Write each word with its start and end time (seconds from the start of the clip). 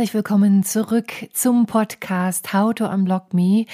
Herzlich 0.00 0.14
willkommen 0.14 0.64
zurück 0.64 1.12
zum 1.34 1.66
Podcast 1.66 2.54
How 2.54 2.72
to 2.72 2.86
Unblock 2.86 3.34
Me. 3.34 3.66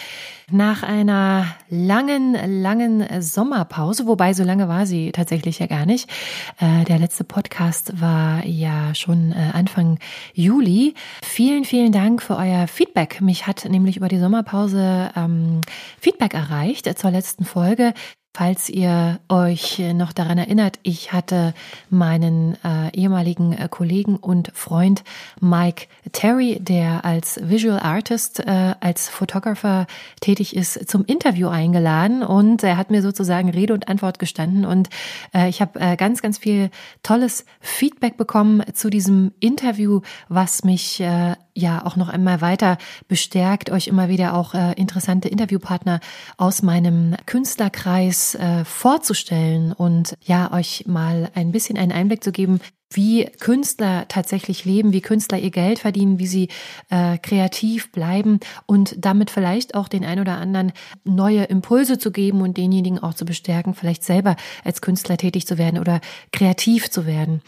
Nach 0.50 0.82
einer 0.82 1.54
langen, 1.68 2.34
langen 2.62 3.22
Sommerpause, 3.22 4.08
wobei 4.08 4.34
so 4.34 4.42
lange 4.42 4.66
war 4.66 4.86
sie 4.86 5.12
tatsächlich 5.12 5.60
ja 5.60 5.68
gar 5.68 5.86
nicht. 5.86 6.10
Äh, 6.58 6.83
der 6.83 6.98
letzte 6.98 7.22
Podcast 7.22 8.00
war 8.00 8.44
ja 8.44 8.92
schon 8.96 9.30
äh, 9.30 9.52
Anfang 9.52 10.00
Juli. 10.34 10.94
Vielen, 11.22 11.64
vielen 11.64 11.92
Dank 11.92 12.20
für 12.20 12.36
euer 12.36 12.66
Feedback. 12.66 13.20
Mich 13.20 13.46
hat 13.46 13.64
nämlich 13.64 13.96
über 13.96 14.08
die 14.08 14.18
Sommerpause 14.18 15.12
ähm, 15.14 15.61
Feedback 16.00 16.34
erreicht 16.34 16.98
zur 16.98 17.12
letzten 17.12 17.44
Folge. 17.44 17.94
Falls 18.37 18.69
ihr 18.69 19.19
euch 19.31 19.79
noch 19.95 20.12
daran 20.12 20.37
erinnert, 20.37 20.79
ich 20.83 21.11
hatte 21.11 21.55
meinen 21.89 22.59
äh, 22.62 22.95
ehemaligen 22.95 23.55
äh, 23.55 23.67
Kollegen 23.70 24.19
und 24.19 24.51
Freund 24.53 25.05
Mike 25.41 25.87
Terry, 26.12 26.59
der 26.61 27.07
als 27.07 27.41
Visual 27.42 27.81
Artist, 27.81 28.41
äh, 28.41 28.75
als 28.79 29.09
Photographer 29.09 29.87
tätig 30.20 30.55
ist, 30.55 30.87
zum 30.87 31.07
Interview 31.07 31.48
eingeladen 31.48 32.23
und 32.23 32.62
er 32.62 32.77
hat 32.77 32.91
mir 32.91 33.01
sozusagen 33.01 33.48
Rede 33.48 33.73
und 33.73 33.89
Antwort 33.89 34.19
gestanden 34.19 34.67
und 34.67 34.91
äh, 35.33 35.48
ich 35.48 35.62
habe 35.62 35.81
äh, 35.81 35.97
ganz, 35.97 36.20
ganz 36.20 36.37
viel 36.37 36.69
tolles 37.03 37.47
Feedback 37.61 38.19
bekommen 38.19 38.62
zu 38.75 38.91
diesem 38.91 39.33
Interview, 39.41 40.03
was 40.29 40.62
mich 40.62 41.01
äh, 41.01 41.37
ja 41.56 41.84
auch 41.84 41.96
noch 41.96 42.08
einmal 42.08 42.40
weiter 42.40 42.78
bestärkt, 43.08 43.70
euch 43.70 43.88
immer 43.88 44.08
wieder 44.08 44.34
auch 44.34 44.54
äh, 44.54 44.74
interessante 44.74 45.28
Interviewpartner 45.28 46.00
aus 46.36 46.62
meinem 46.62 47.16
Künstlerkreis 47.26 48.34
äh, 48.34 48.64
vorzustellen 48.64 49.72
und 49.72 50.16
ja, 50.22 50.52
euch 50.52 50.84
mal 50.86 51.30
ein 51.34 51.52
bisschen 51.52 51.78
einen 51.78 51.92
Einblick 51.92 52.22
zu 52.22 52.32
geben, 52.32 52.60
wie 52.92 53.24
Künstler 53.40 54.06
tatsächlich 54.08 54.64
leben, 54.64 54.92
wie 54.92 55.00
Künstler 55.00 55.38
ihr 55.38 55.50
Geld 55.50 55.80
verdienen, 55.80 56.18
wie 56.18 56.27
sie 56.27 56.48
äh, 56.88 57.18
kreativ 57.18 57.90
bleiben 57.90 58.38
und 58.66 58.94
damit 58.98 59.30
vielleicht 59.30 59.74
auch 59.74 59.88
den 59.88 60.04
ein 60.04 60.20
oder 60.20 60.36
anderen 60.36 60.72
neue 61.04 61.44
Impulse 61.44 61.98
zu 61.98 62.12
geben 62.12 62.42
und 62.42 62.56
denjenigen 62.56 62.98
auch 62.98 63.14
zu 63.14 63.24
bestärken, 63.24 63.74
vielleicht 63.74 64.04
selber 64.04 64.36
als 64.64 64.82
Künstler 64.82 65.16
tätig 65.16 65.46
zu 65.46 65.58
werden 65.58 65.80
oder 65.80 66.00
kreativ 66.32 66.90
zu 66.90 67.06
werden. 67.06 67.42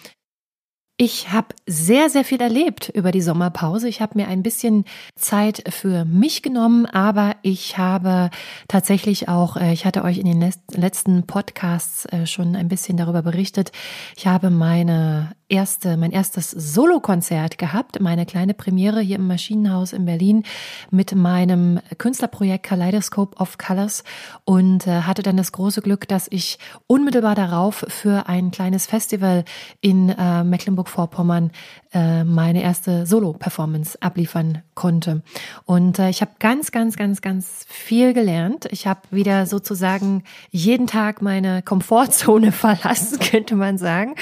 Ich 1.00 1.30
habe 1.30 1.54
sehr, 1.64 2.10
sehr 2.10 2.24
viel 2.24 2.40
erlebt 2.40 2.88
über 2.88 3.12
die 3.12 3.20
Sommerpause. 3.20 3.88
Ich 3.88 4.00
habe 4.00 4.18
mir 4.18 4.26
ein 4.26 4.42
bisschen 4.42 4.84
Zeit 5.14 5.62
für 5.72 6.04
mich 6.04 6.42
genommen, 6.42 6.86
aber 6.86 7.36
ich 7.42 7.78
habe 7.78 8.30
tatsächlich 8.66 9.28
auch, 9.28 9.56
äh, 9.56 9.72
ich 9.72 9.86
hatte 9.86 10.02
euch 10.02 10.18
in 10.18 10.26
den 10.26 10.52
letzten 10.72 11.24
Podcasts 11.24 12.04
äh, 12.06 12.26
schon 12.26 12.56
ein 12.56 12.66
bisschen 12.66 12.96
darüber 12.96 13.22
berichtet, 13.22 13.70
ich 14.16 14.26
habe 14.26 14.50
meine 14.50 15.36
erste, 15.48 15.96
mein 15.96 16.12
erstes 16.12 16.50
Solokonzert 16.50 17.58
gehabt, 17.58 18.00
meine 18.00 18.26
kleine 18.26 18.54
Premiere 18.54 19.00
hier 19.00 19.16
im 19.16 19.26
Maschinenhaus 19.26 19.92
in 19.92 20.04
Berlin 20.04 20.42
mit 20.90 21.14
meinem 21.14 21.80
Künstlerprojekt 21.96 22.66
Kaleidoscope 22.66 23.36
of 23.38 23.56
Colors 23.58 24.04
und 24.44 24.86
äh, 24.86 25.02
hatte 25.02 25.22
dann 25.22 25.36
das 25.36 25.52
große 25.52 25.80
Glück, 25.80 26.06
dass 26.08 26.28
ich 26.30 26.58
unmittelbar 26.86 27.34
darauf 27.34 27.84
für 27.88 28.28
ein 28.28 28.50
kleines 28.50 28.86
Festival 28.86 29.44
in 29.80 30.10
äh, 30.10 30.44
Mecklenburg-Vorpommern 30.44 31.50
äh, 31.94 32.24
meine 32.24 32.62
erste 32.62 33.06
Solo-Performance 33.06 34.02
abliefern 34.02 34.62
konnte. 34.74 35.22
Und 35.64 35.98
äh, 35.98 36.10
ich 36.10 36.20
habe 36.20 36.32
ganz, 36.38 36.70
ganz, 36.70 36.96
ganz, 36.96 37.22
ganz 37.22 37.64
viel 37.66 38.12
gelernt. 38.12 38.68
Ich 38.70 38.86
habe 38.86 39.00
wieder 39.10 39.46
sozusagen 39.46 40.24
jeden 40.50 40.86
Tag 40.86 41.22
meine 41.22 41.62
Komfortzone 41.62 42.52
verlassen, 42.52 43.18
könnte 43.20 43.56
man 43.56 43.78
sagen, 43.78 44.16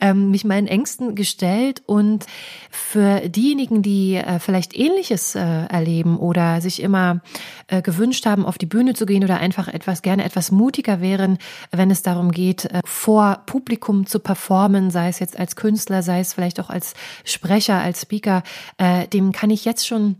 ähm, 0.00 0.30
mich 0.30 0.44
meinen 0.44 0.69
Ängsten 0.70 1.14
gestellt 1.14 1.82
und 1.86 2.26
für 2.70 3.28
diejenigen, 3.28 3.82
die 3.82 4.14
äh, 4.14 4.38
vielleicht 4.38 4.76
Ähnliches 4.76 5.34
äh, 5.34 5.40
erleben 5.40 6.18
oder 6.18 6.60
sich 6.60 6.82
immer 6.82 7.20
äh, 7.66 7.82
gewünscht 7.82 8.26
haben, 8.26 8.46
auf 8.46 8.58
die 8.58 8.66
Bühne 8.66 8.94
zu 8.94 9.06
gehen 9.06 9.24
oder 9.24 9.38
einfach 9.38 9.68
etwas 9.68 10.02
gerne 10.02 10.24
etwas 10.24 10.50
mutiger 10.50 11.00
wären, 11.00 11.38
wenn 11.70 11.90
es 11.90 12.02
darum 12.02 12.30
geht, 12.30 12.66
äh, 12.66 12.80
vor 12.84 13.42
Publikum 13.46 14.06
zu 14.06 14.20
performen, 14.20 14.90
sei 14.90 15.08
es 15.08 15.18
jetzt 15.18 15.38
als 15.38 15.56
Künstler, 15.56 16.02
sei 16.02 16.20
es 16.20 16.32
vielleicht 16.32 16.60
auch 16.60 16.70
als 16.70 16.94
Sprecher, 17.24 17.80
als 17.80 18.02
Speaker, 18.02 18.42
äh, 18.78 19.06
dem 19.08 19.32
kann 19.32 19.50
ich 19.50 19.64
jetzt 19.64 19.86
schon 19.86 20.16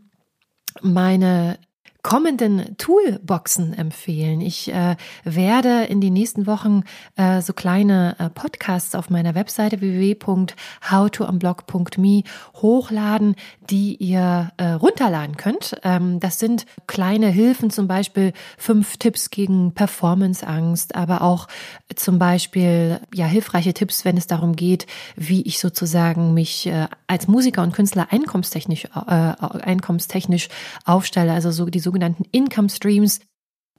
meine 0.82 1.58
kommenden 2.02 2.76
Toolboxen 2.78 3.74
empfehlen. 3.74 4.40
Ich 4.40 4.72
äh, 4.72 4.96
werde 5.24 5.82
in 5.84 6.00
den 6.00 6.14
nächsten 6.14 6.46
Wochen 6.46 6.84
äh, 7.16 7.42
so 7.42 7.52
kleine 7.52 8.16
äh, 8.18 8.30
Podcasts 8.30 8.94
auf 8.94 9.10
meiner 9.10 9.34
Webseite 9.34 9.80
www.howtounblock.me 9.80 12.22
hochladen, 12.54 13.34
die 13.68 13.96
ihr 13.96 14.52
äh, 14.56 14.70
runterladen 14.72 15.36
könnt. 15.36 15.78
Ähm, 15.84 16.20
das 16.20 16.38
sind 16.38 16.64
kleine 16.86 17.28
Hilfen, 17.28 17.70
zum 17.70 17.88
Beispiel 17.88 18.32
fünf 18.56 18.96
Tipps 18.96 19.28
gegen 19.30 19.72
Performanceangst, 19.72 20.94
aber 20.94 21.20
auch 21.22 21.48
zum 21.94 22.18
Beispiel 22.18 23.00
ja 23.14 23.26
hilfreiche 23.26 23.74
Tipps, 23.74 24.04
wenn 24.04 24.16
es 24.16 24.26
darum 24.26 24.56
geht, 24.56 24.86
wie 25.16 25.42
ich 25.42 25.58
sozusagen 25.58 26.34
mich 26.34 26.66
äh, 26.66 26.88
als 27.06 27.28
Musiker 27.28 27.62
und 27.62 27.72
Künstler 27.72 28.08
einkommenstechnisch 28.10 28.84
äh, 28.84 29.10
einkommenstechnisch 29.10 30.48
aufstelle, 30.84 31.32
also 31.32 31.50
so 31.50 31.66
die 31.66 31.80
sogenannten 31.90 32.24
Income 32.30 32.68
Streams. 32.68 33.18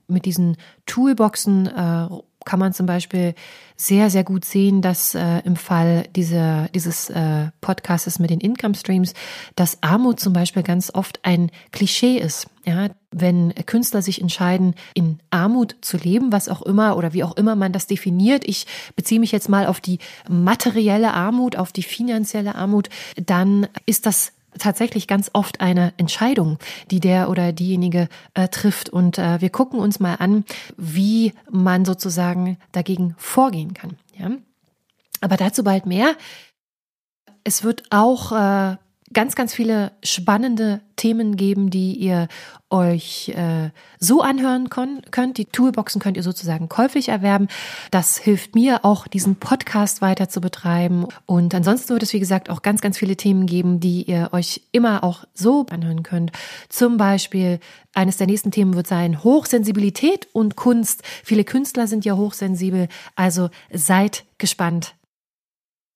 Mit 0.07 0.25
diesen 0.25 0.57
Toolboxen 0.85 1.67
äh, 1.67 2.09
kann 2.43 2.59
man 2.59 2.73
zum 2.73 2.85
Beispiel 2.85 3.35
sehr, 3.77 4.09
sehr 4.09 4.25
gut 4.25 4.43
sehen, 4.43 4.81
dass 4.81 5.15
äh, 5.15 5.39
im 5.45 5.55
Fall 5.55 6.03
dieser, 6.13 6.67
dieses 6.75 7.09
äh, 7.09 7.47
Podcasts 7.61 8.19
mit 8.19 8.29
den 8.29 8.41
Income 8.41 8.75
Streams, 8.75 9.13
dass 9.55 9.81
Armut 9.81 10.19
zum 10.19 10.33
Beispiel 10.33 10.63
ganz 10.63 10.93
oft 10.93 11.19
ein 11.23 11.49
Klischee 11.71 12.17
ist. 12.17 12.47
Ja, 12.65 12.89
wenn 13.11 13.53
Künstler 13.65 14.01
sich 14.01 14.21
entscheiden, 14.21 14.75
in 14.93 15.19
Armut 15.29 15.77
zu 15.79 15.95
leben, 15.95 16.33
was 16.33 16.49
auch 16.49 16.61
immer 16.61 16.97
oder 16.97 17.13
wie 17.13 17.23
auch 17.23 17.37
immer 17.37 17.55
man 17.55 17.71
das 17.71 17.87
definiert, 17.87 18.43
ich 18.45 18.67
beziehe 18.97 19.21
mich 19.21 19.31
jetzt 19.31 19.47
mal 19.47 19.65
auf 19.65 19.79
die 19.79 19.99
materielle 20.29 21.13
Armut, 21.13 21.55
auf 21.55 21.71
die 21.71 21.83
finanzielle 21.83 22.55
Armut, 22.55 22.89
dann 23.15 23.67
ist 23.85 24.05
das 24.05 24.33
tatsächlich 24.59 25.07
ganz 25.07 25.29
oft 25.33 25.61
eine 25.61 25.93
Entscheidung, 25.97 26.57
die 26.89 26.99
der 26.99 27.29
oder 27.29 27.53
diejenige 27.53 28.07
äh, 28.33 28.47
trifft. 28.47 28.89
Und 28.89 29.17
äh, 29.17 29.41
wir 29.41 29.49
gucken 29.49 29.79
uns 29.79 29.99
mal 29.99 30.15
an, 30.15 30.45
wie 30.77 31.33
man 31.49 31.85
sozusagen 31.85 32.57
dagegen 32.71 33.15
vorgehen 33.17 33.73
kann. 33.73 33.97
Ja? 34.17 34.31
Aber 35.21 35.37
dazu 35.37 35.63
bald 35.63 35.85
mehr. 35.85 36.15
Es 37.43 37.63
wird 37.63 37.83
auch 37.89 38.31
äh, 38.31 38.77
ganz, 39.13 39.35
ganz 39.35 39.53
viele 39.53 39.91
spannende 40.03 40.81
Themen 40.95 41.35
geben, 41.35 41.69
die 41.69 41.93
ihr 41.95 42.27
euch 42.69 43.29
äh, 43.29 43.69
so 43.99 44.21
anhören 44.21 44.69
könnt. 44.69 45.37
Die 45.37 45.45
Toolboxen 45.45 46.01
könnt 46.01 46.17
ihr 46.17 46.23
sozusagen 46.23 46.69
käuflich 46.69 47.09
erwerben. 47.09 47.47
Das 47.91 48.17
hilft 48.17 48.55
mir 48.55 48.85
auch, 48.85 49.07
diesen 49.07 49.35
Podcast 49.35 50.01
weiter 50.01 50.29
zu 50.29 50.41
betreiben. 50.41 51.07
Und 51.25 51.53
ansonsten 51.53 51.89
wird 51.89 52.03
es, 52.03 52.13
wie 52.13 52.19
gesagt, 52.19 52.49
auch 52.49 52.61
ganz, 52.61 52.81
ganz 52.81 52.97
viele 52.97 53.17
Themen 53.17 53.45
geben, 53.45 53.79
die 53.79 54.03
ihr 54.03 54.29
euch 54.31 54.61
immer 54.71 55.03
auch 55.03 55.25
so 55.33 55.65
anhören 55.69 56.03
könnt. 56.03 56.31
Zum 56.69 56.97
Beispiel 56.97 57.59
eines 57.93 58.17
der 58.17 58.27
nächsten 58.27 58.51
Themen 58.51 58.75
wird 58.75 58.87
sein 58.87 59.23
Hochsensibilität 59.23 60.27
und 60.33 60.55
Kunst. 60.55 61.03
Viele 61.23 61.43
Künstler 61.43 61.87
sind 61.87 62.05
ja 62.05 62.15
hochsensibel, 62.15 62.87
also 63.15 63.49
seid 63.71 64.23
gespannt. 64.37 64.95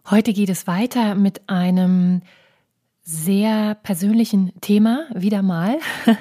Heute 0.09 0.33
geht 0.33 0.49
es 0.49 0.67
weiter 0.67 1.15
mit 1.15 1.49
einem 1.49 2.21
sehr 3.05 3.75
persönlichen 3.75 4.51
Thema, 4.61 5.05
wieder 5.13 5.43
mal. 5.43 5.77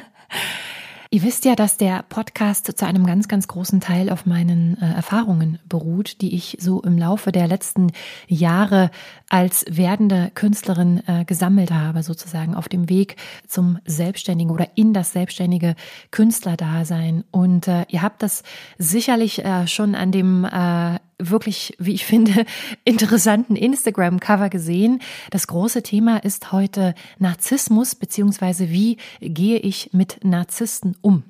Ihr 1.10 1.22
wisst 1.22 1.44
ja, 1.44 1.54
dass 1.54 1.76
der 1.78 2.02
Podcast 2.02 2.76
zu 2.76 2.84
einem 2.84 3.06
ganz, 3.06 3.26
ganz 3.28 3.48
großen 3.48 3.80
Teil 3.80 4.10
auf 4.10 4.26
meinen 4.26 4.76
äh, 4.82 4.94
Erfahrungen 4.94 5.60
beruht, 5.66 6.20
die 6.20 6.34
ich 6.34 6.58
so 6.60 6.82
im 6.82 6.98
Laufe 6.98 7.32
der 7.32 7.46
letzten 7.46 7.92
Jahre 8.26 8.90
als 9.30 9.64
werdende 9.68 10.30
Künstlerin 10.34 11.02
äh, 11.06 11.24
gesammelt 11.24 11.70
habe, 11.70 12.02
sozusagen 12.02 12.54
auf 12.54 12.68
dem 12.68 12.90
Weg 12.90 13.16
zum 13.46 13.78
Selbstständigen 13.86 14.52
oder 14.52 14.68
in 14.74 14.92
das 14.92 15.12
selbstständige 15.12 15.76
Künstlerdasein. 16.10 17.24
Und 17.30 17.68
äh, 17.68 17.86
ihr 17.88 18.02
habt 18.02 18.22
das 18.22 18.42
sicherlich 18.76 19.42
äh, 19.42 19.68
schon 19.68 19.94
an 19.94 20.10
dem 20.10 20.44
äh, 20.44 20.98
wirklich, 21.18 21.74
wie 21.78 21.94
ich 21.94 22.04
finde, 22.04 22.44
interessanten 22.84 23.56
Instagram-Cover 23.56 24.50
gesehen. 24.50 25.00
Das 25.30 25.46
große 25.46 25.82
Thema 25.82 26.18
ist 26.18 26.52
heute 26.52 26.94
Narzissmus, 27.18 27.94
beziehungsweise 27.94 28.70
wie 28.70 28.98
gehe 29.20 29.58
ich 29.58 29.90
mit 29.92 30.24
Narzissten 30.24 30.96
um? 31.00 31.24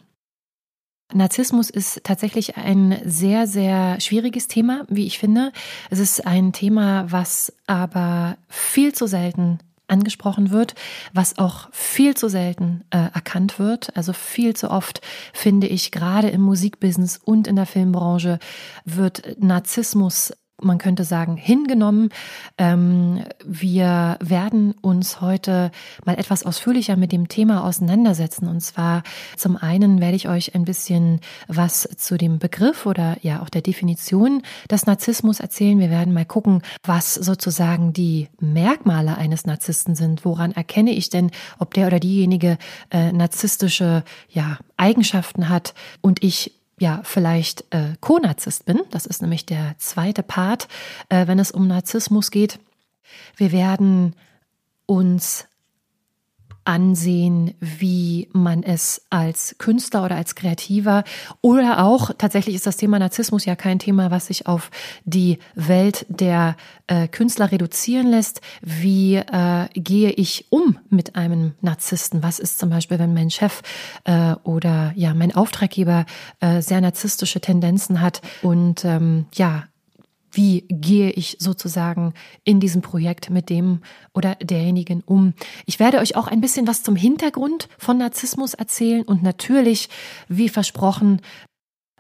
Narzissmus 1.13 1.71
ist 1.71 2.03
tatsächlich 2.03 2.57
ein 2.57 2.99
sehr, 3.05 3.47
sehr 3.47 4.01
schwieriges 4.01 4.49
Thema, 4.49 4.85
wie 4.89 5.07
ich 5.07 5.19
finde. 5.19 5.53
Es 5.91 5.99
ist 5.99 6.27
ein 6.27 6.53
Thema, 6.53 7.11
was 7.13 7.53
aber 7.67 8.37
viel 8.49 8.95
zu 8.95 9.07
selten 9.07 9.59
angesprochen 9.87 10.51
wird, 10.51 10.75
was 11.13 11.39
auch 11.39 11.69
viel 11.73 12.17
zu 12.17 12.29
selten 12.29 12.85
äh, 12.91 13.09
erkannt 13.15 13.59
wird. 13.59 13.97
Also 13.97 14.13
viel 14.13 14.55
zu 14.55 14.71
oft 14.71 15.01
finde 15.33 15.67
ich 15.67 15.93
gerade 15.93 16.31
im 16.31 16.41
Musikbusiness 16.41 17.19
und 17.19 17.47
in 17.47 17.57
der 17.57 17.67
Filmbranche 17.67 18.39
wird 18.85 19.37
Narzissmus 19.39 20.33
man 20.63 20.79
könnte 20.79 21.05
sagen, 21.05 21.37
hingenommen. 21.37 22.11
Ähm, 22.59 23.25
wir 23.45 24.19
werden 24.21 24.73
uns 24.81 25.21
heute 25.21 25.71
mal 26.05 26.19
etwas 26.19 26.45
ausführlicher 26.45 26.97
mit 26.97 27.13
dem 27.13 27.29
Thema 27.29 27.65
auseinandersetzen. 27.65 28.49
Und 28.49 28.61
zwar 28.61 29.03
zum 29.37 29.57
einen 29.57 30.01
werde 30.01 30.17
ich 30.17 30.29
euch 30.29 30.55
ein 30.55 30.65
bisschen 30.65 31.21
was 31.49 31.89
zu 31.97 32.17
dem 32.17 32.39
Begriff 32.39 32.87
oder 32.87 33.17
ja 33.23 33.43
auch 33.43 33.49
der 33.49 33.63
Definition 33.63 34.43
des 34.71 34.87
Narzissmus 34.87 35.41
erzählen. 35.41 35.79
Wir 35.79 35.91
werden 35.91 36.15
mal 36.15 36.27
gucken, 36.27 36.63
was 36.85 37.15
sozusagen 37.15 37.93
die 37.93 38.29
Merkmale 38.41 39.17
eines 39.17 39.47
Narzissten 39.47 39.95
sind. 39.95 40.25
Woran 40.25 40.53
erkenne 40.53 40.93
ich 40.93 41.11
denn, 41.11 41.31
ob 41.59 41.75
der 41.75 41.89
oder 41.89 42.01
diejenige 42.01 42.59
äh, 42.91 43.13
narzisstische 43.13 44.05
ja, 44.29 44.59
Eigenschaften 44.77 45.49
hat 45.49 45.75
und 46.01 46.23
ich 46.23 46.53
ja 46.79 47.01
vielleicht 47.05 47.65
äh, 47.71 47.95
Co-Narzisst 48.01 48.65
bin. 48.67 48.81
Das 48.91 49.07
ist 49.07 49.23
nämlich 49.23 49.47
der 49.47 49.75
zweite 49.79 50.23
Part, 50.23 50.69
äh, 51.09 51.27
wenn 51.27 51.39
es 51.39 51.51
um 51.51 51.67
Narzissmus 51.67 52.31
geht. 52.31 52.59
Wir 53.37 53.53
werden 53.53 54.15
uns 54.87 55.47
ansehen, 56.65 57.55
wie 57.61 58.29
man 58.33 58.63
es 58.63 59.07
als 59.11 59.57
Künstler 59.59 60.05
oder 60.05 60.17
als 60.17 60.35
Kreativer 60.35 61.05
oder 61.41 61.85
auch 61.85 62.11
tatsächlich 62.17 62.55
ist 62.55 62.67
das 62.67 62.77
Thema 62.77 62.99
Narzissmus 62.99 63.45
ja 63.45 63.57
kein 63.57 63.79
Thema, 63.79 64.11
was 64.11 64.27
sich 64.27 64.47
auf 64.47 64.71
die 65.05 65.39
Welt 65.55 66.07
der 66.09 66.57
äh, 66.87 67.09
Künstler 67.09 67.53
reduzieren 67.53 68.09
lässt. 68.09 68.41
Wie 68.63 69.17
äh, 69.17 69.69
gehe 69.75 70.11
ich 70.11 70.47
um 70.51 70.79
mit 70.89 71.17
einem 71.17 71.55
Narzissten? 71.61 72.23
Was 72.23 72.39
ist 72.39 72.59
zum 72.59 72.71
Beispiel, 72.71 72.99
wenn 72.99 73.15
mein 73.15 73.31
Chef 73.31 73.63
äh, 74.05 74.35
oder 74.45 74.93
ja 74.97 75.15
mein 75.15 75.35
Auftraggeber 75.35 76.07
äh, 76.41 76.61
sehr 76.63 76.81
narzisstische 76.81 77.41
Tendenzen 77.41 78.01
hat 78.01 78.23
und 78.43 78.85
ähm, 78.85 79.27
ja 79.35 79.65
wie 80.35 80.67
gehe 80.69 81.11
ich 81.11 81.37
sozusagen 81.41 82.15
in 82.45 82.61
diesem 82.61 82.83
Projekt 82.83 83.31
mit 83.31 83.51
dem 83.51 83.81
oder 84.13 84.35
derjenigen 84.37 85.03
um. 85.05 85.35
Ich 85.67 85.79
werde 85.79 85.99
euch 85.99 86.17
auch 86.17 86.29
ein 86.29 86.41
bisschen 86.41 86.67
was 86.67 86.83
zum 86.83 86.97
Hintergrund 86.97 87.69
von 87.79 87.99
Narzissmus 87.99 88.55
erzählen 88.55 89.03
und 89.03 89.23
natürlich, 89.23 89.89
wie 90.29 90.49
versprochen, 90.49 91.21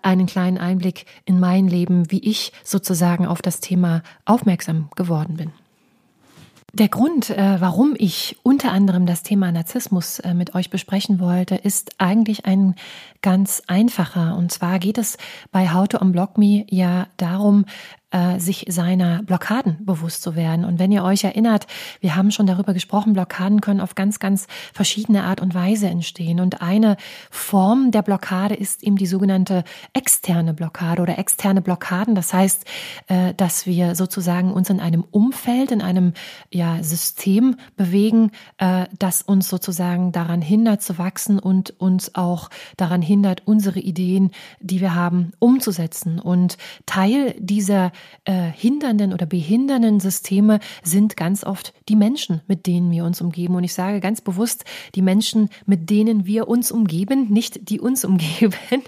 einen 0.02 0.26
kleinen 0.26 0.58
Einblick 0.58 1.06
in 1.24 1.40
mein 1.40 1.66
Leben, 1.66 2.10
wie 2.10 2.20
ich 2.20 2.52
sozusagen 2.62 3.26
auf 3.26 3.40
das 3.40 3.60
Thema 3.60 4.02
aufmerksam 4.26 4.90
geworden 4.96 5.36
bin. 5.36 5.52
Der 6.74 6.88
Grund, 6.88 7.30
äh, 7.30 7.60
warum 7.60 7.94
ich 7.96 8.36
unter 8.42 8.72
anderem 8.72 9.06
das 9.06 9.22
Thema 9.22 9.52
Narzissmus 9.52 10.18
äh, 10.18 10.34
mit 10.34 10.56
euch 10.56 10.70
besprechen 10.70 11.20
wollte, 11.20 11.54
ist 11.54 11.92
eigentlich 11.98 12.46
ein 12.46 12.74
ganz 13.22 13.62
einfacher. 13.68 14.36
Und 14.36 14.50
zwar 14.50 14.80
geht 14.80 14.98
es 14.98 15.16
bei 15.52 15.72
How 15.72 15.86
to 15.86 15.98
Unblock 15.98 16.36
Me 16.36 16.66
ja 16.68 17.06
darum, 17.16 17.64
äh, 18.14 18.38
sich 18.38 18.66
seiner 18.68 19.24
Blockaden 19.24 19.84
bewusst 19.84 20.22
zu 20.22 20.36
werden. 20.36 20.64
Und 20.64 20.78
wenn 20.78 20.92
ihr 20.92 21.02
euch 21.02 21.24
erinnert, 21.24 21.66
wir 22.00 22.14
haben 22.14 22.30
schon 22.30 22.46
darüber 22.46 22.72
gesprochen, 22.72 23.12
Blockaden 23.12 23.60
können 23.60 23.80
auf 23.80 23.96
ganz, 23.96 24.20
ganz 24.20 24.46
verschiedene 24.72 25.24
Art 25.24 25.40
und 25.40 25.52
Weise 25.52 25.88
entstehen. 25.88 26.38
Und 26.38 26.62
eine 26.62 26.96
Form 27.32 27.90
der 27.90 28.02
Blockade 28.02 28.54
ist 28.54 28.84
eben 28.84 28.96
die 28.96 29.06
sogenannte 29.06 29.64
externe 29.94 30.54
Blockade 30.54 31.02
oder 31.02 31.18
externe 31.18 31.60
Blockaden. 31.60 32.14
Das 32.14 32.32
heißt, 32.32 32.64
äh, 33.08 33.34
dass 33.34 33.66
wir 33.66 33.96
sozusagen 33.96 34.52
uns 34.52 34.70
in 34.70 34.78
einem 34.78 35.04
Umfeld, 35.10 35.72
in 35.72 35.82
einem 35.82 36.12
ja, 36.52 36.84
System 36.84 37.56
bewegen, 37.76 38.30
äh, 38.58 38.86
das 38.96 39.22
uns 39.22 39.48
sozusagen 39.48 40.12
daran 40.12 40.40
hindert 40.40 40.82
zu 40.82 40.98
wachsen 40.98 41.40
und 41.40 41.80
uns 41.80 42.14
auch 42.14 42.48
daran 42.76 43.02
hindert, 43.02 43.42
unsere 43.44 43.80
Ideen, 43.80 44.30
die 44.60 44.80
wir 44.80 44.94
haben, 44.94 45.32
umzusetzen. 45.40 46.20
Und 46.20 46.58
Teil 46.86 47.34
dieser 47.40 47.90
äh, 48.24 48.50
hindernden 48.50 49.12
oder 49.12 49.26
behindernden 49.26 50.00
Systeme 50.00 50.60
sind 50.82 51.16
ganz 51.16 51.44
oft 51.44 51.72
die 51.88 51.96
Menschen, 51.96 52.40
mit 52.46 52.66
denen 52.66 52.90
wir 52.90 53.04
uns 53.04 53.20
umgeben. 53.20 53.54
Und 53.54 53.64
ich 53.64 53.74
sage 53.74 54.00
ganz 54.00 54.20
bewusst, 54.20 54.64
die 54.94 55.02
Menschen, 55.02 55.50
mit 55.66 55.90
denen 55.90 56.26
wir 56.26 56.48
uns 56.48 56.72
umgeben, 56.72 57.30
nicht 57.30 57.68
die 57.68 57.80
uns 57.80 58.04
umgeben. 58.04 58.54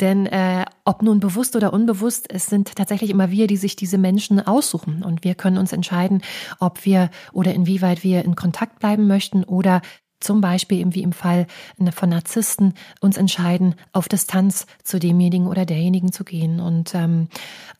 Denn 0.00 0.26
äh, 0.26 0.64
ob 0.84 1.02
nun 1.02 1.20
bewusst 1.20 1.56
oder 1.56 1.72
unbewusst, 1.72 2.26
es 2.30 2.46
sind 2.46 2.74
tatsächlich 2.74 3.10
immer 3.10 3.30
wir, 3.30 3.46
die 3.46 3.56
sich 3.56 3.76
diese 3.76 3.98
Menschen 3.98 4.40
aussuchen. 4.40 5.02
Und 5.02 5.24
wir 5.24 5.34
können 5.34 5.58
uns 5.58 5.72
entscheiden, 5.72 6.22
ob 6.60 6.84
wir 6.84 7.10
oder 7.32 7.54
inwieweit 7.54 8.04
wir 8.04 8.24
in 8.24 8.36
Kontakt 8.36 8.78
bleiben 8.78 9.06
möchten 9.06 9.44
oder 9.44 9.80
zum 10.24 10.40
Beispiel 10.40 10.78
eben 10.78 10.94
wie 10.94 11.02
im 11.02 11.12
Fall 11.12 11.46
von 11.94 12.08
Narzissten 12.08 12.74
uns 13.00 13.16
entscheiden, 13.16 13.74
auf 13.92 14.08
Distanz 14.08 14.66
zu 14.82 14.98
demjenigen 14.98 15.46
oder 15.46 15.66
derjenigen 15.66 16.12
zu 16.12 16.24
gehen. 16.24 16.60
Und 16.60 16.94
ähm, 16.94 17.28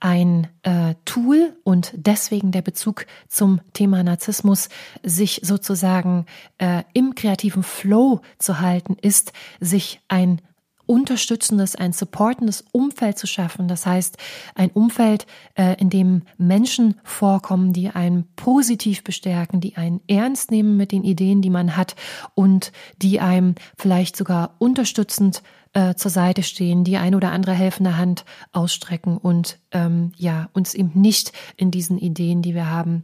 ein 0.01 0.49
äh, 0.63 0.95
Tool 1.05 1.57
und 1.65 1.93
deswegen 1.97 2.53
der 2.53 2.63
Bezug 2.63 3.07
zum 3.29 3.61
Thema 3.73 4.03
Narzissmus, 4.03 4.69
sich 5.03 5.41
sozusagen 5.43 6.27
äh, 6.59 6.83
im 6.93 7.15
kreativen 7.15 7.63
Flow 7.63 8.21
zu 8.39 8.61
halten, 8.61 8.97
ist, 9.01 9.33
sich 9.61 10.01
ein 10.09 10.41
unterstützendes, 10.87 11.77
ein 11.77 11.93
supportendes 11.93 12.65
Umfeld 12.73 13.19
zu 13.19 13.27
schaffen. 13.27 13.69
Das 13.69 13.87
heißt, 13.87 14.19
ein 14.55 14.71
Umfeld, 14.71 15.27
äh, 15.55 15.75
in 15.81 15.91
dem 15.91 16.23
Menschen 16.39 17.01
vorkommen, 17.05 17.73
die 17.73 17.91
einen 17.91 18.27
positiv 18.37 19.05
bestärken, 19.05 19.61
die 19.61 19.77
einen 19.77 20.01
ernst 20.09 20.51
nehmen 20.51 20.77
mit 20.77 20.93
den 20.93 21.05
Ideen, 21.05 21.43
die 21.43 21.51
man 21.51 21.77
hat 21.77 21.97
und 22.35 22.73
die 23.01 23.21
einem 23.21 23.55
vielleicht 23.77 24.17
sogar 24.17 24.55
unterstützend 24.59 25.43
äh, 25.75 25.95
zur 25.95 26.11
Seite 26.11 26.43
stehen, 26.43 26.85
die 26.85 26.97
ein 26.97 27.15
oder 27.15 27.33
andere 27.33 27.53
helfende 27.53 27.97
Hand 27.97 28.25
ausstrecken 28.53 29.19
und 29.19 29.59
ähm, 29.73 30.13
ja 30.17 30.49
uns 30.53 30.75
eben 30.75 30.93
nicht 31.01 31.33
in 31.57 31.71
diesen 31.71 31.99
Ideen, 31.99 32.43
die 32.43 32.55
wir 32.55 32.71
haben, 32.71 33.03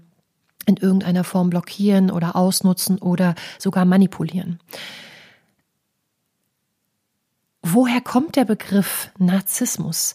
in 0.66 0.76
irgendeiner 0.76 1.24
Form 1.24 1.50
blockieren 1.50 2.10
oder 2.10 2.36
ausnutzen 2.36 2.98
oder 2.98 3.34
sogar 3.58 3.84
manipulieren. 3.84 4.60
Woher 7.62 8.00
kommt 8.00 8.36
der 8.36 8.44
Begriff 8.44 9.10
Narzissmus? 9.18 10.14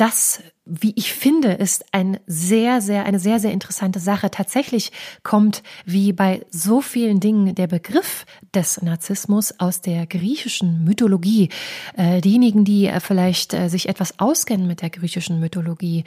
Das, 0.00 0.42
wie 0.64 0.94
ich 0.96 1.12
finde, 1.12 1.52
ist 1.52 1.84
ein 1.92 2.20
sehr, 2.26 2.80
sehr, 2.80 3.04
eine 3.04 3.18
sehr, 3.18 3.38
sehr 3.38 3.52
interessante 3.52 4.00
Sache. 4.00 4.30
Tatsächlich 4.30 4.92
kommt, 5.22 5.62
wie 5.84 6.14
bei 6.14 6.46
so 6.48 6.80
vielen 6.80 7.20
Dingen, 7.20 7.54
der 7.54 7.66
Begriff 7.66 8.24
des 8.54 8.80
Narzissmus 8.80 9.52
aus 9.58 9.82
der 9.82 10.06
griechischen 10.06 10.84
Mythologie. 10.84 11.50
Äh, 11.98 12.22
diejenigen, 12.22 12.64
die 12.64 12.86
äh, 12.86 12.98
vielleicht 13.00 13.52
äh, 13.52 13.68
sich 13.68 13.90
etwas 13.90 14.18
auskennen 14.18 14.66
mit 14.66 14.80
der 14.80 14.88
griechischen 14.88 15.38
Mythologie. 15.38 16.04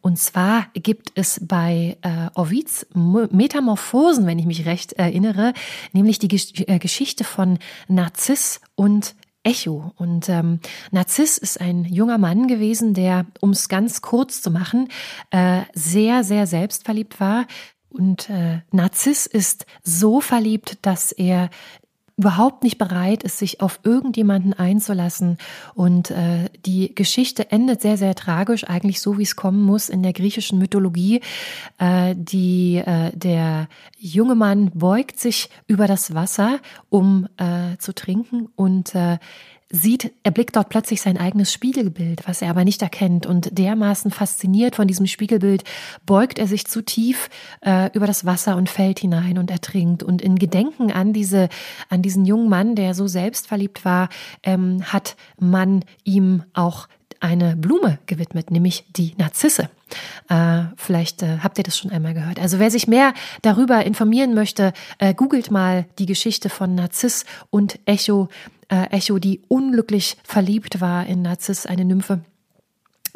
Und 0.00 0.18
zwar 0.18 0.68
gibt 0.74 1.10
es 1.16 1.40
bei 1.44 1.96
Ovids 2.34 2.86
Metamorphosen, 2.94 4.26
wenn 4.26 4.38
ich 4.38 4.46
mich 4.46 4.64
recht 4.64 4.92
erinnere, 4.92 5.54
nämlich 5.92 6.18
die 6.20 6.28
Gesch 6.28 6.52
Geschichte 6.78 7.24
von 7.24 7.58
Narziss 7.88 8.60
und 8.76 9.14
Echo. 9.42 9.92
Und 9.96 10.28
ähm, 10.28 10.60
Narziss 10.90 11.38
ist 11.38 11.60
ein 11.60 11.84
junger 11.84 12.18
Mann 12.18 12.46
gewesen, 12.46 12.94
der, 12.94 13.26
um 13.40 13.50
es 13.50 13.68
ganz 13.68 14.02
kurz 14.02 14.42
zu 14.42 14.50
machen, 14.50 14.88
äh, 15.30 15.62
sehr, 15.74 16.24
sehr 16.24 16.46
selbstverliebt 16.46 17.20
war. 17.20 17.46
Und 17.88 18.30
äh, 18.30 18.60
Narziss 18.70 19.26
ist 19.26 19.66
so 19.82 20.20
verliebt, 20.20 20.78
dass 20.82 21.12
er 21.12 21.50
überhaupt 22.16 22.62
nicht 22.62 22.78
bereit 22.78 23.22
ist, 23.22 23.38
sich 23.38 23.60
auf 23.60 23.80
irgendjemanden 23.84 24.52
einzulassen. 24.52 25.38
Und 25.74 26.10
äh, 26.10 26.50
die 26.66 26.94
Geschichte 26.94 27.50
endet 27.50 27.80
sehr, 27.80 27.96
sehr 27.96 28.14
tragisch, 28.14 28.64
eigentlich 28.64 29.00
so, 29.00 29.18
wie 29.18 29.22
es 29.22 29.36
kommen 29.36 29.62
muss 29.62 29.88
in 29.88 30.02
der 30.02 30.12
griechischen 30.12 30.58
Mythologie. 30.58 31.20
Äh, 31.78 32.14
die, 32.16 32.76
äh, 32.76 33.10
der 33.16 33.68
junge 33.98 34.34
Mann 34.34 34.70
beugt 34.74 35.18
sich 35.18 35.48
über 35.66 35.86
das 35.86 36.14
Wasser, 36.14 36.60
um 36.90 37.28
äh, 37.38 37.76
zu 37.78 37.94
trinken 37.94 38.48
und 38.56 38.94
äh, 38.94 39.18
sieht, 39.72 40.12
er 40.22 40.30
blickt 40.30 40.54
dort 40.54 40.68
plötzlich 40.68 41.00
sein 41.00 41.16
eigenes 41.16 41.50
Spiegelbild, 41.50 42.28
was 42.28 42.42
er 42.42 42.50
aber 42.50 42.62
nicht 42.62 42.82
erkennt. 42.82 43.24
Und 43.24 43.58
dermaßen 43.58 44.10
fasziniert 44.10 44.76
von 44.76 44.86
diesem 44.86 45.06
Spiegelbild 45.06 45.64
beugt 46.04 46.38
er 46.38 46.46
sich 46.46 46.66
zu 46.66 46.82
tief 46.82 47.30
äh, 47.62 47.90
über 47.94 48.06
das 48.06 48.26
Wasser 48.26 48.56
und 48.56 48.68
fällt 48.68 49.00
hinein 49.00 49.38
und 49.38 49.50
ertrinkt. 49.50 50.02
Und 50.02 50.20
in 50.20 50.36
Gedenken 50.36 50.92
an 50.92 51.14
diese, 51.14 51.48
an 51.88 52.02
diesen 52.02 52.26
jungen 52.26 52.50
Mann, 52.50 52.76
der 52.76 52.92
so 52.92 53.06
selbstverliebt 53.06 53.84
war, 53.86 54.10
ähm, 54.42 54.82
hat 54.84 55.16
man 55.38 55.84
ihm 56.04 56.42
auch 56.52 56.86
eine 57.22 57.56
Blume 57.56 57.98
gewidmet, 58.06 58.50
nämlich 58.50 58.84
die 58.96 59.14
Narzisse. 59.16 59.70
Äh, 60.28 60.64
vielleicht 60.76 61.22
äh, 61.22 61.38
habt 61.42 61.56
ihr 61.58 61.64
das 61.64 61.78
schon 61.78 61.92
einmal 61.92 62.14
gehört. 62.14 62.40
Also 62.40 62.58
wer 62.58 62.70
sich 62.70 62.88
mehr 62.88 63.14
darüber 63.42 63.84
informieren 63.84 64.34
möchte, 64.34 64.72
äh, 64.98 65.14
googelt 65.14 65.50
mal 65.50 65.86
die 65.98 66.06
Geschichte 66.06 66.48
von 66.48 66.74
Narziss 66.74 67.24
und 67.50 67.78
Echo 67.86 68.28
äh, 68.72 68.86
Echo, 68.90 69.18
die 69.18 69.42
unglücklich 69.48 70.16
verliebt 70.24 70.80
war 70.80 71.06
in 71.06 71.22
Narziss, 71.22 71.66
eine 71.66 71.84
Nymphe. 71.84 72.22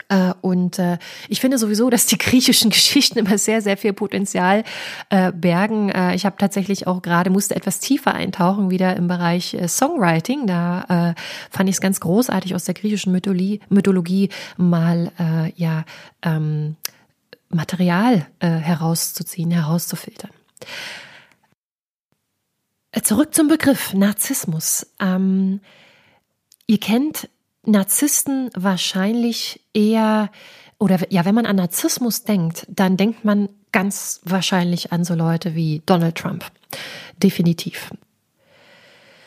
Äh, 0.09 0.35
und 0.43 0.79
äh, 0.79 0.99
ich 1.29 1.41
finde 1.41 1.57
sowieso, 1.57 1.89
dass 1.89 2.07
die 2.07 2.19
griechischen 2.19 2.71
Geschichten 2.71 3.19
immer 3.19 3.39
sehr, 3.39 3.63
sehr 3.63 3.79
viel 3.79 3.95
Potenzial 3.95 4.65
äh, 5.09 5.33
bergen. 5.33 5.89
Äh, 5.89 6.15
ich 6.15 6.27
habe 6.27 6.37
tatsächlich 6.39 6.87
auch 6.87 7.01
gerade, 7.01 7.31
musste 7.31 7.57
etwas 7.57 7.81
tiefer 7.81 8.15
eintauchen, 8.15 8.71
wieder 8.71 8.95
im 8.97 9.09
Bereich 9.09 9.55
äh, 9.55 9.67
Songwriting. 9.67 10.47
Da 10.47 11.15
äh, 11.17 11.21
fand 11.51 11.71
ich 11.71 11.77
es 11.77 11.81
ganz 11.81 12.01
großartig, 12.01 12.55
aus 12.55 12.65
der 12.65 12.75
griechischen 12.75 13.13
Mythologie, 13.13 13.61
Mythologie 13.69 14.29
mal 14.57 15.11
ja 15.57 15.85
ähm, 16.23 16.77
Material 17.49 18.27
herauszuziehen, 18.41 19.51
herauszufiltern. 19.51 20.31
Zurück 23.03 23.35
zum 23.35 23.49
Begriff 23.49 23.93
Narzissmus. 23.93 24.87
Ähm, 25.01 25.61
ihr 26.67 26.81
kennt 26.81 27.29
Narzissten 27.65 28.51
wahrscheinlich 28.55 29.61
eher, 29.75 30.31
oder 30.79 31.01
ja, 31.11 31.25
wenn 31.25 31.35
man 31.35 31.47
an 31.47 31.57
Narzissmus 31.57 32.25
denkt, 32.25 32.67
dann 32.69 32.97
denkt 32.97 33.25
man 33.25 33.49
ganz 33.73 34.21
wahrscheinlich 34.25 34.93
an 34.93 35.05
so 35.05 35.15
Leute 35.15 35.55
wie 35.55 35.83
Donald 35.85 36.17
Trump. 36.17 36.51
Definitiv. 37.23 37.91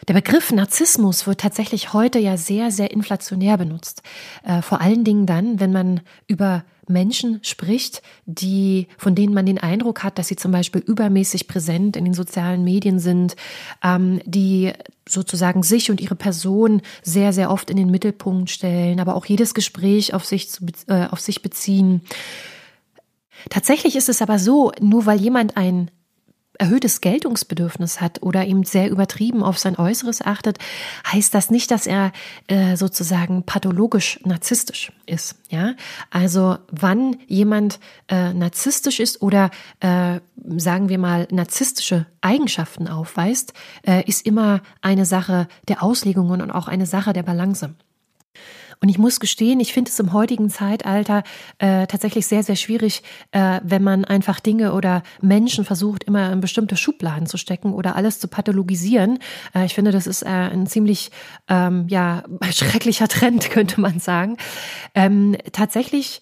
Der 0.08 0.16
Begriff 0.16 0.52
Narzissmus 0.52 1.28
wird 1.28 1.42
tatsächlich 1.42 1.94
heute 1.94 2.18
ja 2.18 2.38
sehr, 2.38 2.72
sehr 2.72 2.90
inflationär 2.90 3.58
benutzt. 3.58 4.02
Äh, 4.44 4.64
vor 4.64 4.82
allen 4.82 5.04
Dingen 5.04 5.28
dann, 5.28 5.60
wenn 5.60 5.72
man 5.72 6.02
über 6.26 6.64
Menschen 6.90 7.40
spricht, 7.44 8.02
die, 8.26 8.88
von 8.98 9.16
denen 9.16 9.34
man 9.34 9.46
den 9.46 9.58
Eindruck 9.58 10.04
hat, 10.04 10.18
dass 10.18 10.28
sie 10.28 10.36
zum 10.36 10.52
Beispiel 10.52 10.82
übermäßig 10.82 11.48
präsent 11.48 11.96
in 11.96 12.06
den 12.06 12.14
sozialen 12.14 12.64
Medien 12.64 13.00
sind, 13.00 13.36
ähm, 13.84 14.22
die 14.26 14.74
sozusagen 15.08 15.64
sich 15.64 15.92
und 15.92 16.02
ihre 16.02 16.16
Person 16.16 16.82
sehr, 17.04 17.34
sehr 17.34 17.52
oft 17.52 17.70
in 17.70 17.78
den 17.78 17.92
Mittelpunkt 17.92 18.50
stellen, 18.50 19.00
aber 19.00 19.16
auch 19.16 19.26
jedes 19.26 19.54
Gespräch 19.54 20.14
auf 20.14 20.26
sich, 20.26 20.50
zu, 20.50 20.66
äh, 20.88 21.08
auf 21.08 21.20
sich 21.20 21.42
beziehen. 21.42 22.02
Tatsächlich 23.50 23.96
ist 23.96 24.10
es 24.10 24.22
aber 24.22 24.40
so, 24.40 24.72
nur 24.82 25.06
weil 25.06 25.20
jemand 25.20 25.58
ein 25.58 25.90
erhöhtes 26.60 27.02
Geltungsbedürfnis 27.02 28.02
hat 28.02 28.22
oder 28.22 28.46
eben 28.46 28.64
sehr 28.64 28.92
übertrieben 28.92 29.42
auf 29.42 29.58
sein 29.58 29.78
Äußeres 29.78 30.22
achtet, 30.22 30.60
heißt 31.12 31.34
das 31.34 31.50
nicht, 31.50 31.72
dass 31.72 31.88
er 31.88 32.12
äh, 32.48 32.76
sozusagen 32.76 33.44
pathologisch 33.44 34.20
narzisstisch 34.26 34.92
ist. 35.06 35.36
Ja, 35.50 35.74
also 36.12 36.58
wann 36.70 37.18
jemand 37.28 37.80
äh, 38.08 38.34
narzisstisch 38.34 39.00
ist 39.00 39.22
oder 39.22 39.50
äh, 39.80 40.20
sagen 40.58 40.90
wir 40.90 41.00
mal 41.00 41.28
narzisstische 41.32 42.06
Eigenschaften 42.22 42.88
aufweist, 42.88 43.54
äh, 43.88 44.04
ist 44.08 44.26
immer 44.26 44.62
eine 44.82 45.06
Sache 45.06 45.48
der 45.68 45.82
Auslegungen 45.82 46.42
und 46.42 46.52
auch 46.52 46.68
eine 46.68 46.86
Sache 46.86 47.14
der 47.14 47.24
Balance. 47.24 47.74
Und 48.82 48.90
ich 48.90 48.98
muss 48.98 49.20
gestehen, 49.20 49.60
ich 49.60 49.74
finde 49.74 49.90
es 49.90 50.00
im 50.00 50.14
heutigen 50.14 50.50
Zeitalter 50.50 51.24
äh, 51.58 51.86
tatsächlich 51.88 52.28
sehr, 52.28 52.44
sehr 52.44 52.56
schwierig, 52.56 53.04
äh, 53.32 53.60
wenn 53.64 53.84
man 53.84 54.06
einfach 54.06 54.40
Dinge 54.40 54.74
oder 54.74 55.04
Menschen 55.22 55.66
versucht, 55.66 56.06
immer 56.06 56.32
in 56.32 56.40
bestimmte 56.40 56.78
Schubladen 56.78 57.28
zu 57.28 57.38
stecken 57.38 57.74
oder 57.74 57.98
alles 57.98 58.20
zu 58.20 58.30
pathologisieren. 58.30 59.20
Äh, 59.54 59.66
ich 59.66 59.74
finde, 59.74 59.92
das 59.92 60.08
ist 60.08 60.24
äh, 60.24 60.28
ein 60.28 60.66
ziemlich 60.66 61.12
ähm, 61.50 61.88
ja, 61.90 62.24
schrecklicher 62.52 63.10
Trend, 63.10 63.50
könnte 63.50 63.82
man 63.82 64.00
sagen. 64.00 64.38
Ähm, 64.96 65.36
tatsächlich 65.52 66.22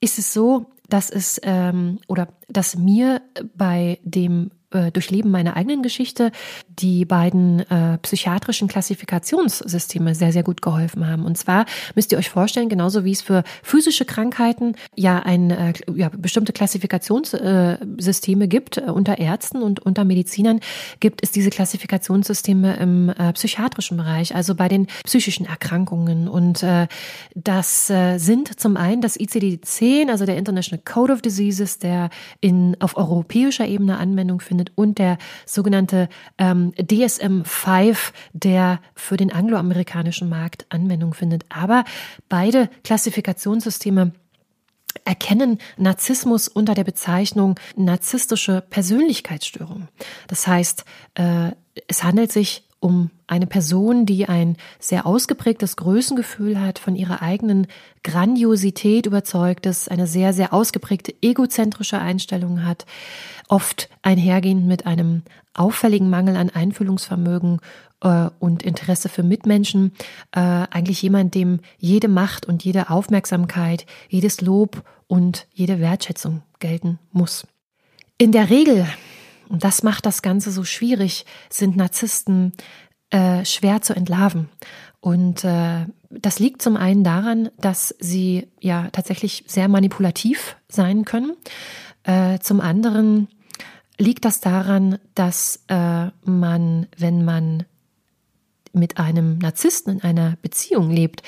ist 0.00 0.18
es 0.18 0.32
so, 0.32 0.72
dass 0.88 1.10
es 1.10 1.38
ähm, 1.42 1.98
oder 2.08 2.28
dass 2.48 2.76
mir 2.76 3.20
bei 3.54 3.98
dem 4.02 4.50
äh, 4.70 4.90
Durchleben 4.90 5.30
meiner 5.30 5.56
eigenen 5.56 5.82
Geschichte 5.82 6.32
die 6.68 7.04
beiden 7.04 7.60
äh, 7.70 7.98
psychiatrischen 7.98 8.68
Klassifikationssysteme 8.68 10.14
sehr, 10.14 10.32
sehr 10.32 10.42
gut 10.42 10.62
geholfen 10.62 11.06
haben. 11.06 11.24
Und 11.24 11.36
zwar 11.36 11.66
müsst 11.94 12.12
ihr 12.12 12.18
euch 12.18 12.30
vorstellen, 12.30 12.68
genauso 12.68 13.04
wie 13.04 13.12
es 13.12 13.22
für 13.22 13.42
physische 13.62 14.04
Krankheiten 14.04 14.76
ja 14.94 15.18
ein 15.20 15.50
äh, 15.50 15.72
ja, 15.94 16.10
bestimmte 16.16 16.52
Klassifikationssysteme 16.52 18.48
gibt 18.48 18.78
äh, 18.78 18.82
unter 18.82 19.18
Ärzten 19.18 19.62
und 19.62 19.80
unter 19.80 20.04
Medizinern, 20.04 20.60
gibt 21.00 21.22
es 21.22 21.30
diese 21.30 21.50
Klassifikationssysteme 21.50 22.76
im 22.76 23.08
äh, 23.10 23.32
psychiatrischen 23.32 23.96
Bereich, 23.96 24.34
also 24.34 24.54
bei 24.54 24.68
den 24.68 24.86
psychischen 25.04 25.46
Erkrankungen. 25.46 26.28
Und 26.28 26.62
äh, 26.62 26.86
das 27.34 27.90
äh, 27.90 28.18
sind 28.18 28.60
zum 28.60 28.76
einen 28.76 29.02
das 29.02 29.18
ICD-10, 29.18 30.10
also 30.10 30.26
der 30.26 30.36
International 30.36 30.82
Code 30.84 31.12
of 31.12 31.22
Diseases, 31.22 31.78
der 31.78 32.10
in, 32.40 32.76
auf 32.80 32.96
europäischer 32.96 33.66
Ebene 33.66 33.98
Anwendung 33.98 34.40
findet 34.40 34.59
stattfindet 34.60 34.72
und 34.74 34.98
der 34.98 35.18
sogenannte 35.46 36.08
ähm, 36.38 36.72
DSM-5, 36.76 38.12
der 38.32 38.80
für 38.94 39.16
den 39.16 39.32
angloamerikanischen 39.32 40.28
Markt 40.28 40.66
Anwendung 40.68 41.14
findet. 41.14 41.44
Aber 41.48 41.84
beide 42.28 42.68
Klassifikationssysteme 42.84 44.12
erkennen 45.04 45.58
Narzissmus 45.76 46.48
unter 46.48 46.74
der 46.74 46.84
Bezeichnung 46.84 47.58
narzisstische 47.76 48.60
Persönlichkeitsstörung. 48.70 49.88
Das 50.26 50.46
heißt, 50.46 50.84
äh, 51.14 51.52
es 51.86 52.02
handelt 52.02 52.32
sich 52.32 52.64
um 52.80 53.10
eine 53.26 53.46
Person, 53.46 54.06
die 54.06 54.26
ein 54.26 54.56
sehr 54.78 55.06
ausgeprägtes 55.06 55.76
Größengefühl 55.76 56.60
hat, 56.60 56.78
von 56.78 56.96
ihrer 56.96 57.22
eigenen 57.22 57.66
Grandiosität 58.02 59.06
überzeugt 59.06 59.66
ist, 59.66 59.90
eine 59.90 60.06
sehr, 60.06 60.32
sehr 60.32 60.52
ausgeprägte 60.52 61.14
egozentrische 61.20 61.98
Einstellung 61.98 62.64
hat, 62.64 62.86
oft 63.48 63.90
einhergehend 64.02 64.66
mit 64.66 64.86
einem 64.86 65.22
auffälligen 65.52 66.08
Mangel 66.08 66.36
an 66.36 66.50
Einfühlungsvermögen 66.50 67.60
äh, 68.02 68.30
und 68.38 68.62
Interesse 68.62 69.08
für 69.08 69.22
Mitmenschen, 69.22 69.92
äh, 70.32 70.40
eigentlich 70.40 71.02
jemand, 71.02 71.34
dem 71.34 71.60
jede 71.78 72.08
Macht 72.08 72.46
und 72.46 72.64
jede 72.64 72.88
Aufmerksamkeit, 72.88 73.84
jedes 74.08 74.40
Lob 74.40 74.82
und 75.06 75.46
jede 75.52 75.80
Wertschätzung 75.80 76.42
gelten 76.60 76.98
muss. 77.12 77.46
In 78.16 78.32
der 78.32 78.48
Regel 78.50 78.86
und 79.50 79.64
das 79.64 79.82
macht 79.82 80.06
das 80.06 80.22
Ganze 80.22 80.52
so 80.52 80.64
schwierig, 80.64 81.26
sind 81.50 81.76
Narzissten 81.76 82.52
äh, 83.10 83.44
schwer 83.44 83.82
zu 83.82 83.94
entlarven. 83.94 84.48
Und 85.00 85.44
äh, 85.44 85.86
das 86.10 86.38
liegt 86.38 86.62
zum 86.62 86.76
einen 86.76 87.02
daran, 87.02 87.50
dass 87.58 87.94
sie 87.98 88.48
ja 88.60 88.88
tatsächlich 88.92 89.44
sehr 89.46 89.68
manipulativ 89.68 90.56
sein 90.68 91.04
können. 91.04 91.32
Äh, 92.04 92.38
zum 92.38 92.60
anderen 92.60 93.28
liegt 93.98 94.24
das 94.24 94.40
daran, 94.40 94.98
dass 95.14 95.64
äh, 95.68 96.06
man, 96.22 96.86
wenn 96.96 97.24
man 97.24 97.64
mit 98.72 98.98
einem 98.98 99.38
Narzissten 99.38 99.94
in 99.94 100.02
einer 100.02 100.36
Beziehung 100.42 100.90
lebt, 100.90 101.22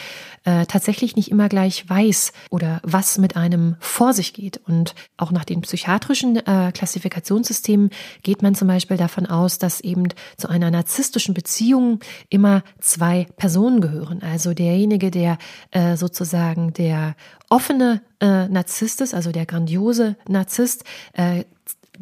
äh, 0.45 0.67
tatsächlich 0.67 1.17
nicht 1.17 1.31
immer 1.31 1.49
gleich 1.49 1.89
weiß 1.89 2.33
oder 2.51 2.81
was 2.83 3.19
mit 3.19 3.37
einem 3.37 3.77
vor 3.81 4.13
sich 4.13 4.33
geht. 4.33 4.61
Und 4.67 4.95
auch 5.17 5.31
nach 5.31 5.45
den 5.45 5.61
psychiatrischen 5.61 6.37
äh, 6.37 6.73
Klassifikationssystemen 6.73 7.91
geht 8.23 8.43
man 8.43 8.55
zum 8.55 8.69
Beispiel 8.69 8.97
davon 8.97 9.27
aus, 9.27 9.59
dass 9.59 9.81
eben 9.81 10.09
zu 10.37 10.49
einer 10.49 10.71
narzisstischen 10.71 11.35
Beziehung 11.35 12.01
immer 12.29 12.63
zwei 12.81 13.27
Personen 13.37 13.81
gehören. 13.81 14.23
Also 14.23 14.55
derjenige, 14.55 15.11
der 15.11 15.39
äh, 15.71 15.97
sozusagen 15.97 16.73
der 16.73 17.15
offene 17.49 18.03
äh, 18.21 18.49
Narzisst 18.49 19.01
ist, 19.01 19.15
also 19.15 19.33
der 19.33 19.47
grandiose 19.47 20.17
Narzisst, 20.29 20.85
äh, 21.13 21.45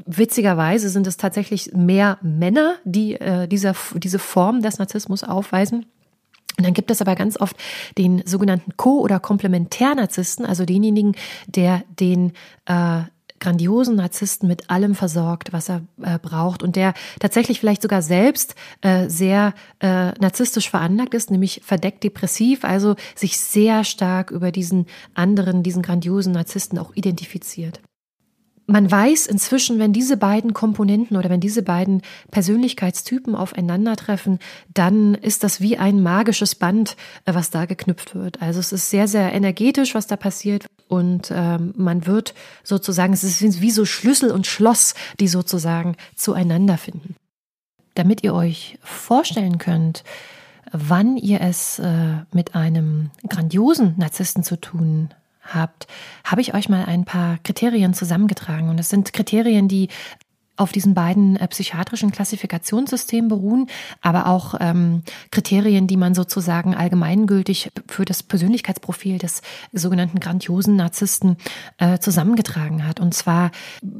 Witzigerweise 0.07 0.89
sind 0.89 1.07
es 1.07 1.17
tatsächlich 1.17 1.73
mehr 1.75 2.19
Männer, 2.23 2.77
die 2.85 3.15
äh, 3.15 3.49
dieser, 3.49 3.75
diese 3.95 4.19
Form 4.19 4.63
des 4.63 4.79
Narzissmus 4.79 5.25
aufweisen. 5.25 5.87
Und 6.59 6.67
dann 6.67 6.75
gibt 6.75 6.91
es 6.91 7.01
aber 7.01 7.15
ganz 7.17 7.41
oft 7.41 7.57
den 7.99 8.23
sogenannten 8.27 8.77
Co- 8.77 9.01
oder 9.01 9.19
Komplementärnarzissten, 9.19 10.45
also 10.47 10.65
denjenigen, 10.65 11.17
der 11.47 11.83
den 11.99 12.33
äh, 12.67 13.03
grandiosen 13.41 13.97
Narzissten 13.97 14.47
mit 14.47 14.71
allem 14.71 14.95
versorgt, 14.95 15.53
was 15.53 15.71
er 15.71 15.83
äh, 16.03 16.19
braucht 16.19 16.63
und 16.63 16.77
der 16.77 16.93
tatsächlich 17.19 17.59
vielleicht 17.59 17.83
sogar 17.83 18.03
selbst 18.03 18.55
äh, 18.83 19.09
sehr 19.09 19.55
äh, 19.81 20.13
narzisstisch 20.21 20.71
veranlagt 20.71 21.15
ist, 21.15 21.31
nämlich 21.31 21.63
verdeckt 21.65 22.05
depressiv, 22.05 22.65
also 22.65 22.95
sich 23.17 23.41
sehr 23.41 23.83
stark 23.85 24.31
über 24.31 24.53
diesen 24.53 24.87
anderen, 25.15 25.63
diesen 25.63 25.83
grandiosen 25.83 26.33
Narzissten 26.33 26.79
auch 26.79 26.95
identifiziert 26.95 27.81
man 28.71 28.91
weiß 28.91 29.27
inzwischen, 29.27 29.79
wenn 29.79 29.93
diese 29.93 30.17
beiden 30.17 30.55
Komponenten 30.55 31.17
oder 31.17 31.29
wenn 31.29 31.41
diese 31.41 31.63
beiden 31.63 32.03
Persönlichkeitstypen 32.31 33.35
aufeinandertreffen, 33.35 34.39
dann 34.73 35.15
ist 35.15 35.43
das 35.43 35.61
wie 35.61 35.77
ein 35.77 36.03
magisches 36.03 36.55
Band, 36.55 36.97
äh, 37.25 37.35
was 37.35 37.51
da 37.51 37.65
geknüpft 37.65 38.15
wird. 38.15 38.41
Also 38.41 38.61
es 38.61 38.73
ist 38.73 38.91
sehr, 38.91 39.09
sehr 39.09 39.33
energetisch, 39.33 39.95
was 39.95 40.07
da 40.07 40.17
passiert. 40.17 40.67
Und 40.89 41.33
ähm, 41.35 41.75
man 41.77 42.07
wird 42.07 42.35
sozusagen, 42.63 43.13
es 43.13 43.25
ist 43.25 43.61
wie 43.61 43.71
so 43.71 43.85
Schlüssel 43.85 44.31
und 44.31 44.47
Schloss, 44.47 44.95
die 45.19 45.29
sozusagen 45.29 45.97
zueinander 46.15 46.79
finden. 46.79 47.17
Damit 47.95 48.23
ihr 48.23 48.35
euch 48.35 48.79
vorstellen 48.83 49.59
könnt, 49.59 50.05
wann 50.71 51.17
ihr 51.17 51.41
es 51.41 51.81
äh, 51.81 52.19
mit 52.33 52.55
einem 52.55 53.11
grandiosen 53.29 53.95
Narzissten 53.99 54.45
zu 54.45 54.61
tun 54.61 55.11
habt, 55.55 55.87
habe 56.25 56.41
ich 56.41 56.55
euch 56.55 56.69
mal 56.69 56.85
ein 56.85 57.05
paar 57.05 57.39
Kriterien 57.45 57.95
zusammengetragen. 57.95 58.69
Und 58.69 58.79
es 58.79 58.89
sind 58.89 59.13
Kriterien, 59.13 59.69
die 59.69 59.89
auf 60.61 60.73
diesen 60.73 60.93
beiden 60.93 61.37
äh, 61.37 61.49
psychiatrischen 61.49 62.13
Klassifikationssystemen 62.13 63.29
beruhen, 63.29 63.67
aber 64.03 64.27
auch 64.27 64.55
ähm, 64.61 65.03
Kriterien, 65.31 65.87
die 65.87 65.97
man 65.97 66.15
sozusagen 66.15 66.75
allgemeingültig 66.75 67.73
für 67.89 68.05
das 68.05 68.23
Persönlichkeitsprofil 68.23 69.19
des 69.19 69.41
sogenannten 69.73 70.21
grandiosen 70.21 70.77
Narzissten 70.77 71.39
äh, 71.79 71.99
zusammengetragen 71.99 72.87
hat. 72.87 73.01
Und 73.01 73.15
zwar 73.15 73.51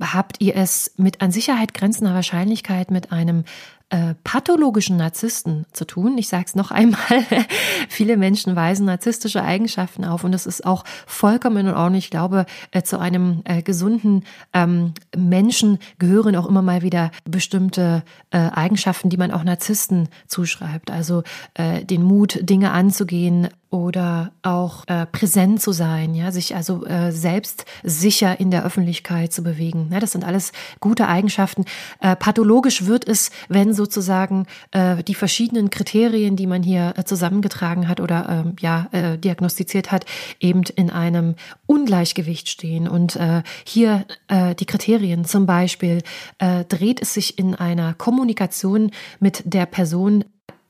habt 0.01 0.37
ihr 0.41 0.55
es 0.55 0.93
mit 0.99 1.23
an 1.23 1.33
Sicherheit 1.33 1.73
grenzender 1.73 2.13
Wahrscheinlichkeit 2.13 2.91
mit 2.91 3.11
einem 3.11 3.45
äh, 3.91 4.15
pathologischen 4.25 4.97
Narzissten 4.97 5.67
zu 5.73 5.85
tun. 5.85 6.17
Ich 6.17 6.29
sage 6.29 6.45
es 6.47 6.55
noch 6.55 6.71
einmal, 6.71 6.99
viele 7.89 8.17
Menschen 8.17 8.57
weisen 8.57 8.87
narzisstische 8.87 9.43
Eigenschaften 9.43 10.05
auf 10.05 10.25
und 10.25 10.33
das 10.33 10.47
ist 10.47 10.65
auch 10.65 10.85
vollkommen 11.07 11.67
in 11.67 11.75
Ordnung. 11.75 11.99
Ich 11.99 12.11
glaube, 12.11 12.47
äh, 12.71 12.83
zu 12.83 12.99
einem 12.99 13.43
äh, 13.45 13.63
gesunden 13.63 14.25
ähm, 14.55 14.95
Menschen 15.17 15.79
gehören 15.99 16.37
auch 16.37 16.47
immer 16.47 16.63
mal 16.63 16.83
wieder 16.83 17.11
bestimmte 17.25 18.05
äh, 18.31 18.39
Eigenschaften, 18.39 19.11
die 19.11 19.17
man 19.17 19.33
auch 19.33 19.45
Narzissten 19.45 20.09
zuschreibt. 20.27 20.91
Also 20.91 21.23
äh, 21.55 21.85
den 21.85 22.03
Mut, 22.03 22.39
Dinge 22.43 22.71
anzugehen, 22.71 23.49
oder 23.71 24.33
auch 24.43 24.85
äh, 24.89 25.07
präsent 25.07 25.63
zu 25.63 25.71
sein, 25.71 26.15
ja, 26.15 26.33
sich 26.33 26.57
also 26.57 26.85
äh, 26.87 27.13
selbst 27.13 27.65
sicher 27.85 28.41
in 28.41 28.51
der 28.51 28.65
Öffentlichkeit 28.65 29.33
zu 29.33 29.45
bewegen. 29.45 29.91
Ja, 29.93 30.01
das 30.01 30.11
sind 30.11 30.25
alles 30.25 30.51
gute 30.81 31.07
Eigenschaften. 31.07 31.65
Äh, 32.01 32.17
pathologisch 32.17 32.87
wird 32.87 33.07
es, 33.07 33.31
wenn 33.49 33.73
sozusagen 33.73 34.47
äh, 34.73 35.05
die 35.05 35.15
verschiedenen 35.15 35.71
Kriterien, 35.71 36.35
die 36.35 36.49
man 36.49 36.65
hier 36.65 36.95
äh, 36.97 37.05
zusammengetragen 37.05 37.87
hat 37.87 38.01
oder 38.01 38.45
äh, 38.45 38.53
ja 38.61 38.89
äh, 38.91 39.19
diagnostiziert 39.19 39.93
hat, 39.93 40.05
eben 40.41 40.65
in 40.75 40.91
einem 40.91 41.37
Ungleichgewicht 41.67 42.49
stehen. 42.49 42.89
Und 42.89 43.15
äh, 43.15 43.45
hier 43.65 44.05
äh, 44.27 44.57
die 44.57 44.67
Kriterien 44.67 45.25
zum 45.25 45.47
Beispiel 45.47 46.03
äh, 46.39 46.65
dreht 46.65 47.01
es 47.01 47.15
sich 47.15 47.39
in 47.39 47.55
einer 47.55 47.95
Kommunikation 47.95 48.91
mit 49.21 49.43
der 49.45 49.67
Person 49.67 50.25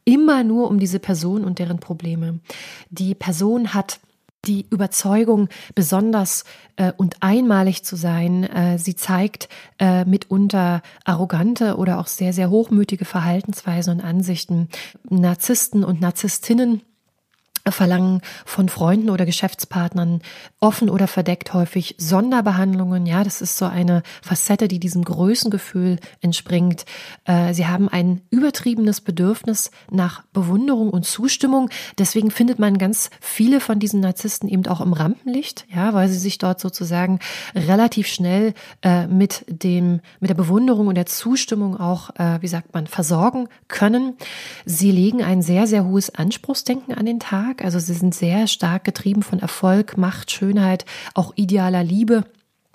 immer 0.04 0.45
nur 0.45 0.69
um 0.69 0.78
diese 0.78 0.99
Person 0.99 1.45
und 1.45 1.59
deren 1.59 1.78
Probleme. 1.78 2.40
Die 2.90 3.14
Person 3.14 3.75
hat 3.75 4.00
die 4.47 4.66
Überzeugung, 4.71 5.49
besonders 5.75 6.45
äh, 6.76 6.92
und 6.97 7.16
einmalig 7.21 7.85
zu 7.85 7.97
sein. 7.97 8.45
Äh, 8.45 8.78
sie 8.78 8.97
zeigt 8.97 9.49
äh, 9.78 10.04
mitunter 10.04 10.83
arrogante 11.04 11.76
oder 11.76 11.99
auch 11.99 12.07
sehr, 12.07 12.33
sehr 12.33 12.49
hochmütige 12.49 13.04
Verhaltensweisen 13.04 13.99
und 13.99 14.04
Ansichten. 14.04 14.69
Narzissten 15.09 15.85
und 15.85 16.00
Narzisstinnen 16.00 16.80
verlangen 17.69 18.23
von 18.45 18.69
Freunden 18.69 19.11
oder 19.11 19.26
Geschäftspartnern 19.26 20.23
offen 20.61 20.88
oder 20.88 21.07
verdeckt 21.07 21.52
häufig 21.52 21.95
Sonderbehandlungen. 21.99 23.07
Ja, 23.07 23.23
das 23.25 23.40
ist 23.40 23.57
so 23.57 23.67
eine 23.67 24.02
Facette, 24.23 24.69
die 24.69 24.79
diesem 24.79 25.05
Größengefühl 25.05 25.99
entspringt. 26.21 26.85
Äh, 27.25 27.52
sie 27.55 27.67
haben 27.67 27.88
ein 27.88 28.23
übertriebenes 28.31 29.00
Bedürfnis 29.00 29.71
nach 29.90 30.23
Bewunderung 30.33 30.90
und 30.90 31.05
Zustimmung. 31.05 31.71
Deswegen 31.99 32.31
findet 32.31 32.59
man 32.59 32.79
ganz 32.79 33.11
viele 33.21 33.61
von 33.61 33.79
diesen 33.79 34.00
Narzissten 34.00 34.49
eben 34.49 34.67
auch 34.67 34.81
im 34.81 34.93
Rampenlicht, 34.93 35.67
ja, 35.75 35.93
weil 35.93 36.08
sie 36.08 36.19
sich 36.19 36.39
dort 36.39 36.61
sozusagen 36.61 37.19
relativ 37.54 38.06
schnell 38.06 38.54
äh, 38.82 39.06
mit 39.06 39.45
dem, 39.49 40.00
mit 40.21 40.30
der 40.30 40.35
Bewunderung 40.35 40.87
und 40.87 40.95
der 40.95 41.06
Zustimmung 41.06 41.78
auch, 41.78 42.11
äh, 42.17 42.41
wie 42.41 42.49
sagt 42.49 42.73
man, 42.75 42.87
versorgen 42.87 43.49
können. 43.69 44.15
Sie 44.65 44.91
legen 44.91 45.23
ein 45.23 45.43
sehr, 45.43 45.67
sehr 45.67 45.85
hohes 45.85 46.15
Anspruchsdenken 46.15 46.95
an 46.95 47.06
den 47.06 47.21
Tag 47.21 47.50
stark. 47.50 47.65
Also 47.65 47.78
sie 47.78 47.95
sind 47.95 48.15
sehr 48.15 48.47
stark 48.47 48.84
getrieben 48.84 49.23
von 49.23 49.41
Erfolg, 49.41 49.97
Macht, 49.97 50.30
Schönheit, 50.30 50.84
auch 51.15 51.32
idealer 51.36 51.82
Liebe. 51.82 52.25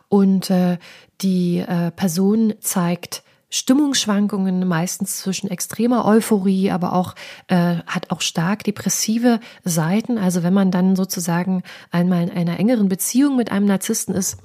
Und 0.09 0.49
äh, 0.49 0.77
die 1.21 1.59
äh, 1.59 1.91
Person 1.91 2.53
zeigt 2.59 3.23
Stimmungsschwankungen, 3.49 4.67
meistens 4.67 5.19
zwischen 5.19 5.49
extremer 5.49 6.05
Euphorie, 6.05 6.71
aber 6.71 6.93
auch 6.93 7.15
äh, 7.47 7.77
hat 7.87 8.11
auch 8.11 8.21
stark 8.21 8.63
depressive 8.63 9.39
Seiten. 9.63 10.17
Also 10.17 10.43
wenn 10.43 10.53
man 10.53 10.71
dann 10.71 10.95
sozusagen 10.95 11.63
einmal 11.91 12.23
in 12.23 12.31
einer 12.31 12.59
engeren 12.59 12.89
Beziehung 12.89 13.37
mit 13.37 13.51
einem 13.51 13.65
Narzissten 13.65 14.13
ist, 14.13 14.37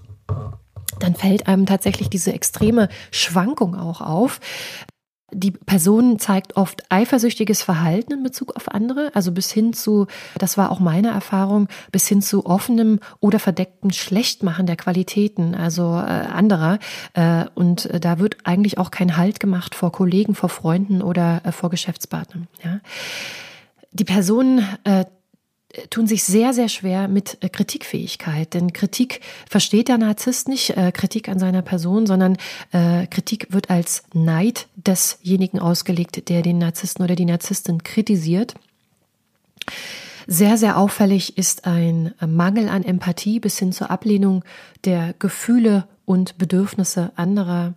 dann 1.00 1.14
fällt 1.14 1.46
einem 1.48 1.66
tatsächlich 1.66 2.10
diese 2.10 2.32
extreme 2.32 2.88
Schwankung 3.10 3.74
auch 3.74 4.00
auf. 4.00 4.40
Die 5.32 5.50
Person 5.50 6.18
zeigt 6.18 6.56
oft 6.56 6.82
eifersüchtiges 6.88 7.62
Verhalten 7.62 8.12
in 8.12 8.22
Bezug 8.22 8.56
auf 8.56 8.68
andere, 8.68 9.10
also 9.14 9.32
bis 9.32 9.50
hin 9.50 9.72
zu, 9.72 10.06
das 10.38 10.58
war 10.58 10.70
auch 10.70 10.80
meine 10.80 11.08
Erfahrung, 11.08 11.68
bis 11.92 12.06
hin 12.08 12.22
zu 12.22 12.46
offenem 12.46 13.00
oder 13.20 13.38
verdecktem 13.38 13.90
Schlechtmachen 13.90 14.66
der 14.66 14.76
Qualitäten, 14.76 15.54
also 15.54 15.82
äh, 15.82 16.26
anderer. 16.30 16.78
Äh, 17.14 17.46
und 17.54 17.88
da 18.04 18.18
wird 18.18 18.38
eigentlich 18.44 18.78
auch 18.78 18.90
kein 18.90 19.16
Halt 19.16 19.40
gemacht 19.40 19.74
vor 19.74 19.92
Kollegen, 19.92 20.34
vor 20.34 20.48
Freunden 20.48 21.02
oder 21.02 21.42
äh, 21.44 21.52
vor 21.52 21.70
Geschäftspartnern. 21.70 22.48
Ja. 22.64 22.80
Die 23.92 24.04
Person 24.04 24.64
äh, 24.84 25.04
tun 25.90 26.06
sich 26.06 26.24
sehr, 26.24 26.52
sehr 26.52 26.68
schwer 26.68 27.08
mit 27.08 27.38
äh, 27.40 27.48
Kritikfähigkeit. 27.48 28.54
Denn 28.54 28.72
Kritik 28.72 29.20
versteht 29.48 29.88
der 29.88 29.98
Narzisst 29.98 30.48
nicht, 30.48 30.70
äh, 30.76 30.92
Kritik 30.92 31.28
an 31.28 31.38
seiner 31.38 31.62
Person, 31.62 32.06
sondern 32.06 32.36
äh, 32.72 33.06
Kritik 33.06 33.48
wird 33.50 33.70
als 33.70 34.02
Neid 34.12 34.68
desjenigen 34.76 35.60
ausgelegt, 35.60 36.28
der 36.28 36.42
den 36.42 36.58
Narzissten 36.58 37.04
oder 37.04 37.14
die 37.14 37.24
Narzisstin 37.24 37.82
kritisiert. 37.82 38.54
Sehr, 40.26 40.56
sehr 40.56 40.76
auffällig 40.76 41.38
ist 41.38 41.66
ein 41.66 42.14
Mangel 42.24 42.68
an 42.68 42.84
Empathie 42.84 43.40
bis 43.40 43.58
hin 43.58 43.72
zur 43.72 43.90
Ablehnung 43.90 44.44
der 44.84 45.14
Gefühle 45.18 45.86
und 46.04 46.38
Bedürfnisse 46.38 47.12
anderer. 47.16 47.74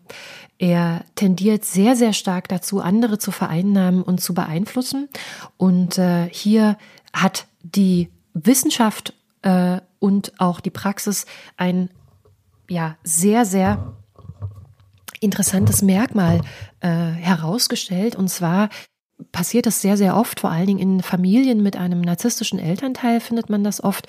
Er 0.60 1.04
tendiert 1.16 1.66
sehr, 1.66 1.96
sehr 1.96 2.14
stark 2.14 2.48
dazu, 2.48 2.80
andere 2.80 3.18
zu 3.18 3.32
vereinnahmen 3.32 4.04
und 4.04 4.22
zu 4.22 4.34
beeinflussen. 4.34 5.10
Und 5.58 5.98
äh, 5.98 6.28
hier 6.32 6.78
hat 7.14 7.48
die 7.64 8.10
Wissenschaft 8.34 9.14
äh, 9.42 9.80
und 10.00 10.34
auch 10.40 10.60
die 10.60 10.70
Praxis 10.70 11.26
ein 11.58 11.90
ja 12.70 12.98
sehr, 13.04 13.46
sehr 13.46 13.94
interessantes 15.20 15.82
Merkmal 15.82 16.42
äh, 16.82 16.88
herausgestellt. 16.90 18.16
Und 18.16 18.30
zwar 18.30 18.70
passiert 19.32 19.66
das 19.66 19.82
sehr, 19.82 19.98
sehr 19.98 20.18
oft, 20.18 20.40
vor 20.40 20.52
allen 20.52 20.68
Dingen 20.68 20.80
in 20.80 21.02
Familien 21.02 21.64
mit 21.64 21.78
einem 21.78 22.02
narzisstischen 22.02 22.60
Elternteil 22.60 23.20
findet 23.20 23.50
man 23.50 23.64
das 23.64 23.84
oft, 23.84 24.08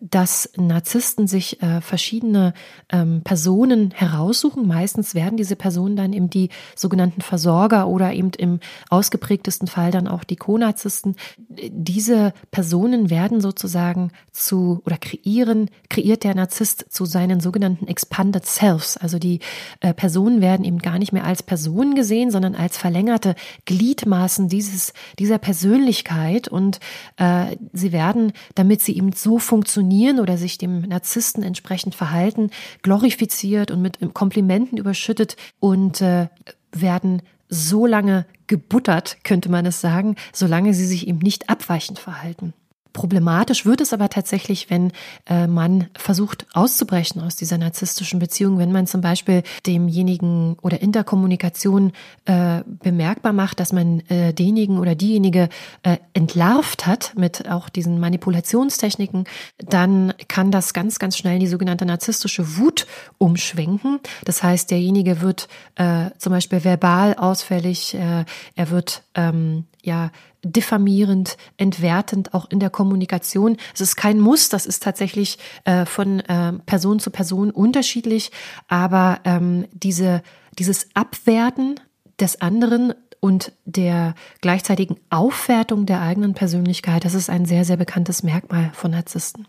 dass 0.00 0.50
Narzissten 0.56 1.26
sich 1.26 1.62
äh, 1.62 1.82
verschiedene 1.82 2.54
ähm, 2.90 3.20
Personen 3.22 3.90
heraussuchen. 3.90 4.66
Meistens 4.66 5.14
werden 5.14 5.36
diese 5.36 5.56
Personen 5.56 5.94
dann 5.94 6.14
eben 6.14 6.30
die 6.30 6.48
sogenannten 6.74 7.20
Versorger 7.20 7.86
oder 7.86 8.14
eben 8.14 8.30
im 8.38 8.60
ausgeprägtesten 8.88 9.68
Fall 9.68 9.90
dann 9.90 10.08
auch 10.08 10.24
die 10.24 10.36
Co-Narzissten. 10.36 11.16
Diese 11.48 12.32
Personen 12.50 13.10
werden 13.10 13.42
sozusagen 13.42 14.10
zu 14.32 14.80
oder 14.86 14.96
kreieren, 14.96 15.68
kreiert 15.90 16.24
der 16.24 16.34
Narzisst 16.34 16.86
zu 16.88 17.04
seinen 17.04 17.40
sogenannten 17.40 17.86
Expanded 17.86 18.46
Selves. 18.46 18.96
Also 18.96 19.18
die 19.18 19.40
äh, 19.80 19.92
Personen 19.92 20.40
werden 20.40 20.64
eben 20.64 20.78
gar 20.78 20.98
nicht 20.98 21.12
mehr 21.12 21.24
als 21.24 21.42
Personen 21.42 21.94
gesehen, 21.94 22.30
sondern 22.30 22.54
als 22.54 22.78
verlängerte 22.78 23.34
Gliedmaßen 23.66 24.48
dieses, 24.48 24.94
dieser 25.18 25.36
Persönlichkeit 25.38 26.48
und 26.48 26.80
äh, 27.18 27.56
sie 27.74 27.92
werden, 27.92 28.32
damit 28.54 28.80
sie 28.80 28.96
eben 28.96 29.12
so 29.12 29.38
funktionieren, 29.38 29.89
funktionieren 29.90 30.20
oder 30.20 30.38
sich 30.38 30.56
dem 30.56 30.82
Narzissten 30.82 31.42
entsprechend 31.42 31.94
verhalten, 31.94 32.50
glorifiziert 32.82 33.70
und 33.70 33.82
mit 33.82 33.98
Komplimenten 34.14 34.78
überschüttet 34.78 35.36
und 35.58 36.00
äh, 36.00 36.28
werden 36.72 37.22
so 37.48 37.86
lange 37.86 38.24
gebuttert, 38.46 39.18
könnte 39.24 39.50
man 39.50 39.66
es 39.66 39.80
sagen, 39.80 40.14
solange 40.32 40.74
sie 40.74 40.86
sich 40.86 41.08
eben 41.08 41.18
nicht 41.18 41.50
abweichend 41.50 41.98
verhalten. 41.98 42.54
Problematisch 42.92 43.66
wird 43.66 43.80
es 43.80 43.92
aber 43.92 44.08
tatsächlich, 44.08 44.70
wenn 44.70 44.92
äh, 45.26 45.46
man 45.46 45.88
versucht 45.96 46.46
auszubrechen 46.52 47.22
aus 47.22 47.36
dieser 47.36 47.58
narzisstischen 47.58 48.18
Beziehung, 48.18 48.58
wenn 48.58 48.72
man 48.72 48.86
zum 48.86 49.00
Beispiel 49.00 49.42
demjenigen 49.66 50.56
oder 50.62 50.80
in 50.80 50.92
der 50.92 51.04
Kommunikation 51.04 51.92
äh, 52.24 52.62
bemerkbar 52.66 53.32
macht, 53.32 53.60
dass 53.60 53.72
man 53.72 54.00
äh, 54.08 54.32
denjenigen 54.32 54.78
oder 54.78 54.94
diejenige 54.94 55.48
äh, 55.82 55.98
entlarvt 56.14 56.86
hat 56.86 57.12
mit 57.16 57.48
auch 57.48 57.68
diesen 57.68 58.00
Manipulationstechniken, 58.00 59.24
dann 59.58 60.12
kann 60.28 60.50
das 60.50 60.74
ganz, 60.74 60.98
ganz 60.98 61.16
schnell 61.16 61.38
die 61.38 61.46
sogenannte 61.46 61.86
narzisstische 61.86 62.56
Wut 62.56 62.86
umschwenken. 63.18 64.00
Das 64.24 64.42
heißt, 64.42 64.70
derjenige 64.70 65.20
wird 65.20 65.48
äh, 65.76 66.10
zum 66.18 66.32
Beispiel 66.32 66.64
verbal 66.64 67.14
ausfällig, 67.14 67.94
äh, 67.94 68.24
er 68.56 68.70
wird 68.70 69.02
ähm, 69.14 69.64
ja 69.82 70.10
diffamierend, 70.44 71.36
entwertend, 71.56 72.34
auch 72.34 72.48
in 72.50 72.60
der 72.60 72.70
Kommunikation. 72.70 73.56
Es 73.74 73.80
ist 73.80 73.96
kein 73.96 74.18
Muss, 74.20 74.48
das 74.48 74.66
ist 74.66 74.82
tatsächlich 74.82 75.38
äh, 75.64 75.84
von 75.84 76.20
äh, 76.20 76.52
Person 76.66 76.98
zu 76.98 77.10
Person 77.10 77.50
unterschiedlich, 77.50 78.30
aber 78.68 79.20
ähm, 79.24 79.66
diese, 79.72 80.22
dieses 80.58 80.88
Abwerten 80.94 81.78
des 82.18 82.40
anderen 82.40 82.94
und 83.20 83.52
der 83.66 84.14
gleichzeitigen 84.40 84.96
Aufwertung 85.10 85.84
der 85.86 86.00
eigenen 86.00 86.34
Persönlichkeit, 86.34 87.04
das 87.04 87.14
ist 87.14 87.28
ein 87.28 87.44
sehr, 87.44 87.64
sehr 87.64 87.76
bekanntes 87.76 88.22
Merkmal 88.22 88.70
von 88.72 88.92
Narzissten. 88.92 89.46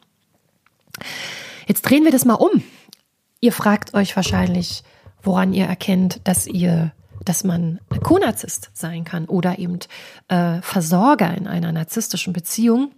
Jetzt 1.68 1.84
drehen 1.84 2.04
wir 2.04 2.12
das 2.12 2.26
mal 2.26 2.36
um. 2.36 2.64
Ihr 3.40 3.54
fragt 3.54 3.94
euch 3.94 4.16
wahrscheinlich, 4.16 4.84
woran 5.24 5.54
ihr 5.54 5.66
erkennt, 5.66 6.20
dass 6.26 6.48
ihr 6.48 6.92
dass 7.26 7.44
man 7.44 7.80
Konarzist 8.04 8.72
sein 8.74 9.04
kann 9.04 9.26
oder 9.26 9.60
eben 9.60 9.80
äh, 10.28 10.62
Versorger 10.62 11.36
in 11.36 11.48
einer 11.48 11.72
narzisstischen 11.72 12.34
Beziehung. 12.34 12.92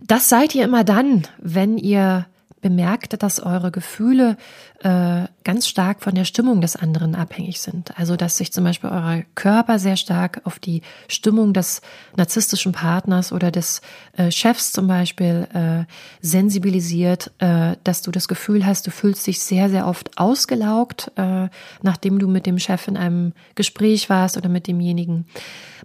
Das 0.00 0.28
seid 0.28 0.54
ihr 0.54 0.64
immer 0.64 0.84
dann, 0.84 1.26
wenn 1.38 1.78
ihr 1.78 2.26
bemerkt, 2.60 3.22
dass 3.22 3.40
eure 3.40 3.70
Gefühle 3.70 4.36
äh, 4.80 5.24
ganz 5.44 5.68
stark 5.68 6.02
von 6.02 6.14
der 6.14 6.24
Stimmung 6.24 6.60
des 6.60 6.76
anderen 6.76 7.14
abhängig 7.14 7.60
sind. 7.60 7.98
Also 7.98 8.16
dass 8.16 8.36
sich 8.36 8.52
zum 8.52 8.64
Beispiel 8.64 8.90
euer 8.90 9.22
Körper 9.34 9.78
sehr 9.78 9.96
stark 9.96 10.40
auf 10.44 10.58
die 10.58 10.82
Stimmung 11.08 11.52
des 11.52 11.80
narzisstischen 12.16 12.72
Partners 12.72 13.32
oder 13.32 13.50
des 13.50 13.80
äh, 14.16 14.30
Chefs 14.30 14.72
zum 14.72 14.86
Beispiel 14.86 15.48
äh, 15.52 15.92
sensibilisiert, 16.20 17.30
äh, 17.38 17.76
dass 17.84 18.02
du 18.02 18.10
das 18.10 18.28
Gefühl 18.28 18.66
hast, 18.66 18.86
du 18.86 18.90
fühlst 18.90 19.26
dich 19.26 19.40
sehr, 19.40 19.70
sehr 19.70 19.86
oft 19.86 20.18
ausgelaugt, 20.18 21.12
äh, 21.16 21.48
nachdem 21.82 22.18
du 22.18 22.28
mit 22.28 22.46
dem 22.46 22.58
Chef 22.58 22.88
in 22.88 22.96
einem 22.96 23.32
Gespräch 23.54 24.10
warst 24.10 24.36
oder 24.36 24.48
mit 24.48 24.66
demjenigen. 24.66 25.26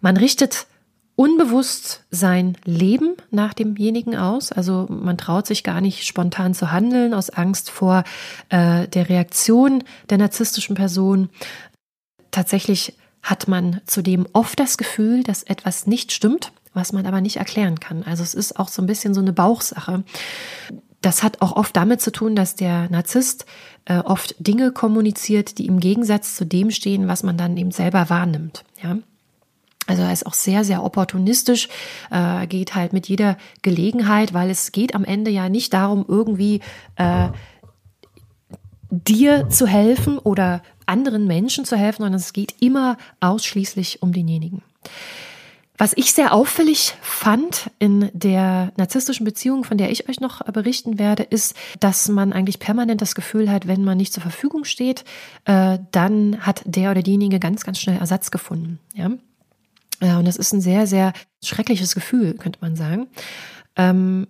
Man 0.01 0.17
richtet 0.17 0.67
unbewusst 1.15 2.03
sein 2.09 2.57
Leben 2.65 3.15
nach 3.29 3.53
demjenigen 3.53 4.15
aus. 4.15 4.51
Also 4.51 4.87
man 4.89 5.17
traut 5.17 5.45
sich 5.45 5.63
gar 5.63 5.81
nicht 5.81 6.05
spontan 6.05 6.53
zu 6.53 6.71
handeln 6.71 7.13
aus 7.13 7.29
Angst 7.29 7.69
vor 7.69 8.03
äh, 8.49 8.87
der 8.87 9.09
Reaktion 9.09 9.83
der 10.09 10.17
narzisstischen 10.17 10.75
Person. 10.75 11.29
Tatsächlich 12.31 12.97
hat 13.21 13.47
man 13.47 13.79
zudem 13.85 14.27
oft 14.33 14.59
das 14.59 14.77
Gefühl, 14.77 15.23
dass 15.23 15.43
etwas 15.43 15.87
nicht 15.87 16.11
stimmt, 16.11 16.51
was 16.73 16.93
man 16.93 17.05
aber 17.05 17.21
nicht 17.21 17.37
erklären 17.37 17.79
kann. 17.79 18.03
Also 18.03 18.23
es 18.23 18.33
ist 18.33 18.59
auch 18.59 18.67
so 18.67 18.81
ein 18.81 18.87
bisschen 18.87 19.13
so 19.13 19.21
eine 19.21 19.33
Bauchsache. 19.33 20.03
Das 21.01 21.21
hat 21.21 21.41
auch 21.41 21.55
oft 21.55 21.75
damit 21.75 22.01
zu 22.01 22.11
tun, 22.11 22.35
dass 22.35 22.55
der 22.55 22.89
Narzisst 22.89 23.45
äh, 23.85 23.99
oft 23.99 24.35
Dinge 24.39 24.71
kommuniziert, 24.71 25.57
die 25.57 25.67
im 25.67 25.79
Gegensatz 25.79 26.35
zu 26.35 26.45
dem 26.45 26.71
stehen, 26.71 27.07
was 27.07 27.23
man 27.23 27.37
dann 27.37 27.55
eben 27.55 27.71
selber 27.71 28.09
wahrnimmt. 28.09 28.65
Ja. 28.81 28.97
Also 29.87 30.03
er 30.03 30.13
ist 30.13 30.25
auch 30.25 30.33
sehr, 30.33 30.63
sehr 30.63 30.83
opportunistisch, 30.83 31.67
äh, 32.09 32.47
geht 32.47 32.75
halt 32.75 32.93
mit 32.93 33.07
jeder 33.07 33.37
Gelegenheit, 33.61 34.33
weil 34.33 34.49
es 34.49 34.71
geht 34.71 34.95
am 34.95 35.03
Ende 35.03 35.29
ja 35.29 35.49
nicht 35.49 35.73
darum, 35.73 36.05
irgendwie 36.07 36.61
äh, 36.95 37.29
dir 38.89 39.49
zu 39.49 39.67
helfen 39.67 40.17
oder 40.19 40.61
anderen 40.85 41.27
Menschen 41.27 41.65
zu 41.65 41.75
helfen, 41.75 42.03
sondern 42.03 42.19
es 42.19 42.33
geht 42.33 42.55
immer 42.61 42.97
ausschließlich 43.19 44.01
um 44.01 44.13
denjenigen. 44.13 44.61
Was 45.77 45.93
ich 45.95 46.13
sehr 46.13 46.33
auffällig 46.33 46.95
fand 47.01 47.71
in 47.79 48.11
der 48.13 48.71
narzisstischen 48.77 49.25
Beziehung, 49.25 49.63
von 49.63 49.77
der 49.77 49.89
ich 49.89 50.07
euch 50.07 50.19
noch 50.19 50.41
berichten 50.45 50.99
werde, 50.99 51.23
ist, 51.23 51.55
dass 51.79 52.07
man 52.09 52.31
eigentlich 52.31 52.59
permanent 52.59 53.01
das 53.01 53.15
Gefühl 53.15 53.51
hat, 53.51 53.67
wenn 53.67 53.83
man 53.83 53.97
nicht 53.97 54.13
zur 54.13 54.21
Verfügung 54.21 54.65
steht, 54.65 55.03
äh, 55.45 55.79
dann 55.91 56.37
hat 56.41 56.61
der 56.65 56.91
oder 56.91 57.01
diejenige 57.01 57.39
ganz, 57.39 57.63
ganz 57.63 57.79
schnell 57.79 57.97
Ersatz 57.97 58.29
gefunden. 58.29 58.79
Ja? 58.93 59.09
Ja, 60.03 60.19
und 60.19 60.25
das 60.27 60.35
ist 60.35 60.53
ein 60.53 60.61
sehr, 60.61 60.85
sehr 60.85 61.13
schreckliches 61.43 61.95
Gefühl, 61.95 62.33
könnte 62.33 62.59
man 62.61 62.75
sagen. 62.75 63.07
Ähm, 63.75 64.27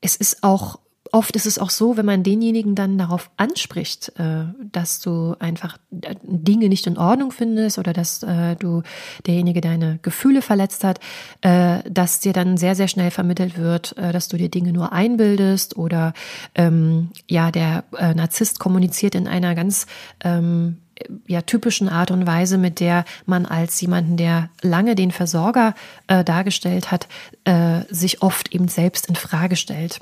es 0.00 0.16
ist 0.16 0.42
auch 0.42 0.78
oft 1.12 1.36
ist 1.36 1.46
es 1.46 1.58
auch 1.58 1.70
so, 1.70 1.96
wenn 1.96 2.06
man 2.06 2.22
denjenigen 2.22 2.74
dann 2.74 2.98
darauf 2.98 3.30
anspricht, 3.36 4.12
äh, 4.18 4.44
dass 4.70 5.00
du 5.00 5.34
einfach 5.38 5.78
äh, 6.02 6.14
Dinge 6.22 6.68
nicht 6.68 6.86
in 6.86 6.98
Ordnung 6.98 7.32
findest 7.32 7.78
oder 7.78 7.92
dass 7.92 8.22
äh, 8.22 8.56
du 8.56 8.82
derjenige 9.26 9.60
deine 9.60 9.98
Gefühle 10.02 10.42
verletzt 10.42 10.84
hat, 10.84 11.00
äh, 11.40 11.78
dass 11.90 12.20
dir 12.20 12.32
dann 12.32 12.56
sehr, 12.56 12.74
sehr 12.74 12.88
schnell 12.88 13.10
vermittelt 13.10 13.58
wird, 13.58 13.96
äh, 13.96 14.12
dass 14.12 14.28
du 14.28 14.36
dir 14.36 14.48
Dinge 14.48 14.72
nur 14.72 14.92
einbildest 14.92 15.76
oder 15.76 16.12
ähm, 16.54 17.10
ja, 17.28 17.50
der 17.50 17.84
äh, 17.96 18.14
Narzisst 18.14 18.58
kommuniziert 18.58 19.14
in 19.14 19.26
einer 19.26 19.54
ganz 19.54 19.86
ähm, 20.22 20.78
ja, 21.26 21.42
typischen 21.42 21.88
Art 21.88 22.10
und 22.10 22.26
Weise, 22.26 22.58
mit 22.58 22.80
der 22.80 23.04
man 23.26 23.46
als 23.46 23.80
jemanden, 23.80 24.16
der 24.16 24.50
lange 24.62 24.94
den 24.94 25.10
Versorger 25.10 25.74
äh, 26.06 26.24
dargestellt 26.24 26.90
hat, 26.90 27.08
äh, 27.44 27.80
sich 27.88 28.22
oft 28.22 28.54
eben 28.54 28.68
selbst 28.68 29.06
in 29.06 29.16
Frage 29.16 29.56
stellt. 29.56 30.00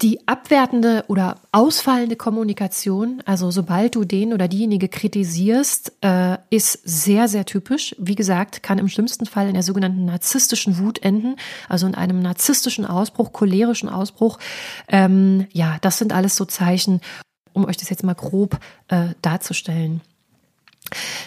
Die 0.00 0.28
abwertende 0.28 1.04
oder 1.08 1.40
ausfallende 1.50 2.14
Kommunikation, 2.14 3.20
also 3.26 3.50
sobald 3.50 3.96
du 3.96 4.04
den 4.04 4.32
oder 4.32 4.46
diejenige 4.46 4.88
kritisierst, 4.88 5.92
äh, 6.02 6.36
ist 6.50 6.78
sehr, 6.84 7.26
sehr 7.26 7.46
typisch. 7.46 7.96
Wie 7.98 8.14
gesagt, 8.14 8.62
kann 8.62 8.78
im 8.78 8.88
schlimmsten 8.88 9.26
Fall 9.26 9.48
in 9.48 9.54
der 9.54 9.64
sogenannten 9.64 10.04
narzisstischen 10.04 10.78
Wut 10.78 11.02
enden, 11.02 11.34
also 11.68 11.88
in 11.88 11.96
einem 11.96 12.22
narzisstischen 12.22 12.86
Ausbruch, 12.86 13.32
cholerischen 13.32 13.88
Ausbruch. 13.88 14.38
Ähm, 14.86 15.48
ja, 15.52 15.78
das 15.80 15.98
sind 15.98 16.12
alles 16.12 16.36
so 16.36 16.44
Zeichen 16.44 17.00
um 17.58 17.66
euch 17.66 17.76
das 17.76 17.90
jetzt 17.90 18.04
mal 18.04 18.14
grob 18.14 18.58
äh, 18.88 19.08
darzustellen. 19.22 20.00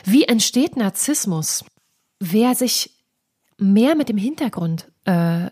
Wie 0.04 0.24
entsteht 0.24 0.76
Narzissmus? 0.76 1.64
Wer 2.20 2.56
sich 2.56 2.92
mehr 3.58 3.96
mit 3.96 4.10
dem 4.10 4.18
Hintergrund 4.18 4.92
äh, 5.06 5.50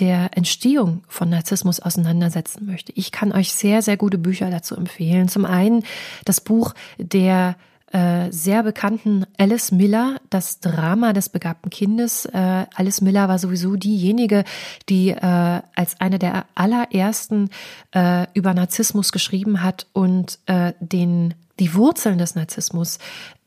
der 0.00 0.30
Entstehung 0.36 1.04
von 1.06 1.28
Narzissmus 1.28 1.78
auseinandersetzen 1.80 2.66
möchte, 2.66 2.92
ich 2.92 3.12
kann 3.12 3.32
euch 3.32 3.52
sehr, 3.52 3.82
sehr 3.82 3.96
gute 3.96 4.18
Bücher 4.18 4.50
dazu 4.50 4.74
empfehlen. 4.74 5.28
Zum 5.28 5.44
einen 5.44 5.84
das 6.24 6.40
Buch 6.40 6.74
der 6.98 7.56
äh, 7.92 8.30
sehr 8.30 8.62
bekannten 8.62 9.26
Alice 9.38 9.70
Miller, 9.70 10.20
das 10.30 10.60
Drama 10.60 11.12
des 11.12 11.28
begabten 11.28 11.70
Kindes. 11.70 12.24
Äh, 12.26 12.66
Alice 12.74 13.00
Miller 13.00 13.28
war 13.28 13.38
sowieso 13.38 13.76
diejenige, 13.76 14.44
die 14.88 15.10
äh, 15.10 15.60
als 15.74 16.00
eine 16.00 16.18
der 16.18 16.46
allerersten 16.54 17.50
äh, 17.94 18.26
über 18.34 18.54
Narzissmus 18.54 19.12
geschrieben 19.12 19.62
hat 19.62 19.86
und 19.92 20.38
äh, 20.46 20.72
den 20.80 21.34
die 21.58 21.74
Wurzeln 21.74 22.18
des 22.18 22.34
Narzissmus 22.34 22.98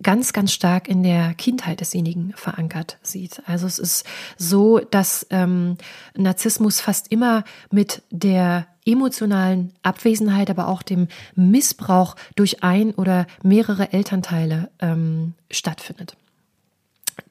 ganz, 0.02 0.32
ganz 0.32 0.54
stark 0.54 0.88
in 0.88 1.04
der 1.04 1.34
Kindheit 1.34 1.82
desjenigen 1.82 2.34
verankert 2.36 2.98
sieht. 3.02 3.42
Also 3.46 3.66
es 3.68 3.80
ist 3.80 4.06
so, 4.38 4.80
dass 4.80 5.26
ähm, 5.32 5.78
Narzissmus 6.16 6.80
fast 6.80 7.12
immer 7.12 7.44
mit 7.72 8.04
der 8.12 8.68
emotionalen 8.86 9.74
Abwesenheit, 9.84 10.50
aber 10.50 10.68
auch 10.68 10.84
dem 10.84 11.08
Missbrauch 11.36 12.16
durch 12.36 12.64
ein 12.64 12.92
oder 12.92 13.28
mehrere 13.44 13.92
Elternteile 13.94 14.70
ähm, 14.80 15.34
stattfindet 15.52 16.16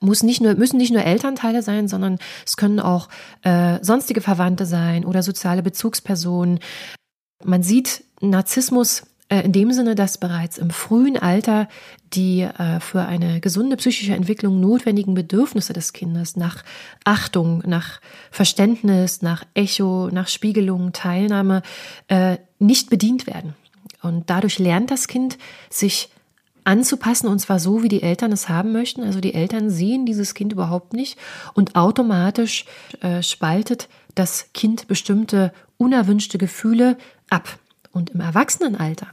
muss 0.00 0.22
nicht 0.22 0.40
nur, 0.40 0.54
müssen 0.54 0.76
nicht 0.76 0.92
nur 0.92 1.04
Elternteile 1.04 1.62
sein, 1.62 1.88
sondern 1.88 2.18
es 2.46 2.56
können 2.56 2.80
auch 2.80 3.08
äh, 3.42 3.78
sonstige 3.82 4.20
Verwandte 4.20 4.66
sein 4.66 5.04
oder 5.04 5.22
soziale 5.22 5.62
Bezugspersonen. 5.62 6.60
Man 7.44 7.62
sieht 7.62 8.04
Narzissmus 8.20 9.04
in 9.40 9.52
dem 9.52 9.72
Sinne, 9.72 9.94
dass 9.94 10.18
bereits 10.18 10.58
im 10.58 10.70
frühen 10.70 11.16
Alter 11.16 11.68
die 12.12 12.42
äh, 12.42 12.80
für 12.80 13.02
eine 13.02 13.40
gesunde 13.40 13.76
psychische 13.76 14.14
Entwicklung 14.14 14.60
notwendigen 14.60 15.14
Bedürfnisse 15.14 15.72
des 15.72 15.92
Kindes 15.92 16.36
nach 16.36 16.62
Achtung, 17.04 17.62
nach 17.66 18.00
Verständnis, 18.30 19.22
nach 19.22 19.44
Echo, 19.54 20.08
nach 20.12 20.28
Spiegelung, 20.28 20.92
Teilnahme 20.92 21.62
äh, 22.08 22.38
nicht 22.58 22.90
bedient 22.90 23.26
werden. 23.26 23.54
Und 24.02 24.28
dadurch 24.28 24.58
lernt 24.58 24.90
das 24.90 25.08
Kind 25.08 25.38
sich 25.70 26.10
anzupassen 26.64 27.28
und 27.28 27.38
zwar 27.38 27.58
so, 27.58 27.82
wie 27.82 27.88
die 27.88 28.02
Eltern 28.02 28.32
es 28.32 28.48
haben 28.48 28.72
möchten. 28.72 29.02
Also 29.02 29.20
die 29.20 29.34
Eltern 29.34 29.70
sehen 29.70 30.06
dieses 30.06 30.34
Kind 30.34 30.52
überhaupt 30.52 30.92
nicht 30.92 31.18
und 31.54 31.76
automatisch 31.76 32.64
äh, 33.00 33.22
spaltet 33.22 33.88
das 34.14 34.50
Kind 34.54 34.88
bestimmte 34.88 35.52
unerwünschte 35.76 36.38
Gefühle 36.38 36.96
ab. 37.30 37.58
Und 37.92 38.10
im 38.10 38.20
Erwachsenenalter 38.20 39.06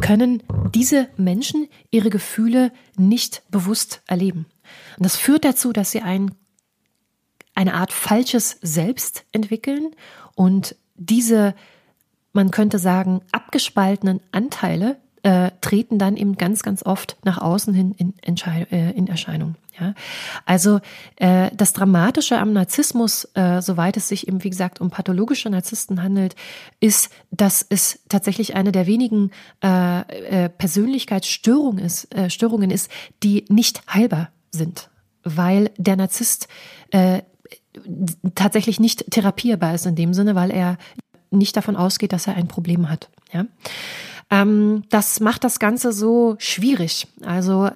können 0.00 0.42
diese 0.74 1.08
Menschen 1.16 1.68
ihre 1.90 2.10
Gefühle 2.10 2.72
nicht 2.96 3.42
bewusst 3.50 4.02
erleben. 4.06 4.46
Und 4.96 5.04
das 5.04 5.16
führt 5.16 5.44
dazu, 5.44 5.72
dass 5.72 5.90
sie 5.90 6.02
ein 6.02 6.32
eine 7.58 7.74
Art 7.74 7.92
falsches 7.92 8.58
Selbst 8.62 9.24
entwickeln 9.32 9.96
und 10.36 10.76
diese, 10.94 11.56
man 12.32 12.52
könnte 12.52 12.78
sagen, 12.78 13.20
abgespaltenen 13.32 14.20
Anteile 14.30 15.00
äh, 15.22 15.50
treten 15.60 15.98
dann 15.98 16.16
eben 16.16 16.36
ganz, 16.36 16.62
ganz 16.62 16.84
oft 16.84 17.16
nach 17.24 17.38
außen 17.38 17.74
hin 17.74 17.92
in, 17.92 18.14
äh, 18.70 18.90
in 18.92 19.06
Erscheinung. 19.06 19.56
Ja? 19.80 19.94
Also 20.44 20.80
äh, 21.16 21.50
das 21.56 21.72
Dramatische 21.72 22.38
am 22.38 22.52
Narzissmus, 22.52 23.28
äh, 23.34 23.60
soweit 23.60 23.96
es 23.96 24.08
sich 24.08 24.28
eben, 24.28 24.42
wie 24.44 24.50
gesagt, 24.50 24.80
um 24.80 24.90
pathologische 24.90 25.50
Narzissten 25.50 26.02
handelt, 26.02 26.34
ist, 26.80 27.10
dass 27.30 27.64
es 27.68 28.00
tatsächlich 28.08 28.54
eine 28.54 28.72
der 28.72 28.86
wenigen 28.86 29.30
äh, 29.62 30.00
äh, 30.44 30.48
Persönlichkeitsstörungen 30.48 31.84
ist, 31.84 32.08
Störungen 32.28 32.70
ist, 32.70 32.90
die 33.22 33.44
nicht 33.48 33.82
heilbar 33.92 34.30
sind, 34.50 34.90
weil 35.24 35.70
der 35.76 35.96
Narzisst 35.96 36.48
tatsächlich 38.34 38.80
nicht 38.80 39.10
therapierbar 39.10 39.74
ist 39.74 39.86
in 39.86 39.94
dem 39.94 40.14
Sinne, 40.14 40.34
weil 40.34 40.50
er 40.50 40.78
nicht 41.30 41.56
davon 41.56 41.76
ausgeht, 41.76 42.12
dass 42.12 42.26
er 42.26 42.34
ein 42.34 42.48
Problem 42.48 42.88
hat. 42.88 43.10
Ja? 43.32 43.46
Ähm, 44.30 44.84
das 44.90 45.20
macht 45.20 45.44
das 45.44 45.58
Ganze 45.58 45.92
so 45.92 46.36
schwierig. 46.38 47.08
Also 47.24 47.70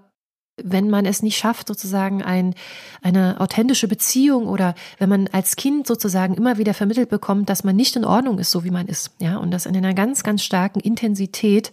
wenn 0.63 0.91
man 0.91 1.07
es 1.07 1.23
nicht 1.23 1.39
schafft, 1.39 1.67
sozusagen 1.67 2.23
ein, 2.23 2.55
eine 3.01 3.41
authentische 3.41 3.89
Beziehung 3.89 4.47
oder 4.47 4.75
wenn 4.99 5.09
man 5.09 5.29
als 5.33 5.57
Kind 5.57 5.87
sozusagen 5.87 6.35
immer 6.35 6.59
wieder 6.59 6.75
vermittelt 6.75 7.09
bekommt, 7.09 7.49
dass 7.49 7.65
man 7.65 7.75
nicht 7.75 7.97
in 7.97 8.05
Ordnung 8.05 8.39
ist, 8.39 8.51
so 8.51 8.63
wie 8.65 8.71
man 8.71 8.87
ist, 8.87 9.13
ja, 9.19 9.39
und 9.39 9.51
das 9.51 9.67
in 9.67 9.77
einer 9.77 9.95
ganz, 9.95 10.23
ganz 10.23 10.43
starken 10.43 10.81
Intensität, 10.81 11.73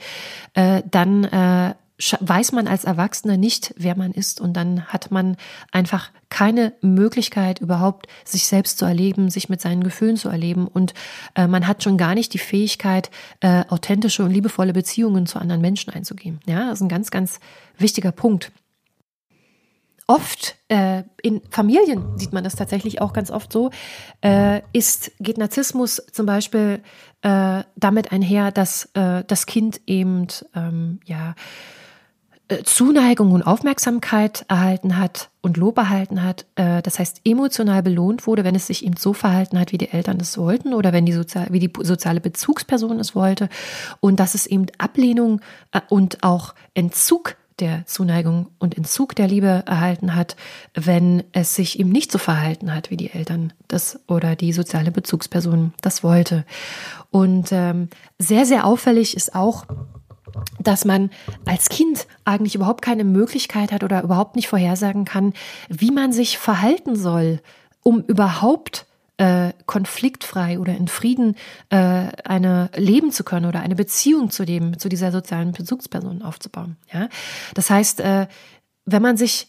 äh, 0.53 0.81
dann 0.89 1.25
äh, 1.25 1.75
weiß 2.19 2.53
man 2.53 2.67
als 2.67 2.85
Erwachsener 2.85 3.37
nicht, 3.37 3.73
wer 3.77 3.95
man 3.97 4.11
ist 4.11 4.39
und 4.39 4.53
dann 4.53 4.85
hat 4.85 5.11
man 5.11 5.35
einfach 5.71 6.11
keine 6.29 6.73
Möglichkeit 6.81 7.59
überhaupt, 7.59 8.07
sich 8.23 8.47
selbst 8.47 8.77
zu 8.77 8.85
erleben, 8.85 9.29
sich 9.29 9.49
mit 9.49 9.59
seinen 9.59 9.83
Gefühlen 9.83 10.15
zu 10.15 10.29
erleben 10.29 10.67
und 10.67 10.93
äh, 11.35 11.47
man 11.47 11.67
hat 11.67 11.83
schon 11.83 11.97
gar 11.97 12.15
nicht 12.15 12.33
die 12.33 12.39
Fähigkeit, 12.39 13.11
äh, 13.41 13.65
authentische 13.67 14.23
und 14.23 14.31
liebevolle 14.31 14.73
Beziehungen 14.73 15.25
zu 15.25 15.39
anderen 15.39 15.61
Menschen 15.61 15.91
einzugehen. 15.91 16.39
Ja, 16.45 16.69
das 16.69 16.75
ist 16.75 16.81
ein 16.81 16.89
ganz, 16.89 17.11
ganz 17.11 17.39
wichtiger 17.77 18.13
Punkt. 18.13 18.51
Oft 20.07 20.55
äh, 20.69 21.03
in 21.21 21.41
Familien 21.51 22.17
sieht 22.17 22.33
man 22.33 22.43
das 22.43 22.55
tatsächlich 22.55 22.99
auch 22.99 23.13
ganz 23.13 23.29
oft 23.29 23.53
so, 23.53 23.69
äh, 24.21 24.61
ist 24.73 25.11
geht 25.19 25.37
Narzissmus 25.37 26.01
zum 26.11 26.25
Beispiel 26.25 26.81
äh, 27.21 27.63
damit 27.75 28.11
einher, 28.11 28.51
dass 28.51 28.85
äh, 28.95 29.23
das 29.27 29.45
Kind 29.45 29.81
eben 29.85 30.25
ähm, 30.55 30.99
ja 31.05 31.35
Zuneigung 32.63 33.31
und 33.31 33.43
Aufmerksamkeit 33.43 34.45
erhalten 34.47 34.97
hat 34.97 35.29
und 35.41 35.57
Lob 35.57 35.77
erhalten 35.77 36.23
hat, 36.23 36.45
äh, 36.55 36.81
das 36.81 36.99
heißt 36.99 37.21
emotional 37.23 37.83
belohnt 37.83 38.25
wurde, 38.25 38.43
wenn 38.43 38.55
es 38.55 38.67
sich 38.67 38.83
eben 38.83 38.97
so 38.97 39.13
verhalten 39.13 39.59
hat, 39.59 39.71
wie 39.71 39.77
die 39.77 39.89
Eltern 39.89 40.17
es 40.19 40.37
wollten 40.37 40.73
oder 40.73 40.91
wenn 40.91 41.05
die 41.05 41.13
sozial, 41.13 41.47
wie 41.51 41.59
die 41.59 41.71
soziale 41.83 42.21
Bezugsperson 42.21 42.99
es 42.99 43.15
wollte 43.15 43.49
und 43.99 44.19
dass 44.19 44.33
es 44.33 44.47
eben 44.47 44.65
Ablehnung 44.77 45.41
äh, 45.71 45.81
und 45.89 46.23
auch 46.23 46.55
Entzug 46.73 47.35
der 47.59 47.85
Zuneigung 47.85 48.47
und 48.57 48.77
Entzug 48.77 49.15
der 49.15 49.27
Liebe 49.27 49.63
erhalten 49.65 50.15
hat, 50.15 50.35
wenn 50.73 51.23
es 51.31 51.55
sich 51.55 51.79
eben 51.79 51.89
nicht 51.89 52.11
so 52.11 52.17
verhalten 52.17 52.73
hat, 52.73 52.89
wie 52.89 52.97
die 52.97 53.11
Eltern 53.11 53.53
das 53.67 53.99
oder 54.07 54.35
die 54.35 54.53
soziale 54.53 54.91
Bezugsperson 54.91 55.73
das 55.81 56.03
wollte. 56.03 56.45
Und 57.11 57.49
ähm, 57.51 57.89
sehr, 58.17 58.45
sehr 58.45 58.65
auffällig 58.65 59.15
ist 59.15 59.35
auch, 59.35 59.65
dass 60.69 60.85
man 60.85 61.09
als 61.45 61.67
Kind 61.69 62.05
eigentlich 62.25 62.53
überhaupt 62.53 62.83
keine 62.83 63.03
Möglichkeit 63.03 63.71
hat 63.71 63.83
oder 63.83 64.03
überhaupt 64.03 64.35
nicht 64.35 64.47
vorhersagen 64.47 65.03
kann, 65.03 65.33
wie 65.67 65.89
man 65.89 66.13
sich 66.13 66.37
verhalten 66.37 66.95
soll, 66.95 67.41
um 67.81 68.03
überhaupt 68.03 68.85
äh, 69.17 69.51
konfliktfrei 69.65 70.59
oder 70.59 70.75
in 70.77 70.87
Frieden 70.87 71.35
äh, 71.71 72.09
eine 72.23 72.69
leben 72.75 73.11
zu 73.11 73.23
können 73.23 73.47
oder 73.47 73.61
eine 73.61 73.73
Beziehung 73.73 74.29
zu 74.29 74.45
dem 74.45 74.77
zu 74.77 74.89
dieser 74.89 75.11
sozialen 75.11 75.53
Bezugsperson 75.53 76.21
aufzubauen. 76.21 76.77
Ja, 76.93 77.09
das 77.55 77.71
heißt, 77.71 78.01
äh, 78.01 78.27
wenn 78.85 79.01
man 79.01 79.17
sich 79.17 79.47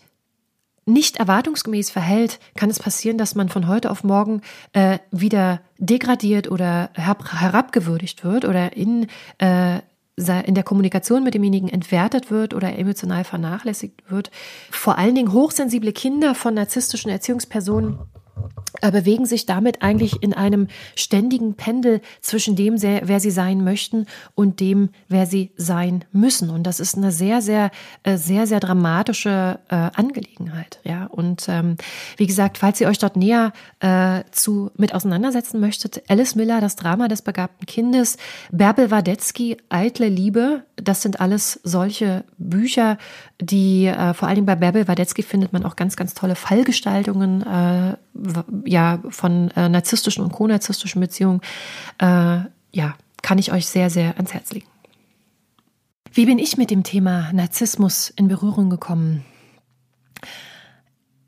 nicht 0.86 1.18
erwartungsgemäß 1.18 1.90
verhält, 1.90 2.40
kann 2.56 2.70
es 2.70 2.78
passieren, 2.78 3.18
dass 3.18 3.34
man 3.34 3.50
von 3.50 3.68
heute 3.68 3.90
auf 3.90 4.04
morgen 4.04 4.40
äh, 4.72 4.98
wieder 5.10 5.60
degradiert 5.76 6.50
oder 6.50 6.88
herabgewürdigt 6.94 8.24
wird 8.24 8.46
oder 8.46 8.74
in 8.74 9.06
äh, 9.36 9.80
in 10.28 10.54
der 10.54 10.64
Kommunikation 10.64 11.24
mit 11.24 11.34
demjenigen 11.34 11.68
entwertet 11.68 12.30
wird 12.30 12.54
oder 12.54 12.76
emotional 12.78 13.24
vernachlässigt 13.24 14.10
wird. 14.10 14.30
Vor 14.70 14.98
allen 14.98 15.14
Dingen 15.14 15.32
hochsensible 15.32 15.92
Kinder 15.92 16.34
von 16.34 16.54
narzisstischen 16.54 17.10
Erziehungspersonen 17.10 17.98
bewegen 18.90 19.26
sich 19.26 19.46
damit 19.46 19.82
eigentlich 19.82 20.22
in 20.22 20.34
einem 20.34 20.68
ständigen 20.94 21.54
Pendel 21.54 22.00
zwischen 22.20 22.56
dem, 22.56 22.80
wer 22.80 23.20
sie 23.20 23.30
sein 23.30 23.64
möchten 23.64 24.06
und 24.34 24.60
dem, 24.60 24.90
wer 25.08 25.26
sie 25.26 25.52
sein 25.56 26.04
müssen. 26.12 26.50
Und 26.50 26.64
das 26.64 26.80
ist 26.80 26.96
eine 26.96 27.12
sehr, 27.12 27.42
sehr, 27.42 27.70
äh, 28.02 28.16
sehr, 28.16 28.46
sehr 28.46 28.60
dramatische 28.60 29.58
äh, 29.68 29.74
Angelegenheit. 29.94 30.80
Ja, 30.84 31.06
und 31.06 31.46
ähm, 31.48 31.76
wie 32.16 32.26
gesagt, 32.26 32.58
falls 32.58 32.80
ihr 32.80 32.88
euch 32.88 32.98
dort 32.98 33.16
näher 33.16 33.52
äh, 33.80 34.22
zu 34.30 34.70
mit 34.76 34.94
auseinandersetzen 34.94 35.60
möchtet, 35.60 36.02
Alice 36.08 36.34
Miller, 36.34 36.60
das 36.60 36.76
Drama 36.76 37.08
des 37.08 37.22
begabten 37.22 37.66
Kindes, 37.66 38.16
Bärbel 38.50 38.90
Wadetzky, 38.90 39.56
Eitle 39.68 40.08
Liebe, 40.08 40.64
das 40.76 41.02
sind 41.02 41.20
alles 41.20 41.60
solche 41.64 42.24
Bücher, 42.38 42.98
die 43.40 43.86
äh, 43.86 44.14
vor 44.14 44.28
allen 44.28 44.36
Dingen 44.36 44.46
bei 44.46 44.56
Bärbel 44.56 44.88
Wadetzky 44.88 45.22
findet 45.22 45.52
man 45.52 45.64
auch 45.64 45.76
ganz, 45.76 45.96
ganz 45.96 46.14
tolle 46.14 46.34
Fallgestaltungen 46.34 47.42
äh, 47.42 47.96
ja 48.66 49.00
von 49.08 49.50
äh, 49.52 49.68
narzisstischen 49.68 50.24
und 50.24 50.32
konarzisstischen 50.32 51.00
Beziehungen, 51.00 51.40
äh, 51.98 52.40
ja, 52.72 52.94
kann 53.22 53.38
ich 53.38 53.52
euch 53.52 53.66
sehr, 53.66 53.90
sehr 53.90 54.16
ans 54.16 54.32
Herz 54.32 54.52
legen. 54.52 54.66
Wie 56.12 56.26
bin 56.26 56.38
ich 56.38 56.56
mit 56.56 56.70
dem 56.70 56.82
Thema 56.82 57.32
Narzissmus 57.32 58.10
in 58.10 58.28
Berührung 58.28 58.70
gekommen? 58.70 59.24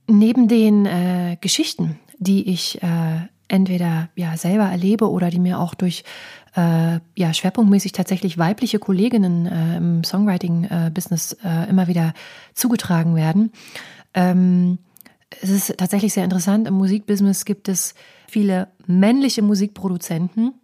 Neben 0.09 0.49
den 0.49 0.87
äh, 0.87 1.37
Geschichten, 1.41 2.01
die 2.19 2.51
ich 2.51 2.83
äh, 2.83 3.29
entweder 3.49 4.09
ja 4.17 4.37
selber 4.37 4.65
erlebe 4.65 5.11
oder 5.11 5.31
die 5.31 5.39
mir 5.39 5.61
auch 5.61 5.75
durch 5.75 6.03
äh, 6.57 6.99
ja 7.17 7.33
schwerpunktmäßig 7.33 7.93
tatsächlich 7.93 8.39
weibliche 8.39 8.79
Kolleginnen 8.79 9.47
äh, 9.47 9.77
im 9.77 10.05
Songwriting-Business 10.05 11.37
äh, 11.45 11.69
immer 11.69 11.87
wieder 11.87 12.15
zugetragen 12.55 13.15
werden, 13.15 13.53
ähm, 14.15 14.79
es 15.41 15.51
ist 15.51 15.79
tatsächlich 15.79 16.13
sehr 16.13 16.25
interessant. 16.25 16.67
Im 16.67 16.75
Musikbusiness 16.75 17.45
gibt 17.45 17.69
es 17.69 17.95
viele 18.29 18.69
männliche 18.87 19.43
Musikproduzenten, 19.43 20.55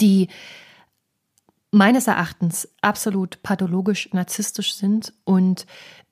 die 0.00 0.28
meines 1.70 2.06
Erachtens 2.06 2.68
absolut 2.80 3.42
pathologisch 3.42 4.08
narzisstisch 4.12 4.74
sind 4.74 5.12
und 5.24 5.66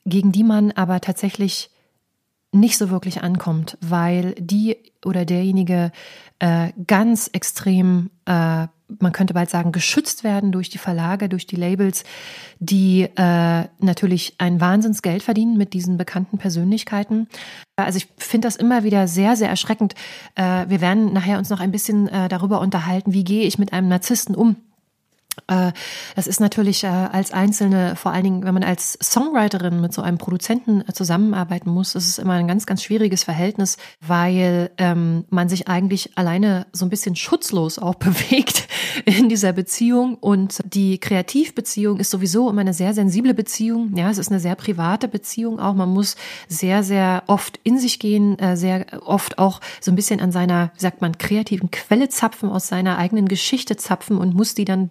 gegen 0.04 0.32
die 0.32 0.44
man 0.44 0.72
aber 0.72 1.00
tatsächlich 1.00 1.70
nicht 2.52 2.76
so 2.76 2.90
wirklich 2.90 3.22
ankommt, 3.22 3.78
weil 3.80 4.34
die 4.34 4.76
oder 5.04 5.24
derjenige 5.24 5.90
äh, 6.38 6.72
ganz 6.86 7.30
extrem 7.32 8.10
äh, 8.26 8.66
man 9.00 9.12
könnte 9.12 9.34
bald 9.34 9.50
sagen, 9.50 9.72
geschützt 9.72 10.24
werden 10.24 10.52
durch 10.52 10.70
die 10.70 10.78
Verlage, 10.78 11.28
durch 11.28 11.46
die 11.46 11.56
Labels, 11.56 12.04
die 12.58 13.02
äh, 13.02 13.64
natürlich 13.78 14.34
ein 14.38 14.60
Wahnsinnsgeld 14.60 15.22
verdienen 15.22 15.56
mit 15.56 15.72
diesen 15.72 15.96
bekannten 15.96 16.38
Persönlichkeiten. 16.38 17.28
Also 17.76 17.96
ich 17.96 18.08
finde 18.18 18.46
das 18.46 18.56
immer 18.56 18.84
wieder 18.84 19.08
sehr, 19.08 19.36
sehr 19.36 19.48
erschreckend. 19.48 19.94
Äh, 20.34 20.66
wir 20.68 20.80
werden 20.80 21.12
nachher 21.12 21.38
uns 21.38 21.50
noch 21.50 21.60
ein 21.60 21.72
bisschen 21.72 22.08
äh, 22.08 22.28
darüber 22.28 22.60
unterhalten, 22.60 23.12
wie 23.12 23.24
gehe 23.24 23.44
ich 23.46 23.58
mit 23.58 23.72
einem 23.72 23.88
Narzissten 23.88 24.34
um. 24.34 24.56
Äh, 25.46 25.72
das 26.14 26.26
ist 26.26 26.40
natürlich 26.40 26.84
äh, 26.84 26.88
als 26.88 27.32
Einzelne, 27.32 27.96
vor 27.96 28.12
allen 28.12 28.24
Dingen, 28.24 28.44
wenn 28.44 28.54
man 28.54 28.64
als 28.64 28.98
Songwriterin 29.02 29.80
mit 29.80 29.92
so 29.92 30.02
einem 30.02 30.18
Produzenten 30.18 30.82
äh, 30.86 30.92
zusammenarbeiten 30.92 31.70
muss, 31.70 31.94
ist 31.94 32.06
es 32.06 32.18
immer 32.18 32.34
ein 32.34 32.48
ganz, 32.48 32.66
ganz 32.66 32.82
schwieriges 32.82 33.24
Verhältnis, 33.24 33.78
weil 34.00 34.70
ähm, 34.78 35.24
man 35.30 35.48
sich 35.48 35.68
eigentlich 35.68 36.16
alleine 36.18 36.66
so 36.72 36.84
ein 36.84 36.90
bisschen 36.90 37.16
schutzlos 37.16 37.78
auch 37.78 37.94
bewegt 38.02 38.68
in 39.04 39.28
dieser 39.28 39.52
Beziehung. 39.52 40.16
Und 40.16 40.60
die 40.64 40.98
Kreativbeziehung 40.98 41.98
ist 41.98 42.10
sowieso 42.10 42.50
immer 42.50 42.60
eine 42.60 42.74
sehr 42.74 42.92
sensible 42.92 43.34
Beziehung. 43.34 43.96
Ja, 43.96 44.10
es 44.10 44.18
ist 44.18 44.30
eine 44.30 44.40
sehr 44.40 44.54
private 44.54 45.08
Beziehung 45.08 45.60
auch. 45.60 45.74
Man 45.74 45.88
muss 45.88 46.16
sehr, 46.48 46.82
sehr 46.82 47.22
oft 47.26 47.58
in 47.64 47.78
sich 47.78 47.98
gehen, 47.98 48.36
sehr 48.54 48.86
oft 49.04 49.38
auch 49.38 49.60
so 49.80 49.90
ein 49.90 49.96
bisschen 49.96 50.20
an 50.20 50.32
seiner, 50.32 50.70
wie 50.74 50.80
sagt 50.80 51.00
man, 51.00 51.18
kreativen 51.18 51.70
Quelle 51.70 52.08
zapfen, 52.08 52.50
aus 52.50 52.68
seiner 52.68 52.98
eigenen 52.98 53.28
Geschichte 53.28 53.76
zapfen 53.76 54.18
und 54.18 54.34
muss 54.34 54.54
die 54.54 54.64
dann 54.64 54.90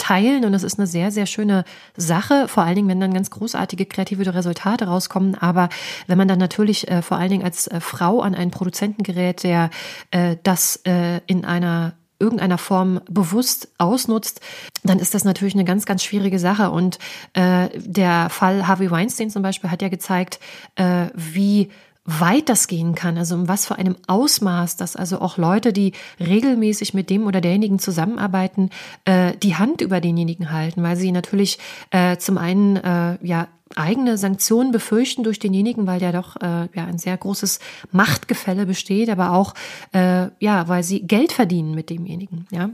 teilen 0.00 0.46
und 0.46 0.52
das 0.52 0.62
ist 0.62 0.78
eine 0.78 0.86
sehr, 0.86 1.10
sehr 1.10 1.26
schöne 1.26 1.64
Sache, 1.94 2.48
vor 2.48 2.62
allen 2.62 2.74
Dingen, 2.74 2.88
wenn 2.88 3.00
dann 3.00 3.12
ganz 3.12 3.30
großartige 3.30 3.84
kreative 3.84 4.34
Resultate 4.34 4.86
rauskommen. 4.86 5.34
Aber 5.34 5.68
wenn 6.06 6.16
man 6.16 6.26
dann 6.26 6.38
natürlich 6.38 6.88
äh, 6.88 7.02
vor 7.02 7.18
allen 7.18 7.30
Dingen 7.30 7.44
als 7.44 7.66
äh, 7.66 7.80
Frau 7.80 8.22
an 8.22 8.34
einen 8.34 8.50
Produzenten 8.50 9.02
gerät, 9.02 9.44
der 9.44 9.68
äh, 10.10 10.36
das 10.42 10.76
äh, 10.86 11.20
in 11.26 11.44
einer 11.44 11.92
irgendeiner 12.18 12.58
Form 12.58 13.00
bewusst 13.08 13.68
ausnutzt, 13.78 14.40
dann 14.84 14.98
ist 14.98 15.14
das 15.14 15.24
natürlich 15.24 15.54
eine 15.54 15.64
ganz, 15.64 15.86
ganz 15.86 16.02
schwierige 16.04 16.38
Sache. 16.38 16.70
Und 16.70 16.98
äh, 17.32 17.68
der 17.74 18.28
Fall 18.30 18.66
Harvey 18.66 18.90
Weinstein 18.90 19.30
zum 19.30 19.42
Beispiel 19.42 19.70
hat 19.70 19.82
ja 19.82 19.88
gezeigt, 19.88 20.38
äh, 20.76 21.06
wie 21.14 21.70
weit 22.04 22.48
das 22.48 22.66
gehen 22.66 22.94
kann, 22.94 23.18
also 23.18 23.34
um 23.34 23.48
was 23.48 23.66
für 23.66 23.76
einem 23.76 23.96
Ausmaß, 24.06 24.76
dass 24.76 24.96
also 24.96 25.20
auch 25.20 25.36
Leute, 25.36 25.72
die 25.72 25.92
regelmäßig 26.18 26.94
mit 26.94 27.10
dem 27.10 27.26
oder 27.26 27.40
derjenigen 27.40 27.78
zusammenarbeiten, 27.78 28.70
äh, 29.04 29.36
die 29.36 29.56
Hand 29.56 29.80
über 29.80 30.00
denjenigen 30.00 30.50
halten, 30.50 30.82
weil 30.82 30.96
sie 30.96 31.12
natürlich 31.12 31.58
äh, 31.90 32.16
zum 32.16 32.38
einen 32.38 32.76
äh, 32.76 33.18
ja 33.22 33.48
eigene 33.76 34.18
Sanktionen 34.18 34.72
befürchten 34.72 35.22
durch 35.22 35.38
denjenigen, 35.38 35.86
weil 35.86 36.02
ja 36.02 36.10
doch 36.10 36.36
äh, 36.36 36.68
ja 36.74 36.86
ein 36.86 36.98
sehr 36.98 37.16
großes 37.16 37.60
Machtgefälle 37.92 38.66
besteht, 38.66 39.10
aber 39.10 39.32
auch 39.32 39.54
äh, 39.92 40.28
ja, 40.40 40.68
weil 40.68 40.82
sie 40.82 41.06
Geld 41.06 41.32
verdienen 41.32 41.74
mit 41.74 41.90
demjenigen, 41.90 42.46
ja 42.50 42.70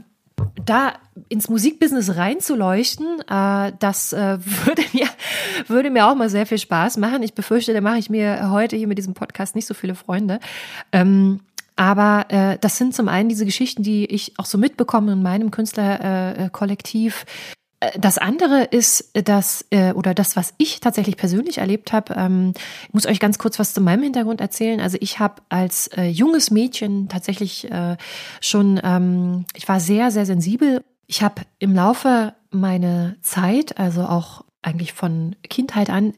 da 0.65 0.93
ins 1.29 1.49
Musikbusiness 1.49 2.15
reinzuleuchten, 2.15 3.21
äh, 3.27 3.73
das 3.79 4.13
äh, 4.13 4.37
würde 4.65 4.83
mir 4.93 5.07
würde 5.67 5.89
mir 5.89 6.07
auch 6.07 6.15
mal 6.15 6.29
sehr 6.29 6.45
viel 6.45 6.57
Spaß 6.59 6.97
machen. 6.97 7.23
Ich 7.23 7.33
befürchte, 7.33 7.73
da 7.73 7.81
mache 7.81 7.97
ich 7.97 8.09
mir 8.09 8.51
heute 8.51 8.75
hier 8.75 8.87
mit 8.87 8.97
diesem 8.97 9.13
Podcast 9.13 9.55
nicht 9.55 9.65
so 9.65 9.73
viele 9.73 9.95
Freunde. 9.95 10.39
Ähm, 10.91 11.39
aber 11.75 12.25
äh, 12.29 12.57
das 12.59 12.77
sind 12.77 12.95
zum 12.95 13.07
einen 13.07 13.29
diese 13.29 13.45
Geschichten, 13.45 13.83
die 13.83 14.05
ich 14.05 14.33
auch 14.39 14.45
so 14.45 14.57
mitbekomme 14.57 15.13
in 15.13 15.21
meinem 15.21 15.51
Künstlerkollektiv, 15.51 17.25
das 17.99 18.17
andere 18.17 18.63
ist 18.63 19.11
das, 19.13 19.65
äh, 19.69 19.91
oder 19.93 20.15
das, 20.15 20.35
was 20.35 20.53
ich 20.57 20.79
tatsächlich 20.79 21.15
persönlich 21.15 21.59
erlebt 21.59 21.93
habe. 21.93 22.15
Ähm, 22.15 22.53
ich 22.87 22.93
muss 22.93 23.05
euch 23.05 23.19
ganz 23.19 23.37
kurz 23.37 23.59
was 23.59 23.73
zu 23.73 23.81
meinem 23.81 24.03
Hintergrund 24.03 24.41
erzählen. 24.41 24.81
Also 24.81 24.97
ich 24.99 25.19
habe 25.19 25.43
als 25.49 25.87
äh, 25.87 26.05
junges 26.05 26.49
Mädchen 26.49 27.07
tatsächlich 27.07 27.67
schon, 28.41 28.79
ähm, 28.83 29.45
ich 29.55 29.67
war 29.67 29.79
sehr, 29.79 30.11
sehr 30.11 30.25
sensibel. 30.25 30.83
Ich 31.05 31.21
habe 31.21 31.43
im 31.59 31.73
Laufe 31.73 32.33
meiner 32.49 33.15
Zeit, 33.21 33.77
also 33.77 34.03
auch 34.03 34.43
eigentlich 34.61 34.93
von 34.93 35.35
Kindheit 35.43 35.89
an, 35.89 36.13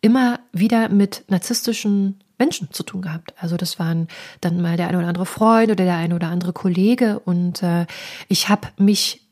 immer 0.00 0.40
wieder 0.52 0.88
mit 0.88 1.24
narzisstischen 1.28 2.20
Menschen 2.38 2.72
zu 2.72 2.82
tun 2.82 3.02
gehabt. 3.02 3.34
Also 3.38 3.56
das 3.56 3.78
waren 3.78 4.08
dann 4.40 4.60
mal 4.60 4.76
der 4.76 4.88
eine 4.88 4.98
oder 4.98 5.08
andere 5.08 5.26
Freund 5.26 5.70
oder 5.70 5.84
der 5.84 5.96
eine 5.96 6.14
oder 6.14 6.28
andere 6.28 6.52
Kollege 6.52 7.18
und 7.20 7.62
äh, 7.62 7.86
ich 8.28 8.48
habe 8.48 8.68
mich 8.78 9.26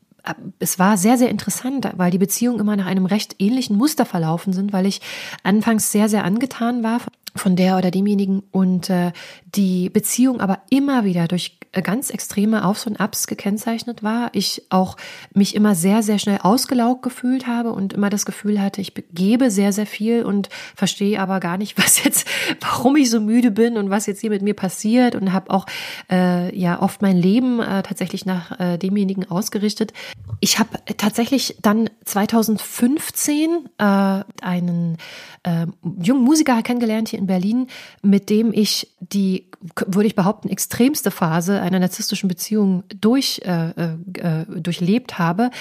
es 0.59 0.79
war 0.79 0.97
sehr, 0.97 1.17
sehr 1.17 1.29
interessant, 1.29 1.89
weil 1.97 2.11
die 2.11 2.17
Beziehungen 2.17 2.59
immer 2.59 2.75
nach 2.75 2.85
einem 2.85 3.05
recht 3.05 3.35
ähnlichen 3.39 3.77
Muster 3.77 4.05
verlaufen 4.05 4.53
sind, 4.53 4.73
weil 4.73 4.85
ich 4.85 5.01
anfangs 5.43 5.91
sehr, 5.91 6.09
sehr 6.09 6.23
angetan 6.23 6.83
war 6.83 7.01
von 7.35 7.55
der 7.55 7.77
oder 7.77 7.91
demjenigen 7.91 8.43
und 8.51 8.89
äh, 8.89 9.11
die 9.55 9.89
Beziehung 9.89 10.39
aber 10.39 10.59
immer 10.69 11.03
wieder 11.03 11.27
durch 11.27 11.59
äh, 11.71 11.83
ganz 11.83 12.09
extreme 12.09 12.65
Aufs 12.65 12.87
und 12.87 12.99
Abs 12.99 13.27
gekennzeichnet 13.27 14.01
war. 14.01 14.29
Ich 14.33 14.63
auch 14.69 14.97
mich 15.33 15.53
immer 15.53 15.75
sehr, 15.75 16.01
sehr 16.01 16.17
schnell 16.17 16.39
ausgelaugt 16.41 17.03
gefühlt 17.03 17.45
habe 17.45 17.73
und 17.73 17.93
immer 17.93 18.09
das 18.09 18.25
Gefühl 18.25 18.59
hatte, 18.59 18.81
ich 18.81 18.93
gebe 19.13 19.51
sehr, 19.51 19.71
sehr 19.71 19.85
viel 19.85 20.23
und 20.23 20.49
verstehe 20.75 21.19
aber 21.19 21.39
gar 21.39 21.57
nicht, 21.57 21.77
was 21.83 22.03
jetzt, 22.03 22.27
warum 22.61 22.95
ich 22.95 23.09
so 23.09 23.19
müde 23.19 23.51
bin 23.51 23.77
und 23.77 23.89
was 23.89 24.07
jetzt 24.07 24.21
hier 24.21 24.31
mit 24.31 24.41
mir 24.41 24.55
passiert 24.55 25.13
und 25.13 25.31
habe 25.31 25.51
auch 25.51 25.67
äh, 26.11 26.55
ja 26.57 26.81
oft 26.81 27.01
mein 27.01 27.17
Leben 27.17 27.59
äh, 27.59 27.83
tatsächlich 27.83 28.25
nach 28.25 28.59
äh, 28.59 28.77
demjenigen 28.77 29.29
ausgerichtet. 29.29 29.93
Ich 30.39 30.57
habe 30.57 30.69
tatsächlich 30.97 31.57
dann 31.61 31.89
2015 32.05 33.69
äh, 33.77 33.83
einen 33.83 34.97
äh, 35.43 35.67
jungen 36.01 36.23
Musiker 36.23 36.61
kennengelernt 36.63 37.09
hier 37.09 37.18
in 37.19 37.27
Berlin, 37.27 37.67
mit 38.01 38.29
dem 38.29 38.51
ich 38.53 38.91
die, 38.99 39.45
würde 39.85 40.07
ich 40.07 40.15
behaupten, 40.15 40.49
extremste 40.49 41.11
Phase 41.11 41.61
einer 41.61 41.79
narzisstischen 41.79 42.27
Beziehung 42.27 42.83
durch, 42.99 43.41
äh, 43.45 43.69
äh, 43.69 43.97
äh, 44.13 44.45
durchlebt 44.61 45.19
habe. 45.19 45.51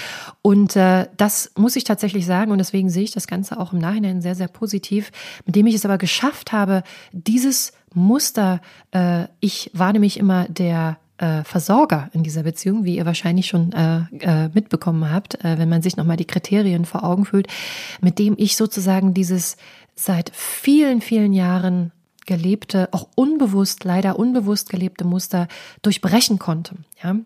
Und 0.43 0.77
äh, 0.77 1.07
das 1.17 1.53
muss 1.57 1.77
ich 1.77 1.85
tatsächlich 1.85 2.25
sagen, 2.25 2.53
und 2.53 2.59
deswegen 2.59 2.91
sehe 2.91 3.05
ich 3.05 3.13
das 3.13 3.27
Ganze 3.27 3.59
auch 3.59 3.73
im 3.73 3.79
Nachhinein 3.79 4.23
sehr, 4.23 4.35
sehr 4.35 4.49
positiv, 4.49 5.11
mit 5.45 5.57
dem 5.57 5.67
ich 5.67 5.75
es 5.75 5.85
aber 5.85 5.99
geschafft 5.99 6.53
habe, 6.53 6.83
dieses 7.13 7.73
Muster, 7.95 8.61
äh, 8.93 9.25
ich 9.41 9.71
war 9.75 9.93
nämlich 9.93 10.19
immer 10.19 10.49
der 10.49 10.99
äh, 11.19 11.43
Versorger 11.43 12.11
in 12.13 12.23
dieser 12.23 12.45
Beziehung, 12.45 12.85
wie 12.85 12.97
ihr 12.97 13.07
wahrscheinlich 13.07 13.47
schon 13.47 13.73
äh, 13.73 14.49
mitbekommen 14.55 15.11
habt, 15.11 15.45
äh, 15.45 15.59
wenn 15.59 15.69
man 15.69 15.83
sich 15.83 15.97
nochmal 15.97 16.17
die 16.17 16.27
Kriterien 16.27 16.85
vor 16.85 17.05
Augen 17.05 17.25
fühlt, 17.25 17.49
mit 18.01 18.19
dem 18.19 18.35
ich 18.39 18.57
sozusagen 18.57 19.15
dieses 19.15 19.57
seit 19.99 20.31
vielen, 20.35 21.01
vielen 21.01 21.33
Jahren 21.33 21.93
gelebte, 22.27 22.89
auch 22.93 23.09
unbewusst, 23.15 23.85
leider 23.85 24.19
unbewusst 24.19 24.71
gelebte 24.71 25.05
Muster 25.05 25.49
durchbrechen 25.83 26.39
konnte. 26.39 26.77
Ja, 27.03 27.17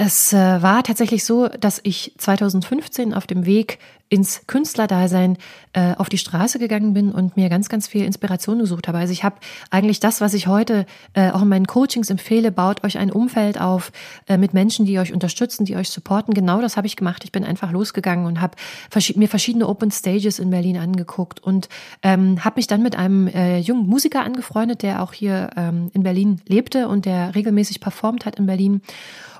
es 0.00 0.32
äh, 0.32 0.62
war 0.62 0.84
tatsächlich 0.84 1.24
so, 1.24 1.48
dass 1.48 1.80
ich 1.82 2.14
2015 2.18 3.12
auf 3.12 3.26
dem 3.26 3.46
Weg 3.46 3.80
ins 4.08 4.42
Künstlerdasein 4.46 5.36
äh, 5.72 5.94
auf 5.96 6.08
die 6.08 6.18
Straße 6.18 6.60
gegangen 6.60 6.94
bin 6.94 7.10
und 7.10 7.36
mir 7.36 7.48
ganz, 7.48 7.68
ganz 7.68 7.88
viel 7.88 8.04
Inspiration 8.04 8.60
gesucht 8.60 8.86
habe. 8.86 8.98
Also 8.98 9.12
ich 9.12 9.24
habe 9.24 9.36
eigentlich 9.70 9.98
das, 9.98 10.20
was 10.20 10.34
ich 10.34 10.46
heute 10.46 10.86
äh, 11.14 11.32
auch 11.32 11.42
in 11.42 11.48
meinen 11.48 11.66
Coachings 11.66 12.10
empfehle, 12.10 12.52
baut 12.52 12.84
euch 12.84 12.96
ein 12.96 13.10
Umfeld 13.10 13.60
auf 13.60 13.90
äh, 14.28 14.38
mit 14.38 14.54
Menschen, 14.54 14.86
die 14.86 15.00
euch 15.00 15.12
unterstützen, 15.12 15.64
die 15.64 15.74
euch 15.74 15.90
supporten. 15.90 16.32
Genau 16.32 16.62
das 16.62 16.76
habe 16.76 16.86
ich 16.86 16.94
gemacht. 16.94 17.24
Ich 17.24 17.32
bin 17.32 17.42
einfach 17.42 17.72
losgegangen 17.72 18.24
und 18.24 18.40
habe 18.40 18.56
vers 18.90 19.16
mir 19.16 19.28
verschiedene 19.28 19.66
Open 19.66 19.90
Stages 19.90 20.38
in 20.38 20.50
Berlin 20.50 20.78
angeguckt 20.78 21.42
und 21.42 21.68
ähm, 22.04 22.44
habe 22.44 22.58
mich 22.58 22.68
dann 22.68 22.84
mit 22.84 22.94
einem 22.94 23.26
äh, 23.26 23.58
jungen 23.58 23.88
Musiker 23.88 24.24
angefreundet, 24.24 24.82
der 24.82 25.02
auch 25.02 25.12
hier 25.12 25.50
ähm, 25.56 25.90
in 25.92 26.04
Berlin 26.04 26.40
lebte 26.46 26.86
und 26.86 27.04
der 27.04 27.34
regelmäßig 27.34 27.80
performt 27.80 28.26
hat 28.26 28.36
in 28.36 28.46
Berlin 28.46 28.80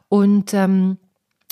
und 0.09 0.55
ähm, 0.55 0.99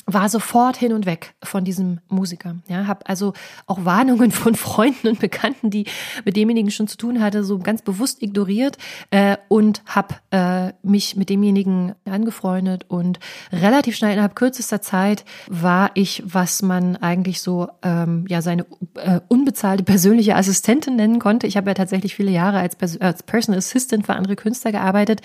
war 0.07 0.29
sofort 0.29 0.77
hin 0.77 0.92
und 0.92 1.05
weg 1.05 1.35
von 1.42 1.64
diesem 1.64 1.99
Musiker. 2.09 2.57
Ja, 2.69 2.87
habe 2.87 3.07
also 3.09 3.33
auch 3.66 3.85
Warnungen 3.85 4.31
von 4.31 4.55
Freunden 4.55 5.09
und 5.09 5.19
Bekannten, 5.19 5.71
die 5.71 5.87
mit 6.25 6.37
demjenigen 6.37 6.71
schon 6.71 6.87
zu 6.87 6.97
tun 6.97 7.21
hatte, 7.21 7.42
so 7.42 7.59
ganz 7.59 7.83
bewusst 7.83 8.23
ignoriert 8.23 8.79
äh, 9.11 9.37
und 9.49 9.83
habe 9.85 10.14
äh, 10.31 10.73
mich 10.87 11.16
mit 11.16 11.29
demjenigen 11.29 11.95
angefreundet 12.05 12.85
und 12.88 13.19
relativ 13.53 13.97
schnell 13.97 14.12
innerhalb 14.12 14.37
kürzester 14.37 14.81
Zeit 14.81 15.25
war 15.49 15.90
ich, 15.95 16.23
was 16.25 16.62
man 16.62 16.97
eigentlich 16.97 17.42
so 17.42 17.69
ähm, 17.83 18.27
ja 18.29 18.42
seine 18.42 18.64
äh, 18.95 19.21
unbezahlte 19.27 19.83
persönliche 19.83 20.37
Assistentin 20.37 20.95
nennen 20.95 21.19
konnte. 21.19 21.49
Ich 21.49 21.57
habe 21.57 21.71
ja 21.71 21.75
tatsächlich 21.75 22.14
viele 22.14 22.31
Jahre 22.31 22.61
als, 22.61 22.77
als 23.01 23.25
Personal 23.25 23.59
Assistant 23.59 24.07
für 24.07 24.14
andere 24.14 24.37
Künstler 24.37 24.71
gearbeitet 24.71 25.21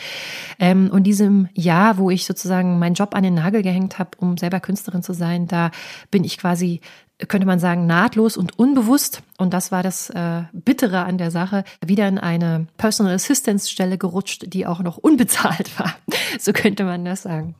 ähm, 0.60 0.90
und 0.92 1.04
diesem 1.04 1.50
Jahr, 1.54 2.00
wo 2.00 2.10
ich 2.10 2.26
sozusagen 2.26 2.80
meinen 2.80 2.96
Job 2.96 3.14
an 3.14 3.22
den 3.22 3.36
Nagel 3.36 3.62
gehängt 3.62 4.00
habe, 4.00 4.12
um 4.18 4.38
selber 4.38 4.60
Künstlerin 4.72 5.04
zu 5.04 5.14
sein, 5.14 5.48
da 5.48 5.72
bin 6.12 6.24
ich 6.24 6.38
quasi 6.38 6.80
könnte 7.28 7.46
man 7.46 7.60
sagen, 7.60 7.86
nahtlos 7.86 8.36
und 8.36 8.58
unbewusst, 8.58 9.22
und 9.38 9.54
das 9.54 9.72
war 9.72 9.84
das 9.84 10.10
äh, 10.10 10.42
Bittere 10.54 11.04
an 11.04 11.20
der 11.20 11.30
Sache, 11.30 11.64
wieder 11.86 12.08
in 12.08 12.18
eine 12.18 12.66
Personal 12.78 13.14
Assistance 13.14 13.70
Stelle 13.70 14.00
gerutscht, 14.00 14.46
die 14.48 14.66
auch 14.66 14.80
noch 14.80 14.98
unbezahlt 14.98 15.78
war. 15.80 15.94
so 16.40 16.52
könnte 16.52 16.84
man 16.84 17.06
das 17.06 17.22
sagen. 17.22 17.54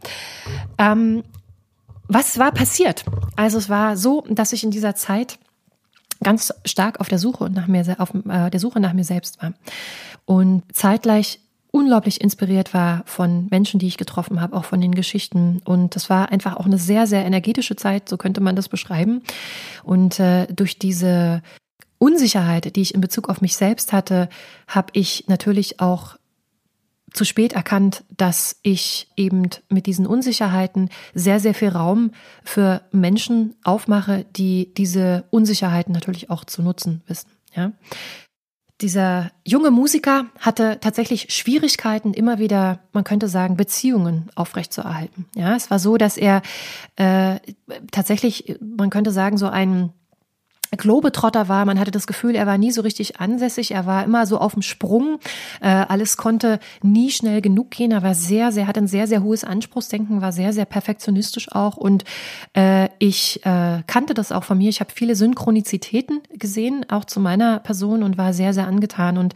Ähm, 0.80 1.24
was 2.08 2.40
war 2.40 2.52
passiert? 2.52 3.06
Also 3.36 3.60
es 3.60 3.70
war 3.70 3.98
so, 3.98 4.24
dass 4.30 4.52
ich 4.52 4.64
in 4.64 4.72
dieser 4.72 4.96
Zeit 4.96 5.38
ganz 6.24 6.52
stark 6.66 7.00
auf 7.00 7.08
der 7.08 7.20
Suche 7.20 7.52
nach 7.52 7.68
mir, 7.68 7.86
auf 8.00 8.16
äh, 8.28 8.50
der 8.50 8.60
Suche 8.60 8.80
nach 8.80 8.94
mir 8.94 9.04
selbst 9.04 9.44
war. 9.44 9.54
Und 10.26 10.64
zeitgleich 10.74 11.40
unglaublich 11.72 12.22
inspiriert 12.22 12.74
war 12.74 13.04
von 13.06 13.48
Menschen, 13.50 13.80
die 13.80 13.88
ich 13.88 13.98
getroffen 13.98 14.42
habe, 14.42 14.56
auch 14.56 14.66
von 14.66 14.82
den 14.82 14.94
Geschichten. 14.94 15.62
Und 15.64 15.96
das 15.96 16.10
war 16.10 16.30
einfach 16.30 16.58
auch 16.58 16.66
eine 16.66 16.78
sehr, 16.78 17.08
sehr 17.08 17.26
energetische 17.26 17.76
Zeit, 17.76 18.10
so 18.10 18.18
könnte 18.18 18.42
man 18.42 18.56
das 18.56 18.70
beschreiben. 18.70 19.24
Und 19.84 20.20
äh, 20.20 20.48
durch 20.48 20.78
diese 20.78 21.42
Unsicherheit, 21.98 22.76
die 22.76 22.82
ich 22.82 22.94
in 22.94 23.02
Bezug 23.02 23.30
auf 23.30 23.42
mich 23.42 23.56
selbst 23.56 23.94
hatte, 23.94 24.28
habe 24.68 24.90
ich 24.94 25.26
natürlich 25.28 25.80
auch 25.80 26.18
zu 27.14 27.26
spät 27.26 27.54
erkannt, 27.54 28.04
dass 28.16 28.58
ich 28.64 29.10
eben 29.18 29.50
mit 29.70 29.86
diesen 29.86 30.08
Unsicherheiten 30.08 30.90
sehr, 31.14 31.40
sehr 31.40 31.54
viel 31.54 31.70
Raum 31.70 32.12
für 32.44 32.82
Menschen 32.92 33.56
aufmache, 33.64 34.26
die 34.36 34.74
diese 34.76 35.26
Unsicherheiten 35.30 35.94
natürlich 35.94 36.30
auch 36.30 36.46
zu 36.46 36.62
nutzen 36.62 37.02
wissen. 37.08 37.30
Ja 37.54 37.74
dieser 38.82 39.32
junge 39.46 39.72
Musiker 39.72 40.26
hatte 40.40 40.80
tatsächlich 40.82 41.34
Schwierigkeiten, 41.34 42.14
immer 42.14 42.40
wieder, 42.40 42.80
man 42.94 43.04
könnte 43.04 43.28
sagen, 43.28 43.58
Beziehungen 43.58 44.30
aufrechtzuerhalten. 44.36 45.26
Ja, 45.36 45.56
es 45.56 45.70
war 45.72 45.80
so, 45.80 45.98
dass 45.98 46.18
er 46.18 46.42
äh, 46.96 47.38
tatsächlich, 47.92 48.58
man 48.60 48.90
könnte 48.90 49.12
sagen, 49.12 49.38
so 49.38 49.48
ein 49.48 49.94
Globetrotter 50.78 51.50
war. 51.50 51.66
Man 51.66 51.80
hatte 51.80 51.92
das 51.92 52.08
Gefühl, 52.08 52.36
er 52.36 52.48
war 52.48 52.58
nie 52.58 52.72
so 52.72 52.82
richtig 52.82 53.20
ansässig. 53.20 53.72
Er 53.72 53.86
war 53.86 54.06
immer 54.06 54.26
so 54.26 54.38
auf 54.38 54.54
dem 54.54 54.62
Sprung. 54.62 55.20
Äh, 55.60 55.68
alles 55.68 56.16
konnte 56.16 56.60
nie 56.82 57.12
schnell 57.12 57.42
genug 57.42 57.72
gehen. 57.72 57.92
Er 57.92 58.04
war 58.04 58.16
sehr, 58.16 58.52
sehr, 58.52 58.68
hat 58.68 58.78
ein 58.78 58.88
sehr, 58.88 59.08
sehr 59.08 59.22
hohes 59.22 59.44
Anspruchsdenken, 59.44 60.22
war 60.22 60.32
sehr, 60.32 60.54
sehr 60.54 60.66
perfektionistisch 60.66 61.52
auch. 61.52 61.76
Und 61.76 62.06
äh, 62.54 62.88
ich 63.00 63.46
äh, 63.46 63.84
kannte 63.86 64.14
das 64.14 64.32
auch 64.32 64.46
von 64.46 64.58
mir. 64.58 64.70
Ich 64.70 64.80
habe 64.80 64.92
viele 64.94 65.16
Synchronizitäten 65.16 66.22
gesehen, 66.42 66.86
auch 66.90 67.06
zu 67.06 67.22
meiner 67.22 67.60
Person 67.60 68.04
und 68.04 68.18
war 68.18 68.34
sehr, 68.34 68.54
sehr 68.54 68.68
angetan. 68.68 69.18
Und 69.18 69.34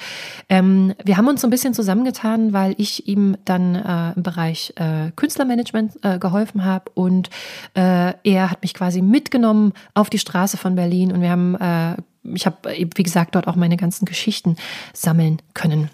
ähm, 0.49 0.93
wir 1.05 1.15
haben 1.15 1.29
uns 1.29 1.39
so 1.39 1.47
ein 1.47 1.51
bisschen 1.51 1.73
zusammengetan, 1.73 2.51
weil 2.51 2.75
ich 2.77 3.07
ihm 3.07 3.37
dann 3.45 3.75
äh, 3.75 4.11
im 4.13 4.23
Bereich 4.23 4.73
äh, 4.75 5.11
Künstlermanagement 5.15 5.93
äh, 6.03 6.19
geholfen 6.19 6.65
habe 6.65 6.91
und 6.93 7.29
äh, 7.75 8.13
er 8.23 8.51
hat 8.51 8.61
mich 8.61 8.73
quasi 8.73 9.01
mitgenommen 9.01 9.71
auf 9.93 10.09
die 10.09 10.19
Straße 10.19 10.57
von 10.57 10.75
Berlin 10.75 11.13
und 11.13 11.21
wir 11.21 11.29
haben, 11.29 11.55
äh, 11.55 11.95
ich 12.23 12.45
habe, 12.45 12.57
wie 12.95 13.03
gesagt, 13.03 13.35
dort 13.35 13.47
auch 13.47 13.55
meine 13.55 13.77
ganzen 13.77 14.05
Geschichten 14.05 14.57
sammeln 14.93 15.41
können. 15.53 15.89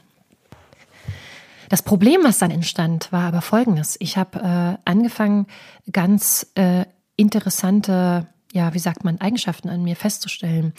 Das 1.69 1.83
Problem, 1.83 2.21
was 2.23 2.37
dann 2.37 2.51
entstand, 2.51 3.11
war 3.13 3.23
aber 3.23 3.41
folgendes. 3.41 3.95
Ich 3.99 4.17
habe 4.17 4.39
äh, 4.39 4.89
angefangen, 4.89 5.47
ganz 5.89 6.51
äh, 6.55 6.85
interessante 7.15 8.27
ja, 8.53 8.73
wie 8.73 8.79
sagt 8.79 9.03
man, 9.03 9.19
Eigenschaften 9.21 9.69
an 9.69 9.83
mir 9.83 9.95
festzustellen. 9.95 10.73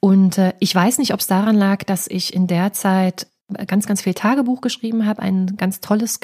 Und 0.00 0.38
äh, 0.38 0.52
ich 0.58 0.74
weiß 0.74 0.98
nicht, 0.98 1.12
ob 1.12 1.20
es 1.20 1.26
daran 1.26 1.56
lag, 1.56 1.84
dass 1.84 2.06
ich 2.06 2.34
in 2.34 2.46
der 2.46 2.72
Zeit 2.72 3.26
ganz, 3.66 3.86
ganz 3.86 4.02
viel 4.02 4.14
Tagebuch 4.14 4.60
geschrieben 4.60 5.06
habe, 5.06 5.22
ein 5.22 5.56
ganz 5.56 5.80
tolles 5.80 6.20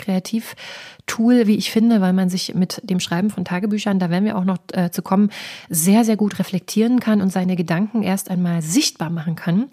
Kreativtool, 1.15 1.47
wie 1.47 1.57
ich 1.57 1.71
finde, 1.71 2.01
weil 2.01 2.13
man 2.13 2.29
sich 2.29 2.55
mit 2.55 2.81
dem 2.85 3.01
Schreiben 3.01 3.31
von 3.31 3.45
Tagebüchern, 3.45 3.99
da 3.99 4.11
werden 4.11 4.25
wir 4.25 4.37
auch 4.37 4.45
noch 4.45 4.59
äh, 4.73 4.91
zu 4.91 5.03
kommen, 5.03 5.31
sehr, 5.69 6.05
sehr 6.05 6.17
gut 6.17 6.39
reflektieren 6.39 7.01
kann 7.01 7.21
und 7.21 7.31
seine 7.31 7.57
Gedanken 7.57 8.03
erst 8.03 8.31
einmal 8.31 8.63
sichtbar 8.63 9.11
machen 9.11 9.37
kann. 9.37 9.67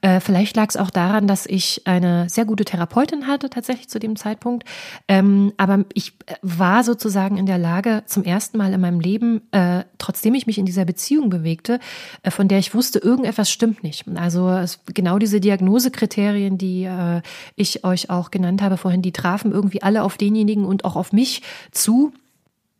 Äh, 0.00 0.20
vielleicht 0.20 0.56
lag 0.56 0.68
es 0.68 0.76
auch 0.76 0.90
daran, 0.90 1.26
dass 1.26 1.46
ich 1.46 1.82
eine 1.86 2.28
sehr 2.28 2.44
gute 2.44 2.64
Therapeutin 2.64 3.26
hatte, 3.26 3.50
tatsächlich 3.50 3.88
zu 3.88 3.98
dem 3.98 4.16
Zeitpunkt. 4.16 4.64
Ähm, 5.08 5.52
aber 5.56 5.84
ich 5.94 6.12
äh, 6.26 6.34
war 6.42 6.82
sozusagen 6.84 7.36
in 7.36 7.46
der 7.46 7.58
Lage, 7.58 8.02
zum 8.06 8.24
ersten 8.24 8.58
Mal 8.58 8.72
in 8.72 8.80
meinem 8.80 9.00
Leben, 9.00 9.42
äh, 9.52 9.84
trotzdem 9.98 10.34
ich 10.34 10.46
mich 10.46 10.58
in 10.58 10.66
dieser 10.66 10.84
Beziehung 10.84 11.30
bewegte, 11.30 11.78
äh, 12.22 12.30
von 12.30 12.48
der 12.48 12.58
ich 12.58 12.74
wusste, 12.74 12.98
irgendetwas 12.98 13.50
stimmt 13.50 13.82
nicht. 13.82 14.06
Also 14.16 14.50
es, 14.50 14.80
genau 14.86 15.18
diese 15.18 15.40
Diagnosekriterien, 15.40 16.58
die 16.58 16.84
äh, 16.84 17.22
ich 17.54 17.84
euch 17.84 18.10
auch 18.10 18.30
genannt 18.30 18.62
habe 18.62 18.76
vorhin, 18.76 19.02
die 19.02 19.12
trafen 19.12 19.52
irgendwie 19.52 19.82
alle 19.82 20.02
auf 20.02 20.16
denjenigen 20.16 20.64
und 20.70 20.84
auch 20.84 20.96
auf 20.96 21.12
mich 21.12 21.42
zu. 21.72 22.12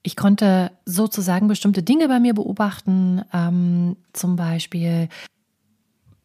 Ich 0.02 0.16
konnte 0.16 0.70
sozusagen 0.86 1.48
bestimmte 1.48 1.82
Dinge 1.82 2.08
bei 2.08 2.20
mir 2.20 2.32
beobachten, 2.32 3.22
ähm, 3.34 3.96
zum 4.14 4.36
Beispiel 4.36 5.08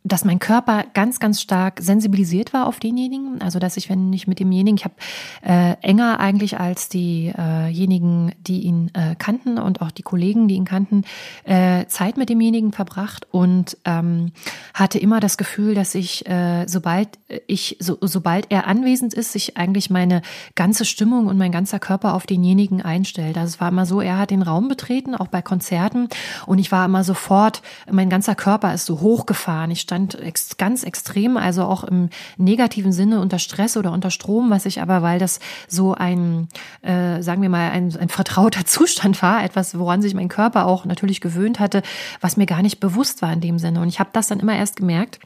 dass 0.06 0.24
mein 0.24 0.38
Körper 0.38 0.86
ganz, 0.94 1.20
ganz 1.20 1.42
stark 1.42 1.80
sensibilisiert 1.82 2.54
war 2.54 2.68
auf 2.68 2.80
denjenigen. 2.80 3.42
Also 3.42 3.58
dass 3.58 3.76
ich, 3.76 3.90
wenn 3.90 4.14
ich 4.14 4.28
mit 4.28 4.40
demjenigen, 4.40 4.78
ich 4.78 4.86
habe 4.86 4.94
äh, 5.42 5.76
enger 5.82 6.20
eigentlich 6.20 6.60
als 6.60 6.90
diejenigen, 6.90 8.30
äh 8.30 8.36
die 8.46 8.62
ihn 8.62 8.92
äh, 8.94 9.16
kannten 9.16 9.58
und 9.58 9.82
auch 9.82 9.90
die 9.90 10.04
Kollegen, 10.04 10.48
die 10.48 10.56
ihn 10.56 10.66
kannten, 10.66 11.04
äh, 11.44 11.88
Zeit 11.88 12.18
mit 12.18 12.30
demjenigen 12.30 12.72
verbracht 12.72 13.28
und 13.32 13.78
ähm, 13.86 14.32
hatte 14.76 15.00
immer 15.00 15.20
das 15.20 15.38
Gefühl, 15.38 15.74
dass 15.74 15.96
ich, 15.96 16.28
äh, 16.28 16.68
sobald 16.68 17.10
ich, 17.48 17.78
so, 17.80 17.98
sobald 18.02 18.52
er 18.52 18.68
anwesend 18.68 19.16
ist, 19.16 19.32
sich 19.32 19.58
eigentlich 19.58 19.90
meine 19.90 20.22
ganze 20.54 20.86
Stimmung 20.86 21.26
und 21.26 21.38
mein 21.40 21.52
ganzer 21.52 21.80
Körper 21.80 22.14
auf 22.14 22.28
denjenigen 22.28 22.84
einstellt. 22.84 23.38
Also 23.38 23.56
es 23.56 23.62
war 23.62 23.70
immer 23.70 23.88
so, 23.88 24.02
er 24.02 24.20
hat 24.20 24.30
den 24.30 24.44
Raum 24.44 24.68
betreten, 24.68 25.16
auch 25.16 25.28
bei 25.28 25.42
Konzerten, 25.42 26.10
und 26.46 26.60
ich 26.60 26.72
war 26.72 26.86
immer 26.86 27.04
sofort, 27.04 27.64
mein 27.92 28.12
ganzer 28.12 28.36
Körper 28.36 28.72
ist 28.74 28.86
so 28.86 29.02
hochgefahren. 29.02 29.72
Ich 29.72 29.82
stand 29.82 29.95
stand 29.96 30.16
ex 30.16 30.58
ganz 30.58 30.84
extrem, 30.84 31.38
also 31.38 31.64
auch 31.64 31.84
im 31.84 32.10
negativen 32.38 32.92
Sinne 32.92 33.22
unter 33.22 33.40
Stress 33.40 33.78
oder 33.78 33.92
unter 33.92 34.12
Strom, 34.12 34.50
was 34.50 34.66
ich 34.66 34.82
aber, 34.82 35.02
weil 35.02 35.20
das 35.20 35.40
so 35.68 35.94
ein, 35.94 36.50
äh, 36.82 37.22
sagen 37.22 37.42
wir 37.42 37.50
mal, 37.50 37.72
ein, 37.72 37.96
ein 37.96 38.10
vertrauter 38.10 38.66
Zustand 38.66 39.22
war, 39.22 39.44
etwas, 39.44 39.78
woran 39.80 40.02
sich 40.02 40.14
mein 40.14 40.28
Körper 40.28 40.66
auch 40.66 40.86
natürlich 40.86 41.22
gewöhnt 41.22 41.60
hatte, 41.60 41.82
was 42.20 42.38
mir 42.38 42.46
gar 42.46 42.62
nicht 42.62 42.80
bewusst 42.80 43.22
war 43.22 43.32
in 43.32 43.42
dem 43.42 43.58
Sinne. 43.58 43.82
Und 43.82 43.88
ich 43.88 44.00
habe 44.00 44.10
das 44.14 44.28
dann 44.28 44.40
immer 44.40 44.56
erst 44.56 44.76
gemerkt, 44.76 45.20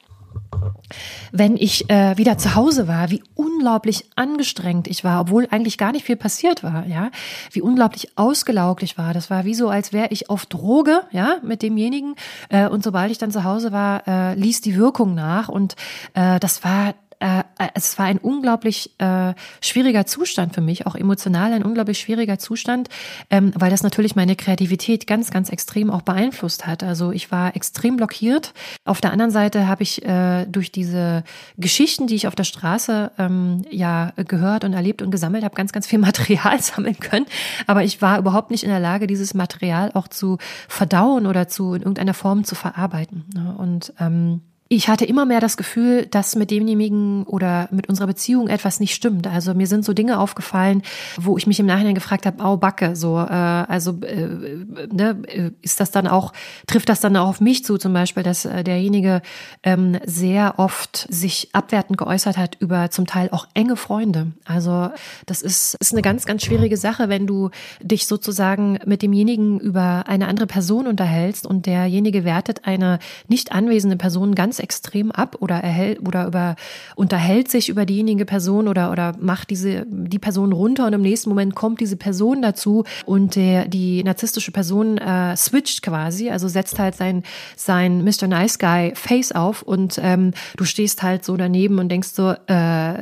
wenn 1.32 1.56
ich 1.56 1.88
äh, 1.90 2.16
wieder 2.16 2.38
zu 2.38 2.54
Hause 2.54 2.88
war, 2.88 3.10
wie 3.10 3.22
unglaublich 3.34 4.06
angestrengt 4.16 4.88
ich 4.88 5.04
war, 5.04 5.20
obwohl 5.20 5.46
eigentlich 5.50 5.78
gar 5.78 5.92
nicht 5.92 6.04
viel 6.04 6.16
passiert 6.16 6.62
war, 6.62 6.86
ja, 6.86 7.10
wie 7.52 7.60
unglaublich 7.60 8.16
ausgelaugt 8.16 8.82
ich 8.82 8.98
war. 8.98 9.14
Das 9.14 9.30
war 9.30 9.44
wie 9.44 9.54
so, 9.54 9.68
als 9.68 9.92
wäre 9.92 10.08
ich 10.10 10.30
auf 10.30 10.46
Droge, 10.46 11.02
ja, 11.12 11.36
mit 11.42 11.62
demjenigen. 11.62 12.14
Äh, 12.48 12.68
und 12.68 12.82
sobald 12.82 13.10
ich 13.10 13.18
dann 13.18 13.30
zu 13.30 13.44
Hause 13.44 13.72
war, 13.72 14.06
äh, 14.06 14.34
ließ 14.34 14.60
die 14.60 14.76
Wirkung 14.76 15.14
nach 15.14 15.48
und 15.48 15.76
äh, 16.14 16.40
das 16.40 16.64
war 16.64 16.94
äh, 17.20 17.44
es 17.74 17.98
war 17.98 18.06
ein 18.06 18.18
unglaublich 18.18 18.90
äh, 18.98 19.34
schwieriger 19.60 20.06
Zustand 20.06 20.54
für 20.54 20.62
mich, 20.62 20.86
auch 20.86 20.94
emotional 20.94 21.52
ein 21.52 21.62
unglaublich 21.62 22.00
schwieriger 22.00 22.38
Zustand, 22.38 22.88
ähm, 23.28 23.52
weil 23.54 23.70
das 23.70 23.82
natürlich 23.82 24.16
meine 24.16 24.36
Kreativität 24.36 25.06
ganz, 25.06 25.30
ganz 25.30 25.50
extrem 25.50 25.90
auch 25.90 26.02
beeinflusst 26.02 26.66
hat. 26.66 26.82
Also 26.82 27.12
ich 27.12 27.30
war 27.30 27.54
extrem 27.54 27.96
blockiert. 27.96 28.54
Auf 28.84 29.00
der 29.02 29.12
anderen 29.12 29.30
Seite 29.30 29.68
habe 29.68 29.82
ich 29.82 30.02
äh, 30.04 30.46
durch 30.46 30.72
diese 30.72 31.22
Geschichten, 31.58 32.06
die 32.06 32.14
ich 32.14 32.26
auf 32.26 32.34
der 32.34 32.44
Straße 32.44 33.12
ähm, 33.18 33.62
ja 33.70 34.12
gehört 34.16 34.64
und 34.64 34.72
erlebt 34.72 35.02
und 35.02 35.10
gesammelt 35.10 35.44
habe, 35.44 35.54
ganz, 35.54 35.72
ganz 35.72 35.86
viel 35.86 35.98
Material 36.10 36.60
sammeln 36.60 36.98
können. 36.98 37.26
Aber 37.66 37.84
ich 37.84 38.00
war 38.00 38.18
überhaupt 38.18 38.50
nicht 38.50 38.64
in 38.64 38.70
der 38.70 38.80
Lage, 38.80 39.06
dieses 39.06 39.34
Material 39.34 39.90
auch 39.92 40.08
zu 40.08 40.38
verdauen 40.68 41.26
oder 41.26 41.48
zu 41.48 41.74
in 41.74 41.82
irgendeiner 41.82 42.14
Form 42.14 42.44
zu 42.44 42.54
verarbeiten. 42.54 43.24
Und 43.58 43.92
ähm, 44.00 44.40
ich 44.72 44.88
hatte 44.88 45.04
immer 45.04 45.26
mehr 45.26 45.40
das 45.40 45.56
Gefühl, 45.56 46.06
dass 46.06 46.36
mit 46.36 46.52
demjenigen 46.52 47.24
oder 47.24 47.68
mit 47.72 47.88
unserer 47.88 48.06
Beziehung 48.06 48.46
etwas 48.46 48.78
nicht 48.78 48.94
stimmt. 48.94 49.26
Also 49.26 49.52
mir 49.52 49.66
sind 49.66 49.84
so 49.84 49.94
Dinge 49.94 50.20
aufgefallen, 50.20 50.82
wo 51.16 51.36
ich 51.36 51.48
mich 51.48 51.58
im 51.58 51.66
Nachhinein 51.66 51.96
gefragt 51.96 52.24
habe, 52.24 52.40
au 52.44 52.56
Backe, 52.56 52.94
so, 52.94 53.18
äh, 53.18 53.32
also 53.32 53.98
äh, 54.02 54.64
ne, 54.92 55.52
ist 55.60 55.80
das 55.80 55.90
dann 55.90 56.06
auch, 56.06 56.32
trifft 56.68 56.88
das 56.88 57.00
dann 57.00 57.16
auch 57.16 57.26
auf 57.26 57.40
mich 57.40 57.64
zu, 57.64 57.78
zum 57.78 57.92
Beispiel, 57.92 58.22
dass 58.22 58.44
äh, 58.44 58.62
derjenige 58.62 59.22
ähm, 59.64 59.98
sehr 60.04 60.60
oft 60.60 61.04
sich 61.10 61.48
abwertend 61.52 61.98
geäußert 61.98 62.38
hat 62.38 62.56
über 62.60 62.92
zum 62.92 63.08
Teil 63.08 63.28
auch 63.32 63.48
enge 63.54 63.74
Freunde. 63.74 64.28
Also 64.44 64.90
das 65.26 65.42
ist, 65.42 65.74
ist 65.80 65.92
eine 65.92 66.02
ganz, 66.02 66.26
ganz 66.26 66.44
schwierige 66.44 66.76
Sache, 66.76 67.08
wenn 67.08 67.26
du 67.26 67.50
dich 67.82 68.06
sozusagen 68.06 68.78
mit 68.86 69.02
demjenigen 69.02 69.58
über 69.58 70.04
eine 70.06 70.28
andere 70.28 70.46
Person 70.46 70.86
unterhältst 70.86 71.44
und 71.44 71.66
derjenige 71.66 72.24
wertet 72.24 72.66
eine 72.66 73.00
nicht 73.26 73.50
anwesende 73.50 73.96
Person 73.96 74.36
ganz 74.36 74.59
extrem 74.60 75.10
ab 75.10 75.36
oder 75.40 75.56
erhält 75.56 76.06
oder 76.06 76.26
über 76.26 76.56
unterhält 76.96 77.50
sich 77.50 77.68
über 77.68 77.86
diejenige 77.86 78.24
Person 78.24 78.68
oder 78.68 78.90
oder 78.90 79.14
macht 79.18 79.50
diese 79.50 79.86
die 79.88 80.18
Person 80.18 80.52
runter 80.52 80.86
und 80.86 80.92
im 80.92 81.02
nächsten 81.02 81.28
Moment 81.28 81.54
kommt 81.54 81.80
diese 81.80 81.96
Person 81.96 82.42
dazu 82.42 82.84
und 83.06 83.36
der 83.36 83.66
die 83.66 84.02
narzisstische 84.04 84.52
Person 84.52 84.98
äh, 84.98 85.36
switcht 85.36 85.82
quasi, 85.82 86.30
also 86.30 86.48
setzt 86.48 86.78
halt 86.78 86.94
sein 86.94 87.22
sein 87.56 88.04
Mr. 88.04 88.26
Nice 88.26 88.58
Guy 88.58 88.92
Face 88.94 89.32
auf 89.32 89.62
und 89.62 89.98
ähm, 90.02 90.32
du 90.56 90.64
stehst 90.64 91.02
halt 91.02 91.24
so 91.24 91.36
daneben 91.36 91.78
und 91.78 91.88
denkst 91.88 92.10
so 92.10 92.34
äh, 92.46 92.94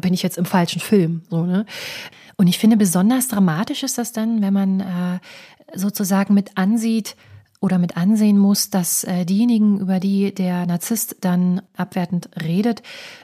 bin 0.00 0.14
ich 0.14 0.22
jetzt 0.22 0.38
im 0.38 0.44
falschen 0.44 0.80
Film 0.80 1.22
so 1.30 1.44
ne 1.44 1.66
und 2.36 2.48
ich 2.48 2.58
finde 2.58 2.76
besonders 2.76 3.28
dramatisch 3.28 3.82
ist 3.82 3.98
das 3.98 4.12
dann, 4.12 4.42
wenn 4.42 4.52
man 4.52 4.80
äh, 4.80 5.18
sozusagen 5.74 6.34
mit 6.34 6.50
ansieht, 6.56 7.16
oder 7.60 7.78
mit 7.78 7.96
ansehen 7.96 8.38
muss, 8.38 8.70
dass 8.70 9.04
äh, 9.04 9.24
diejenigen, 9.24 9.78
über 9.78 10.00
die 10.00 10.34
der 10.34 10.66
Narzisst 10.66 11.16
dann 11.20 11.62
abwertend 11.76 12.28
redet, 12.42 12.82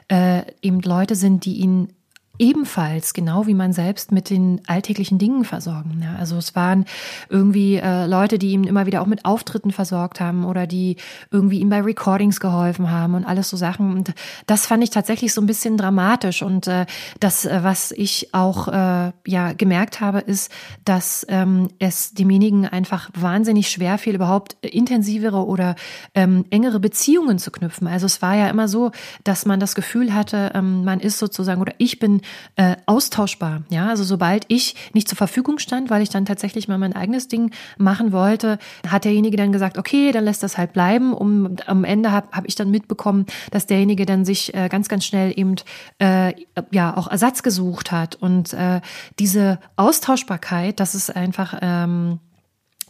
äh, 0.09 0.43
eben 0.61 0.81
Leute 0.81 1.15
sind, 1.15 1.45
die 1.45 1.57
ihn 1.57 1.93
ebenfalls, 2.39 3.13
genau 3.13 3.45
wie 3.45 3.53
man 3.53 3.73
selbst, 3.73 4.11
mit 4.11 4.31
den 4.31 4.61
alltäglichen 4.65 5.19
Dingen 5.19 5.45
versorgen. 5.45 6.01
Ja, 6.03 6.15
also 6.15 6.35
es 6.37 6.55
waren 6.55 6.85
irgendwie 7.29 7.75
äh, 7.75 8.07
Leute, 8.07 8.39
die 8.39 8.51
ihm 8.51 8.63
immer 8.63 8.87
wieder 8.87 9.03
auch 9.03 9.05
mit 9.05 9.23
Auftritten 9.23 9.69
versorgt 9.69 10.19
haben 10.19 10.43
oder 10.43 10.65
die 10.65 10.97
irgendwie 11.29 11.59
ihm 11.59 11.69
bei 11.69 11.81
Recordings 11.81 12.39
geholfen 12.39 12.89
haben 12.89 13.13
und 13.13 13.25
alles 13.25 13.49
so 13.49 13.57
Sachen. 13.57 13.93
Und 13.93 14.13
das 14.47 14.65
fand 14.65 14.83
ich 14.83 14.89
tatsächlich 14.89 15.31
so 15.31 15.41
ein 15.41 15.45
bisschen 15.45 15.77
dramatisch. 15.77 16.41
Und 16.41 16.67
äh, 16.67 16.87
das, 17.19 17.45
äh, 17.45 17.59
was 17.61 17.91
ich 17.91 18.33
auch 18.33 18.67
äh, 18.67 19.11
ja 19.27 19.53
gemerkt 19.55 20.01
habe, 20.01 20.19
ist, 20.19 20.51
dass 20.85 21.27
ähm, 21.29 21.69
es 21.77 22.15
demjenigen 22.15 22.65
einfach 22.65 23.11
wahnsinnig 23.13 23.69
schwer 23.69 23.99
fiel, 23.99 24.15
überhaupt 24.15 24.57
intensivere 24.61 25.45
oder 25.45 25.75
ähm, 26.15 26.45
engere 26.49 26.79
Beziehungen 26.79 27.37
zu 27.37 27.51
knüpfen. 27.51 27.87
Also 27.87 28.07
es 28.07 28.23
war 28.23 28.35
ja 28.35 28.49
immer 28.49 28.67
so, 28.67 28.91
dass 29.23 29.45
man 29.45 29.59
das 29.59 29.75
Gefühl 29.75 30.15
hatte, 30.15 30.51
ähm, 30.55 30.83
man 30.83 30.99
ist 30.99 31.19
sozusagen 31.19 31.61
oder 31.61 31.75
ich 31.77 31.99
bin 31.99 32.22
äh, 32.55 32.75
austauschbar. 32.85 33.63
Ja, 33.69 33.89
also 33.89 34.03
sobald 34.03 34.45
ich 34.47 34.75
nicht 34.93 35.07
zur 35.07 35.17
Verfügung 35.17 35.59
stand, 35.59 35.89
weil 35.89 36.01
ich 36.01 36.09
dann 36.09 36.25
tatsächlich 36.25 36.67
mal 36.67 36.77
mein 36.77 36.95
eigenes 36.95 37.27
Ding 37.27 37.51
machen 37.77 38.11
wollte, 38.11 38.57
hat 38.87 39.05
derjenige 39.05 39.37
dann 39.37 39.51
gesagt, 39.51 39.77
okay, 39.77 40.11
dann 40.11 40.25
lässt 40.25 40.43
das 40.43 40.57
halt 40.57 40.73
bleiben. 40.73 41.13
Um, 41.13 41.55
am 41.67 41.83
Ende 41.83 42.11
habe 42.11 42.27
hab 42.31 42.47
ich 42.47 42.55
dann 42.55 42.71
mitbekommen, 42.71 43.25
dass 43.51 43.67
derjenige 43.67 44.05
dann 44.05 44.25
sich 44.25 44.53
äh, 44.53 44.69
ganz, 44.69 44.89
ganz 44.89 45.05
schnell 45.05 45.33
eben 45.35 45.55
äh, 45.99 46.33
ja 46.71 46.95
auch 46.95 47.07
Ersatz 47.07 47.43
gesucht 47.43 47.91
hat. 47.91 48.15
Und 48.15 48.53
äh, 48.53 48.81
diese 49.19 49.59
Austauschbarkeit, 49.75 50.79
das 50.79 50.95
ist 50.95 51.15
einfach 51.15 51.57
ähm, 51.61 52.19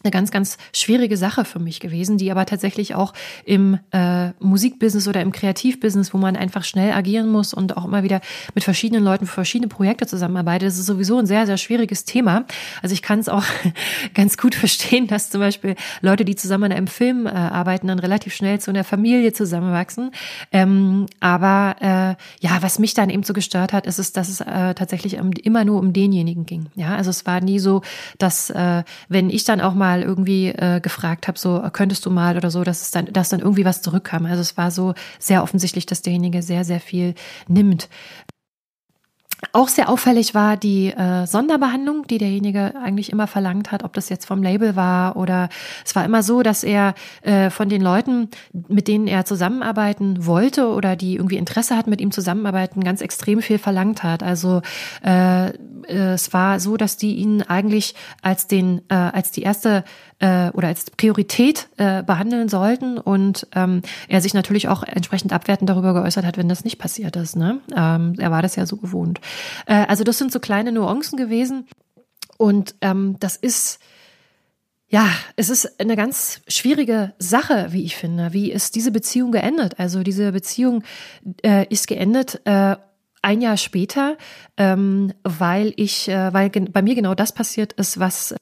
eine 0.04 0.12
ganz, 0.12 0.32
ganz 0.32 0.58
schwierige 0.74 1.18
Sache 1.18 1.46
für 1.46 1.60
mich 1.60 1.80
gewesen, 1.80 2.18
die 2.18 2.32
aber 2.32 2.46
tatsächlich 2.46 2.96
auch 2.96 3.14
im 3.46 3.80
äh, 3.92 4.30
Musikbusiness 4.40 5.08
oder 5.08 5.22
im 5.22 5.32
Kreativbusiness, 5.32 6.14
wo 6.14 6.18
man 6.18 6.36
einfach 6.36 6.64
schnell 6.64 6.94
agieren 6.94 7.30
muss 7.30 7.54
und 7.54 7.78
auch 7.78 7.86
immer 7.86 8.04
wieder 8.04 8.22
mit 8.54 8.64
verschiedenen 8.64 9.04
Leuten 9.04 9.26
für 9.26 9.34
verschiedene 9.34 9.68
Projekte 9.68 10.08
zusammenarbeitet, 10.08 10.68
das 10.68 10.78
ist 10.78 10.86
sowieso 10.86 11.18
ein 11.18 11.26
sehr, 11.26 11.46
sehr 11.46 11.58
schwieriges 11.58 12.06
Thema. 12.06 12.46
Also 12.82 12.94
ich 12.94 13.02
kann 13.02 13.20
es 13.20 13.30
auch 13.30 13.44
ganz 14.14 14.38
gut 14.38 14.56
verstehen, 14.56 15.08
dass 15.08 15.30
zum 15.30 15.40
Beispiel 15.42 15.76
Leute, 16.02 16.26
die 16.26 16.36
zusammen 16.36 16.66
an 16.66 16.72
einem 16.74 16.88
Film 16.88 17.26
äh, 17.26 17.30
arbeiten, 17.30 17.88
dann 17.88 18.00
relativ 18.00 18.34
schnell 18.34 18.60
zu 18.60 18.72
einer 18.72 18.84
Familie 18.84 19.34
zusammenwachsen. 19.34 20.12
Ähm, 20.52 21.06
aber 21.20 21.76
äh, 21.80 22.46
ja, 22.46 22.62
was 22.62 22.80
mich 22.80 22.94
dann 22.94 23.10
eben 23.10 23.24
so 23.24 23.34
gestört 23.34 23.74
hat, 23.74 23.86
ist 23.86 24.00
es, 24.00 24.12
dass 24.12 24.30
es 24.30 24.42
äh, 24.42 24.74
tatsächlich 24.74 25.14
immer 25.16 25.66
nur 25.66 25.80
um 25.80 25.94
denjenigen 25.94 26.46
ging. 26.46 26.68
Ja, 26.76 26.96
also 26.96 27.10
es 27.10 27.26
war 27.26 27.42
nie 27.42 27.60
so, 27.60 27.82
dass 28.18 28.50
äh, 28.50 28.84
wenn 29.10 29.30
ich 29.30 29.44
dann 29.44 29.62
auch 29.62 29.74
mal 29.74 29.93
mal 29.94 30.02
irgendwie 30.02 30.48
äh, 30.48 30.80
gefragt 30.82 31.28
habe, 31.28 31.38
so 31.38 31.62
könntest 31.72 32.06
du 32.06 32.10
mal 32.10 32.38
oder 32.38 32.50
so, 32.50 32.64
dass 32.64 32.82
es 32.82 32.92
dann, 32.92 33.06
dass 33.12 33.30
dann 33.30 33.40
irgendwie 33.40 33.66
was 33.66 33.82
zurückkam. 33.82 34.26
Also 34.26 34.42
es 34.42 34.58
war 34.58 34.72
so 34.72 34.94
sehr 35.20 35.44
offensichtlich, 35.44 35.86
dass 35.86 36.02
derjenige 36.02 36.42
sehr, 36.42 36.66
sehr 36.66 36.80
viel 36.80 37.14
nimmt. 37.48 37.90
Auch 39.52 39.68
sehr 39.68 39.90
auffällig 39.90 40.34
war 40.34 40.58
die 40.58 40.88
äh, 40.88 41.26
Sonderbehandlung, 41.26 42.08
die 42.08 42.18
derjenige 42.18 42.74
eigentlich 42.82 43.12
immer 43.12 43.28
verlangt 43.28 43.72
hat, 43.72 43.84
ob 43.84 43.94
das 43.94 44.10
jetzt 44.10 44.26
vom 44.26 44.42
Label 44.42 44.76
war 44.76 45.18
oder 45.18 45.50
es 45.86 45.96
war 45.96 46.06
immer 46.06 46.24
so, 46.24 46.42
dass 46.42 46.64
er 46.64 46.94
äh, 47.22 47.50
von 47.50 47.70
den 47.70 47.82
Leuten, 47.82 48.30
mit 48.68 48.88
denen 48.88 49.08
er 49.08 49.26
zusammenarbeiten 49.26 50.26
wollte 50.26 50.68
oder 50.68 50.96
die 50.96 51.16
irgendwie 51.16 51.38
Interesse 51.38 51.76
hatten, 51.76 51.90
mit 51.90 52.02
ihm 52.02 52.12
zusammenarbeiten, 52.12 52.84
ganz 52.84 53.02
extrem 53.02 53.42
viel 53.42 53.58
verlangt 53.58 54.04
hat. 54.04 54.24
Also 54.24 54.62
äh, 55.06 55.50
äh 55.50 56.14
es 56.14 56.32
war 56.32 56.60
so, 56.60 56.78
dass 56.78 56.98
die 56.98 57.16
ihn 57.16 57.42
eigentlich 57.42 57.96
als 58.22 58.48
den 58.48 58.82
äh, 58.90 58.94
als 58.94 59.32
die 59.32 59.42
erste 59.42 59.84
äh, 60.24 60.52
oder 60.54 60.70
als 60.70 60.90
Priorität 60.90 61.68
äh, 61.76 62.02
behandeln 62.02 62.48
sollten 62.48 62.98
und 62.98 63.46
ähm, 63.54 63.82
er 64.08 64.22
sich 64.22 64.34
natürlich 64.34 64.70
auch 64.70 64.84
entsprechend 64.84 65.34
abwertend 65.34 65.70
darüber 65.70 65.94
geäußert 65.94 66.26
hat, 66.26 66.38
wenn 66.38 66.48
das 66.48 66.64
nicht 66.64 66.80
passiert 66.80 67.18
ist. 67.18 67.36
Ne? 67.36 67.60
Ähm, 67.76 68.16
er 68.18 68.32
war 68.32 68.42
das 68.42 68.56
ja 68.56 68.66
so 68.66 68.78
gewohnt. 68.78 69.20
Äh, 69.66 69.86
also 69.88 70.06
das 70.06 70.18
sind 70.18 70.32
so 70.32 70.40
kleine 70.40 70.72
Nuancen 70.72 71.18
gewesen 71.18 71.68
und 72.38 72.76
ähm, 72.80 73.18
das 73.20 73.36
ist 73.36 73.80
ja, 74.88 75.10
es 75.36 75.50
ist 75.50 75.80
eine 75.82 75.96
ganz 75.96 76.42
schwierige 76.48 77.14
Sache, 77.18 77.68
wie 77.72 77.84
ich 77.84 77.96
finde. 77.96 78.32
Wie 78.32 78.52
ist 78.52 78.76
diese 78.76 78.92
Beziehung 78.92 79.32
geendet? 79.32 79.80
Also 79.80 80.04
diese 80.04 80.32
Beziehung 80.32 80.84
äh, 81.44 81.66
ist 81.70 81.88
geendet. 81.88 82.42
Äh, 82.46 82.76
ein 83.24 83.42
Jahr 83.42 83.58
später, 83.58 84.18
ähm, 84.56 85.14
weil 85.24 85.74
ich, 85.78 86.10
äh, 86.10 86.32
weil 86.32 86.50
bei 86.50 86.82
mir 86.84 86.94
genau 86.94 87.16
das 87.16 87.32
passiert 87.34 87.74
ist, 87.74 88.00
was 88.00 88.36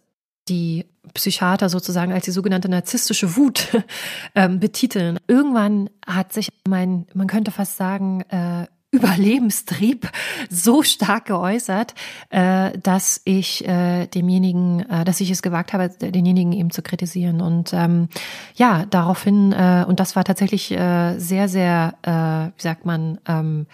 die 0.52 0.86
Psychiater 1.14 1.70
sozusagen 1.70 2.12
als 2.14 2.26
die 2.26 2.32
sogenannte 2.32 2.70
narzisstische 2.70 3.36
Wut 3.36 3.68
ähm, 4.36 4.60
betiteln. 4.60 5.18
Irgendwann 5.28 5.90
hat 6.06 6.34
sich 6.34 6.50
mein, 6.68 7.08
man 7.14 7.28
könnte 7.28 7.52
fast 7.52 7.78
sagen, 7.78 8.22
äh, 8.30 8.68
Überlebenstrieb 8.94 10.10
so 10.50 10.84
stark 10.84 11.26
geäußert, 11.26 11.96
äh, 12.30 12.78
dass 12.78 13.22
ich 13.24 13.66
äh, 13.66 14.08
demjenigen, 14.08 14.82
äh, 14.90 15.06
dass 15.06 15.22
ich 15.22 15.32
es 15.32 15.42
gewagt 15.42 15.72
habe, 15.72 15.90
denjenigen 15.90 16.52
eben 16.52 16.72
zu 16.72 16.82
kritisieren. 16.82 17.42
Und 17.42 17.72
ähm, 17.74 18.10
ja, 18.56 18.86
daraufhin, 18.90 19.54
und 19.54 20.00
das 20.00 20.16
war 20.16 20.24
tatsächlich 20.24 20.68
sehr, 20.68 21.48
sehr, 21.48 21.94
wie 22.04 22.62
sagt 22.62 22.86
man, 22.86 23.20
ähm, 23.28 23.68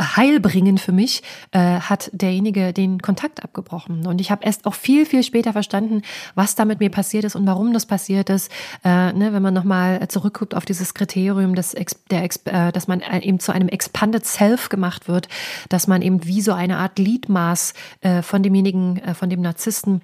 heilbringend 0.00 0.80
für 0.80 0.92
mich, 0.92 1.22
äh, 1.52 1.58
hat 1.58 2.10
derjenige 2.12 2.72
den 2.72 3.00
Kontakt 3.02 3.42
abgebrochen. 3.42 4.06
Und 4.06 4.20
ich 4.20 4.30
habe 4.30 4.44
erst 4.44 4.66
auch 4.66 4.74
viel, 4.74 5.06
viel 5.06 5.22
später 5.22 5.52
verstanden, 5.52 6.02
was 6.34 6.54
da 6.54 6.64
mit 6.64 6.80
mir 6.80 6.90
passiert 6.90 7.24
ist 7.24 7.36
und 7.36 7.46
warum 7.46 7.72
das 7.72 7.86
passiert 7.86 8.30
ist. 8.30 8.50
Äh, 8.84 9.12
ne, 9.12 9.32
wenn 9.32 9.42
man 9.42 9.54
nochmal 9.54 10.06
zurückguckt 10.08 10.54
auf 10.54 10.64
dieses 10.64 10.94
Kriterium, 10.94 11.54
dass, 11.54 11.74
der, 12.10 12.24
äh, 12.24 12.72
dass 12.72 12.88
man 12.88 13.02
eben 13.20 13.40
zu 13.40 13.52
einem 13.52 13.68
Expanded 13.68 14.24
Self 14.24 14.68
gemacht 14.68 15.08
wird, 15.08 15.28
dass 15.68 15.86
man 15.86 16.02
eben 16.02 16.24
wie 16.24 16.40
so 16.40 16.52
eine 16.52 16.78
Art 16.78 16.96
Gliedmaß 16.96 17.74
äh, 18.00 18.22
von 18.22 18.42
demjenigen, 18.42 18.98
äh, 18.98 19.14
von 19.14 19.30
dem 19.30 19.40
Narzissten 19.40 20.02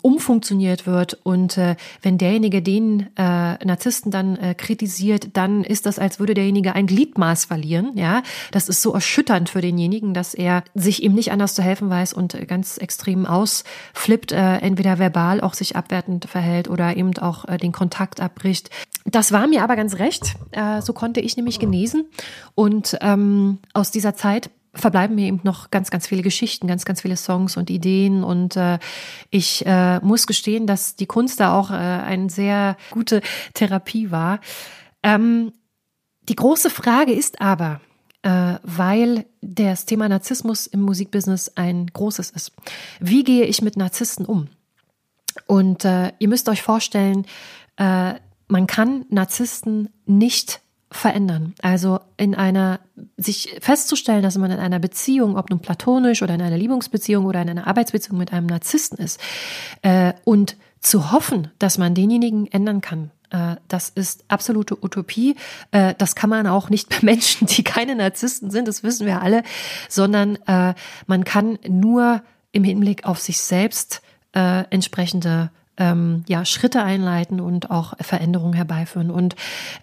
umfunktioniert 0.00 0.86
wird 0.86 1.18
und 1.22 1.56
äh, 1.58 1.76
wenn 2.02 2.18
derjenige 2.18 2.62
den 2.62 3.08
äh, 3.16 3.64
Narzissten 3.64 4.10
dann 4.10 4.36
äh, 4.36 4.54
kritisiert, 4.54 5.28
dann 5.34 5.64
ist 5.64 5.86
das, 5.86 5.98
als 5.98 6.18
würde 6.18 6.34
derjenige 6.34 6.74
ein 6.74 6.86
Gliedmaß 6.86 7.46
verlieren. 7.46 7.92
Ja, 7.94 8.22
das 8.50 8.68
ist 8.68 8.82
so 8.82 8.92
erschütternd 8.92 9.48
für 9.48 9.60
denjenigen, 9.60 10.14
dass 10.14 10.34
er 10.34 10.64
sich 10.74 11.02
ihm 11.02 11.14
nicht 11.14 11.32
anders 11.32 11.54
zu 11.54 11.62
helfen 11.62 11.90
weiß 11.90 12.12
und 12.12 12.48
ganz 12.48 12.76
extrem 12.78 13.26
ausflippt, 13.26 14.32
äh, 14.32 14.56
entweder 14.56 14.98
verbal 14.98 15.40
auch 15.40 15.54
sich 15.54 15.76
abwertend 15.76 16.26
verhält 16.26 16.68
oder 16.68 16.96
eben 16.96 17.16
auch 17.18 17.46
äh, 17.46 17.56
den 17.56 17.72
Kontakt 17.72 18.20
abbricht. 18.20 18.70
Das 19.04 19.32
war 19.32 19.46
mir 19.46 19.62
aber 19.62 19.76
ganz 19.76 19.98
recht. 19.98 20.34
Äh, 20.52 20.82
so 20.82 20.92
konnte 20.92 21.20
ich 21.20 21.36
nämlich 21.36 21.58
genesen 21.58 22.06
und 22.54 22.96
ähm, 23.00 23.58
aus 23.72 23.90
dieser 23.90 24.14
Zeit 24.14 24.50
verbleiben 24.74 25.16
mir 25.16 25.26
eben 25.26 25.40
noch 25.42 25.70
ganz, 25.70 25.90
ganz 25.90 26.06
viele 26.06 26.22
Geschichten, 26.22 26.66
ganz, 26.66 26.84
ganz 26.84 27.02
viele 27.02 27.16
Songs 27.16 27.56
und 27.56 27.70
Ideen. 27.70 28.22
Und 28.22 28.56
äh, 28.56 28.78
ich 29.30 29.64
äh, 29.66 29.98
muss 30.00 30.26
gestehen, 30.26 30.66
dass 30.66 30.96
die 30.96 31.06
Kunst 31.06 31.40
da 31.40 31.58
auch 31.58 31.70
äh, 31.70 31.74
eine 31.74 32.30
sehr 32.30 32.76
gute 32.90 33.20
Therapie 33.54 34.10
war. 34.10 34.40
Ähm, 35.02 35.52
die 36.28 36.36
große 36.36 36.70
Frage 36.70 37.12
ist 37.12 37.40
aber, 37.40 37.80
äh, 38.22 38.54
weil 38.62 39.26
das 39.40 39.86
Thema 39.86 40.08
Narzissmus 40.08 40.66
im 40.66 40.82
Musikbusiness 40.82 41.52
ein 41.56 41.86
großes 41.88 42.30
ist. 42.30 42.52
Wie 43.00 43.24
gehe 43.24 43.44
ich 43.44 43.62
mit 43.62 43.76
Narzissten 43.76 44.26
um? 44.26 44.48
Und 45.46 45.84
äh, 45.84 46.12
ihr 46.18 46.28
müsst 46.28 46.48
euch 46.48 46.62
vorstellen, 46.62 47.26
äh, 47.76 48.14
man 48.48 48.66
kann 48.66 49.06
Narzissten 49.08 49.88
nicht 50.06 50.60
verändern. 50.90 51.54
Also 51.62 52.00
in 52.16 52.34
einer, 52.34 52.80
sich 53.22 53.56
festzustellen, 53.60 54.22
dass 54.22 54.38
man 54.38 54.50
in 54.50 54.58
einer 54.58 54.78
Beziehung, 54.78 55.36
ob 55.36 55.50
nun 55.50 55.60
platonisch 55.60 56.22
oder 56.22 56.34
in 56.34 56.42
einer 56.42 56.56
Liebungsbeziehung 56.56 57.26
oder 57.26 57.42
in 57.42 57.50
einer 57.50 57.66
Arbeitsbeziehung 57.66 58.18
mit 58.18 58.32
einem 58.32 58.46
Narzissten 58.46 58.98
ist, 58.98 59.20
äh, 59.82 60.14
und 60.24 60.56
zu 60.80 61.12
hoffen, 61.12 61.48
dass 61.58 61.76
man 61.76 61.94
denjenigen 61.94 62.46
ändern 62.46 62.80
kann, 62.80 63.10
äh, 63.30 63.56
das 63.68 63.90
ist 63.90 64.24
absolute 64.28 64.82
Utopie. 64.82 65.36
Äh, 65.72 65.94
das 65.98 66.14
kann 66.14 66.30
man 66.30 66.46
auch 66.46 66.70
nicht 66.70 66.88
bei 66.90 66.98
Menschen, 67.02 67.46
die 67.46 67.62
keine 67.62 67.94
Narzissten 67.94 68.50
sind, 68.50 68.66
das 68.66 68.82
wissen 68.82 69.06
wir 69.06 69.22
alle, 69.22 69.42
sondern 69.88 70.38
man 71.06 71.24
kann 71.24 71.58
nur 71.68 72.22
im 72.52 72.64
Hinblick 72.64 73.04
auf 73.04 73.20
sich 73.20 73.40
selbst 73.40 74.02
entsprechende 74.32 75.50
ähm, 75.80 76.24
ja, 76.28 76.44
Schritte 76.44 76.84
einleiten 76.84 77.40
und 77.40 77.70
auch 77.70 77.94
Veränderungen 78.00 78.54
herbeiführen. 78.54 79.10
Und 79.10 79.34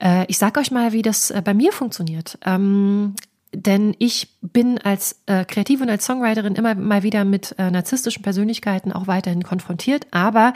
äh, 0.02 0.26
ich 0.28 0.38
sage 0.38 0.60
euch 0.62 0.72
mal, 0.72 0.94
wie 0.94 1.02
das 1.02 1.32
äh, 1.32 1.42
bei 1.44 1.54
mir 1.54 1.74
funktioniert. 1.74 2.38
Ähm, 2.46 3.16
denn 3.54 3.96
ich 3.98 4.38
bin 4.42 4.78
als 4.78 5.22
äh, 5.26 5.46
Kreative 5.46 5.84
und 5.84 5.90
als 5.90 6.06
Songwriterin 6.06 6.56
immer 6.56 6.76
mal 6.76 7.04
wieder 7.04 7.24
mit 7.24 7.56
äh, 7.58 7.72
narzisstischen 7.72 8.22
Persönlichkeiten 8.22 8.92
auch 8.92 9.08
weiterhin 9.08 9.44
konfrontiert, 9.44 10.06
aber 10.12 10.54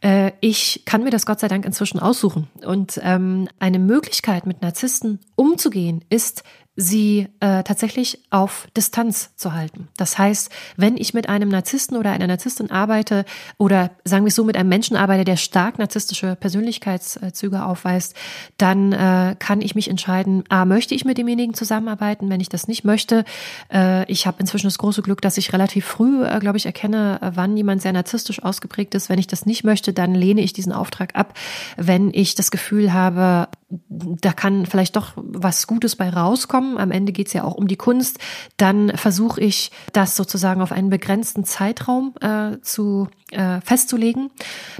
äh, 0.00 0.32
ich 0.40 0.82
kann 0.86 1.04
mir 1.04 1.10
das 1.10 1.26
Gott 1.26 1.40
sei 1.40 1.48
Dank 1.48 1.66
inzwischen 1.66 2.00
aussuchen. 2.00 2.48
Und 2.64 2.98
ähm, 3.02 3.48
eine 3.58 3.78
Möglichkeit, 3.78 4.46
mit 4.46 4.62
Narzissten 4.62 5.20
umzugehen, 5.36 6.04
ist 6.08 6.42
sie 6.74 7.28
äh, 7.40 7.62
tatsächlich 7.64 8.22
auf 8.30 8.66
Distanz 8.74 9.36
zu 9.36 9.52
halten. 9.52 9.88
Das 9.98 10.16
heißt, 10.16 10.50
wenn 10.78 10.96
ich 10.96 11.12
mit 11.12 11.28
einem 11.28 11.50
Narzissten 11.50 11.98
oder 11.98 12.12
einer 12.12 12.26
Narzisstin 12.26 12.70
arbeite 12.70 13.26
oder 13.58 13.90
sagen 14.04 14.24
wir 14.24 14.28
es 14.28 14.34
so 14.34 14.44
mit 14.44 14.56
einem 14.56 14.70
Menschen 14.70 14.96
arbeite, 14.96 15.24
der 15.24 15.36
stark 15.36 15.78
narzisstische 15.78 16.34
Persönlichkeitszüge 16.34 17.62
aufweist, 17.62 18.16
dann 18.56 18.92
äh, 18.92 19.36
kann 19.38 19.60
ich 19.60 19.74
mich 19.74 19.90
entscheiden, 19.90 20.44
a, 20.48 20.64
möchte 20.64 20.94
ich 20.94 21.04
mit 21.04 21.18
demjenigen 21.18 21.52
zusammenarbeiten, 21.52 22.30
wenn 22.30 22.40
ich 22.40 22.48
das 22.48 22.68
nicht 22.68 22.84
möchte. 22.84 23.26
Äh, 23.70 24.10
ich 24.10 24.26
habe 24.26 24.40
inzwischen 24.40 24.66
das 24.66 24.78
große 24.78 25.02
Glück, 25.02 25.20
dass 25.20 25.36
ich 25.36 25.52
relativ 25.52 25.84
früh, 25.84 26.24
äh, 26.24 26.38
glaube 26.38 26.56
ich, 26.56 26.64
erkenne, 26.64 27.18
äh, 27.20 27.32
wann 27.34 27.54
jemand 27.54 27.82
sehr 27.82 27.92
narzisstisch 27.92 28.42
ausgeprägt 28.42 28.94
ist. 28.94 29.10
Wenn 29.10 29.18
ich 29.18 29.26
das 29.26 29.44
nicht 29.44 29.62
möchte, 29.62 29.92
dann 29.92 30.14
lehne 30.14 30.40
ich 30.40 30.54
diesen 30.54 30.72
Auftrag 30.72 31.16
ab. 31.16 31.34
Wenn 31.76 32.14
ich 32.14 32.34
das 32.34 32.50
Gefühl 32.50 32.94
habe, 32.94 33.48
da 33.68 34.32
kann 34.32 34.64
vielleicht 34.64 34.96
doch 34.96 35.12
was 35.16 35.66
Gutes 35.66 35.96
bei 35.96 36.08
rauskommen. 36.08 36.61
Am 36.78 36.90
Ende 36.90 37.12
geht 37.12 37.28
es 37.28 37.32
ja 37.32 37.44
auch 37.44 37.54
um 37.54 37.68
die 37.68 37.76
Kunst. 37.76 38.18
Dann 38.56 38.96
versuche 38.96 39.40
ich, 39.40 39.70
das 39.92 40.16
sozusagen 40.16 40.62
auf 40.62 40.72
einen 40.72 40.90
begrenzten 40.90 41.44
Zeitraum 41.44 42.14
äh, 42.20 42.60
zu 42.62 43.08
äh, 43.30 43.60
festzulegen. 43.60 44.30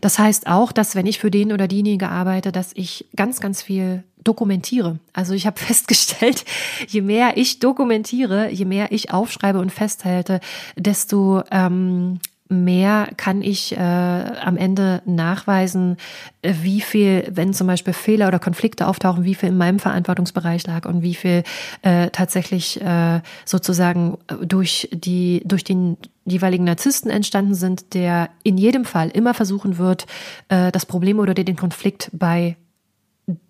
Das 0.00 0.18
heißt 0.18 0.46
auch, 0.46 0.72
dass 0.72 0.94
wenn 0.94 1.06
ich 1.06 1.18
für 1.18 1.30
den 1.30 1.52
oder 1.52 1.68
diejenige 1.68 2.08
arbeite, 2.08 2.52
dass 2.52 2.72
ich 2.74 3.06
ganz, 3.16 3.40
ganz 3.40 3.62
viel 3.62 4.04
dokumentiere. 4.24 4.98
Also 5.12 5.34
ich 5.34 5.46
habe 5.46 5.58
festgestellt, 5.60 6.44
je 6.88 7.02
mehr 7.02 7.36
ich 7.36 7.58
dokumentiere, 7.58 8.50
je 8.50 8.64
mehr 8.64 8.92
ich 8.92 9.12
aufschreibe 9.12 9.58
und 9.58 9.70
festhalte, 9.70 10.40
desto 10.76 11.42
ähm, 11.50 12.20
mehr 12.52 13.08
kann 13.16 13.42
ich 13.42 13.76
äh, 13.76 13.78
am 13.78 14.56
Ende 14.56 15.02
nachweisen, 15.04 15.96
äh, 16.42 16.54
wie 16.62 16.80
viel, 16.80 17.28
wenn 17.30 17.54
zum 17.54 17.66
Beispiel 17.66 17.92
Fehler 17.92 18.28
oder 18.28 18.38
Konflikte 18.38 18.86
auftauchen, 18.86 19.24
wie 19.24 19.34
viel 19.34 19.50
in 19.50 19.56
meinem 19.56 19.78
Verantwortungsbereich 19.78 20.66
lag 20.66 20.86
und 20.86 21.02
wie 21.02 21.14
viel 21.14 21.42
äh, 21.82 22.10
tatsächlich 22.10 22.80
äh, 22.80 23.20
sozusagen 23.44 24.18
durch 24.40 24.88
die 24.92 25.42
durch 25.44 25.64
den 25.64 25.96
jeweiligen 26.24 26.64
Narzissten 26.64 27.10
entstanden 27.10 27.54
sind, 27.54 27.94
der 27.94 28.30
in 28.42 28.56
jedem 28.56 28.84
Fall 28.84 29.08
immer 29.08 29.34
versuchen 29.34 29.78
wird, 29.78 30.06
äh, 30.48 30.70
das 30.70 30.86
Problem 30.86 31.18
oder 31.18 31.34
den 31.34 31.56
Konflikt 31.56 32.10
bei 32.12 32.56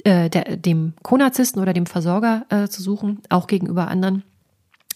äh, 0.05 0.29
der, 0.29 0.57
dem 0.57 0.95
Co-Narzissten 1.03 1.61
oder 1.61 1.73
dem 1.73 1.87
Versorger 1.87 2.45
äh, 2.51 2.69
zu 2.69 2.83
suchen, 2.83 3.23
auch 3.29 3.47
gegenüber 3.47 3.89
anderen. 3.89 4.23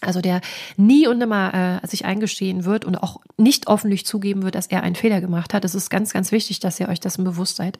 Also 0.01 0.21
der 0.21 0.41
nie 0.75 1.07
und 1.07 1.17
nimmer 1.17 1.81
äh, 1.83 1.87
sich 1.87 2.05
eingestehen 2.05 2.65
wird 2.65 2.85
und 2.85 2.95
auch 2.97 3.21
nicht 3.37 3.67
offentlich 3.67 4.05
zugeben 4.05 4.43
wird, 4.43 4.55
dass 4.55 4.67
er 4.67 4.83
einen 4.83 4.95
Fehler 4.95 5.21
gemacht 5.21 5.53
hat. 5.53 5.65
Es 5.65 5.75
ist 5.75 5.89
ganz, 5.89 6.13
ganz 6.13 6.31
wichtig, 6.31 6.59
dass 6.59 6.79
ihr 6.79 6.89
euch 6.89 6.99
dessen 6.99 7.23
bewusst 7.23 7.55
seid. 7.55 7.79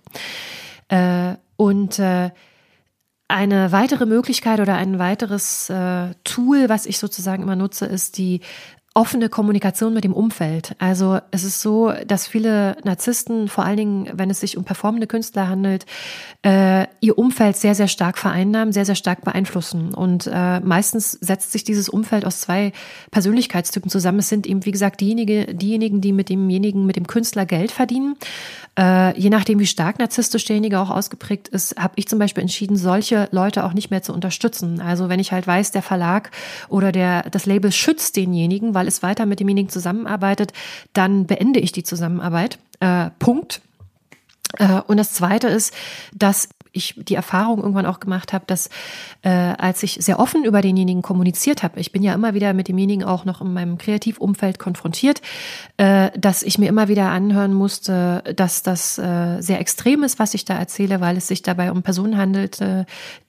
Äh, 0.90 1.36
und 1.56 2.00
äh, 2.00 2.32
eine 3.28 3.72
weitere 3.72 4.06
Möglichkeit 4.06 4.60
oder 4.60 4.76
ein 4.76 5.00
weiteres 5.00 5.70
äh, 5.70 6.14
Tool, 6.24 6.70
was 6.70 6.86
ich 6.86 6.98
sozusagen 6.98 7.44
immer 7.44 7.58
nutze, 7.58 7.86
ist 7.86 8.18
die 8.18 8.42
offene 8.98 9.30
Kommunikation 9.30 9.94
mit 9.94 10.04
dem 10.04 10.14
Umfeld. 10.14 10.76
Also 10.80 11.20
es 11.30 11.44
ist 11.44 11.62
so, 11.62 11.94
dass 12.08 12.26
viele 12.28 12.78
Narzissten, 12.84 13.48
vor 13.48 13.64
allen 13.64 13.78
Dingen, 13.78 14.10
wenn 14.12 14.32
es 14.32 14.40
sich 14.40 14.58
um 14.58 14.64
performende 14.64 15.06
Künstler 15.06 15.48
handelt, 15.48 15.86
äh, 16.42 16.88
ihr 17.00 17.16
Umfeld 17.16 17.58
sehr, 17.58 17.76
sehr 17.76 17.88
stark 17.88 18.18
vereinnahmen, 18.18 18.74
sehr, 18.74 18.86
sehr 18.86 18.96
stark 18.96 19.24
beeinflussen. 19.24 19.94
Und 19.94 20.28
äh, 20.34 20.60
meistens 20.62 21.12
setzt 21.12 21.52
sich 21.52 21.64
dieses 21.64 21.90
Umfeld 21.90 22.26
aus 22.26 22.42
zwei 22.42 22.72
Persönlichkeitstypen 23.12 23.92
zusammen. 23.92 24.18
Es 24.18 24.30
sind 24.30 24.48
eben, 24.48 24.66
wie 24.66 24.72
gesagt, 24.72 25.00
diejenige, 25.00 25.54
diejenigen, 25.54 26.02
die 26.02 26.12
mit 26.12 26.30
demjenigen, 26.30 26.88
mit 26.88 26.96
dem 26.96 27.06
Künstler 27.06 27.46
Geld 27.46 27.70
verdienen. 27.70 28.16
Äh, 28.80 29.20
je 29.20 29.30
nachdem, 29.30 29.60
wie 29.60 29.68
stark 29.68 30.00
narzisstisch 30.00 30.46
derjenige 30.46 30.80
auch 30.80 30.90
ausgeprägt 30.90 31.48
ist, 31.48 31.76
habe 31.78 31.94
ich 31.98 32.08
zum 32.08 32.18
Beispiel 32.18 32.42
entschieden, 32.42 32.78
solche 32.78 33.28
Leute 33.32 33.64
auch 33.64 33.74
nicht 33.74 33.92
mehr 33.92 34.02
zu 34.02 34.14
unterstützen. 34.14 34.82
Also 34.82 35.08
wenn 35.10 35.20
ich 35.20 35.32
halt 35.32 35.46
weiß, 35.46 35.72
der 35.72 35.82
Verlag 35.82 36.32
oder 36.70 36.92
der, 36.92 37.30
das 37.30 37.46
Label 37.46 37.72
schützt 37.72 38.16
denjenigen, 38.18 38.74
weil 38.74 38.87
es 38.88 39.04
weiter 39.04 39.26
mit 39.26 39.40
demjenigen 39.40 39.70
zusammenarbeitet, 39.70 40.54
dann 40.94 41.28
beende 41.28 41.60
ich 41.60 41.72
die 41.72 41.84
Zusammenarbeit. 41.84 42.60
Äh, 42.80 43.12
Punkt. 43.20 43.62
Äh, 44.58 44.82
und 44.88 44.98
das 44.98 45.14
Zweite 45.14 45.48
ist, 45.48 45.74
dass 46.14 46.50
ich 46.78 46.96
die 46.98 47.16
Erfahrung 47.16 47.60
irgendwann 47.60 47.86
auch 47.86 48.00
gemacht 48.00 48.34
habe, 48.34 48.46
dass 48.48 48.70
äh, 49.24 49.30
als 49.30 49.84
ich 49.84 49.98
sehr 50.00 50.20
offen 50.20 50.46
über 50.46 50.62
denjenigen 50.62 51.02
kommuniziert 51.02 51.64
habe, 51.64 51.80
ich 51.80 51.92
bin 51.92 52.04
ja 52.04 52.14
immer 52.14 52.34
wieder 52.34 52.54
mit 52.54 52.68
demjenigen 52.68 53.04
auch 53.04 53.26
noch 53.26 53.42
in 53.42 53.54
meinem 53.54 53.78
Kreativumfeld 53.78 54.60
konfrontiert, 54.60 55.22
äh, 55.78 56.12
dass 56.18 56.44
ich 56.44 56.58
mir 56.58 56.70
immer 56.70 56.88
wieder 56.88 57.10
anhören 57.10 57.54
musste, 57.54 58.24
dass 58.36 58.64
das 58.64 58.98
äh, 58.98 59.42
sehr 59.42 59.60
extrem 59.60 60.04
ist, 60.04 60.20
was 60.20 60.34
ich 60.34 60.46
da 60.46 60.58
erzähle, 60.58 61.02
weil 61.02 61.18
es 61.18 61.28
sich 61.28 61.42
dabei 61.42 61.72
um 61.72 61.84
Personen 61.84 62.18
handelt, 62.18 62.64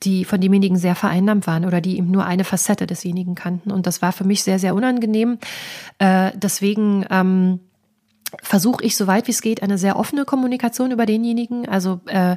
die 0.03 0.25
von 0.25 0.41
demjenigen 0.41 0.77
sehr 0.77 0.95
vereinnahmt 0.95 1.47
waren 1.47 1.65
oder 1.65 1.81
die 1.81 1.99
eben 1.99 2.11
nur 2.11 2.25
eine 2.25 2.45
Facette 2.45 2.87
desjenigen 2.87 3.35
kannten. 3.35 3.71
Und 3.71 3.87
das 3.87 4.03
war 4.03 4.13
für 4.13 4.25
mich 4.25 4.43
sehr, 4.43 4.59
sehr 4.59 4.75
unangenehm. 4.75 5.39
Äh, 5.99 6.33
deswegen 6.35 7.05
ähm, 7.11 7.61
versuche 8.43 8.85
ich, 8.85 8.97
soweit 8.97 9.27
wie 9.27 9.33
es 9.33 9.41
geht, 9.41 9.63
eine 9.63 9.79
sehr 9.79 9.97
offene 9.97 10.25
Kommunikation 10.25 10.91
über 10.91 11.07
denjenigen, 11.07 11.69
also 11.69 12.01
äh, 12.07 12.37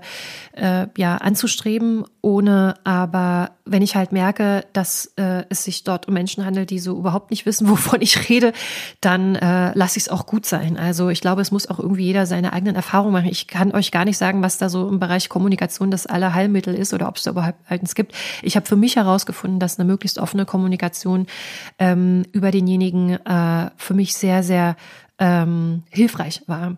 äh, 0.53 0.87
ja, 0.97 1.17
anzustreben, 1.17 2.05
ohne 2.21 2.75
aber, 2.83 3.51
wenn 3.65 3.81
ich 3.81 3.95
halt 3.95 4.11
merke, 4.11 4.65
dass 4.73 5.11
äh, 5.17 5.43
es 5.49 5.63
sich 5.63 5.83
dort 5.83 6.07
um 6.07 6.13
Menschen 6.13 6.45
handelt, 6.45 6.69
die 6.69 6.79
so 6.79 6.97
überhaupt 6.97 7.31
nicht 7.31 7.45
wissen, 7.45 7.69
wovon 7.69 8.01
ich 8.01 8.29
rede, 8.29 8.53
dann 9.01 9.35
äh, 9.35 9.71
lasse 9.77 9.97
ich 9.97 10.03
es 10.03 10.09
auch 10.09 10.25
gut 10.25 10.45
sein. 10.45 10.77
Also 10.77 11.09
ich 11.09 11.21
glaube, 11.21 11.41
es 11.41 11.51
muss 11.51 11.69
auch 11.69 11.79
irgendwie 11.79 12.05
jeder 12.05 12.25
seine 12.25 12.53
eigenen 12.53 12.75
Erfahrungen 12.75 13.13
machen. 13.13 13.29
Ich 13.29 13.47
kann 13.47 13.71
euch 13.73 13.91
gar 13.91 14.05
nicht 14.05 14.17
sagen, 14.17 14.41
was 14.41 14.57
da 14.57 14.69
so 14.69 14.87
im 14.87 14.99
Bereich 14.99 15.29
Kommunikation 15.29 15.91
das 15.91 16.05
Allerheilmittel 16.05 16.75
ist 16.75 16.93
oder 16.93 17.07
ob 17.07 17.17
es 17.17 17.23
da 17.23 17.31
überhaupt 17.31 17.59
eins 17.67 17.95
gibt. 17.95 18.13
Ich 18.43 18.55
habe 18.55 18.65
für 18.65 18.75
mich 18.75 18.95
herausgefunden, 18.95 19.59
dass 19.59 19.79
eine 19.79 19.87
möglichst 19.87 20.19
offene 20.19 20.45
Kommunikation 20.45 21.27
ähm, 21.79 22.23
über 22.31 22.51
denjenigen 22.51 23.13
äh, 23.25 23.71
für 23.77 23.93
mich 23.93 24.15
sehr, 24.15 24.43
sehr 24.43 24.75
ähm, 25.21 25.83
hilfreich 25.91 26.41
war. 26.47 26.75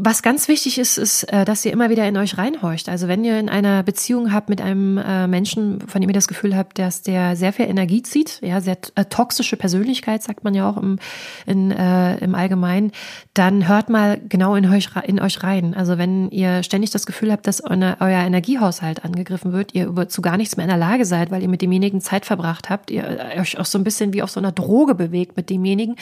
Was 0.00 0.22
ganz 0.22 0.46
wichtig 0.46 0.78
ist, 0.78 0.96
ist, 0.96 1.24
äh, 1.24 1.44
dass 1.44 1.64
ihr 1.64 1.72
immer 1.72 1.90
wieder 1.90 2.06
in 2.06 2.16
euch 2.16 2.38
reinhorcht. 2.38 2.88
Also 2.88 3.08
wenn 3.08 3.24
ihr 3.24 3.38
in 3.40 3.48
einer 3.48 3.82
Beziehung 3.82 4.32
habt 4.32 4.48
mit 4.48 4.60
einem 4.60 4.96
äh, 4.96 5.26
Menschen, 5.26 5.80
von 5.88 6.00
dem 6.00 6.08
ihr 6.08 6.14
das 6.14 6.28
Gefühl 6.28 6.56
habt, 6.56 6.78
dass 6.78 7.02
der 7.02 7.34
sehr 7.34 7.52
viel 7.52 7.66
Energie 7.66 8.02
zieht, 8.02 8.40
ja, 8.40 8.60
sehr 8.60 8.78
äh, 8.94 9.06
toxische 9.06 9.56
Persönlichkeit, 9.56 10.22
sagt 10.22 10.44
man 10.44 10.54
ja 10.54 10.70
auch 10.70 10.76
im, 10.76 11.00
in, 11.46 11.72
äh, 11.72 12.16
im 12.18 12.36
Allgemeinen, 12.36 12.92
dann 13.34 13.66
hört 13.66 13.90
mal 13.90 14.20
genau 14.28 14.54
in 14.54 14.66
euch, 14.70 14.90
in 15.04 15.20
euch 15.20 15.42
rein. 15.42 15.74
Also 15.74 15.98
wenn 15.98 16.30
ihr 16.30 16.62
ständig 16.62 16.90
das 16.90 17.04
Gefühl 17.04 17.32
habt, 17.32 17.46
dass 17.46 17.60
euer, 17.60 17.96
Energiehaushalt 18.00 19.04
angegriffen 19.04 19.52
wird, 19.52 19.74
ihr 19.74 20.08
zu 20.08 20.22
gar 20.22 20.36
nichts 20.36 20.56
mehr 20.56 20.64
in 20.64 20.70
der 20.70 20.78
Lage 20.78 21.04
seid, 21.06 21.30
weil 21.30 21.42
ihr 21.42 21.48
mit 21.48 21.62
demjenigen 21.62 22.00
Zeit 22.00 22.24
verbracht 22.24 22.70
habt, 22.70 22.90
ihr 22.90 23.18
euch 23.36 23.58
auch 23.58 23.64
so 23.64 23.78
ein 23.78 23.84
bisschen 23.84 24.12
wie 24.12 24.22
auf 24.22 24.30
so 24.30 24.38
einer 24.38 24.52
Droge 24.52 24.94
bewegt 24.94 25.36
mit 25.36 25.50
demjenigen, 25.50 25.96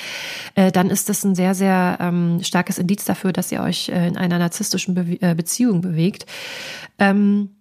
äh, 0.55 0.71
dann 0.71 0.91
ist 0.91 1.09
das 1.09 1.25
ein 1.25 1.35
sehr, 1.35 1.55
sehr 1.55 1.99
ähm, 2.01 2.43
starkes 2.43 2.79
Indiz 2.79 3.05
dafür, 3.05 3.33
dass 3.33 3.51
ihr 3.53 3.63
euch 3.63 3.86
äh, 3.89 4.07
in 4.07 4.17
einer 4.17 4.39
narzisstischen 4.39 4.95
Be 4.95 5.21
äh, 5.21 5.35
Beziehung 5.35 5.81
bewegt. 5.81 6.27
Ähm, 6.99 7.57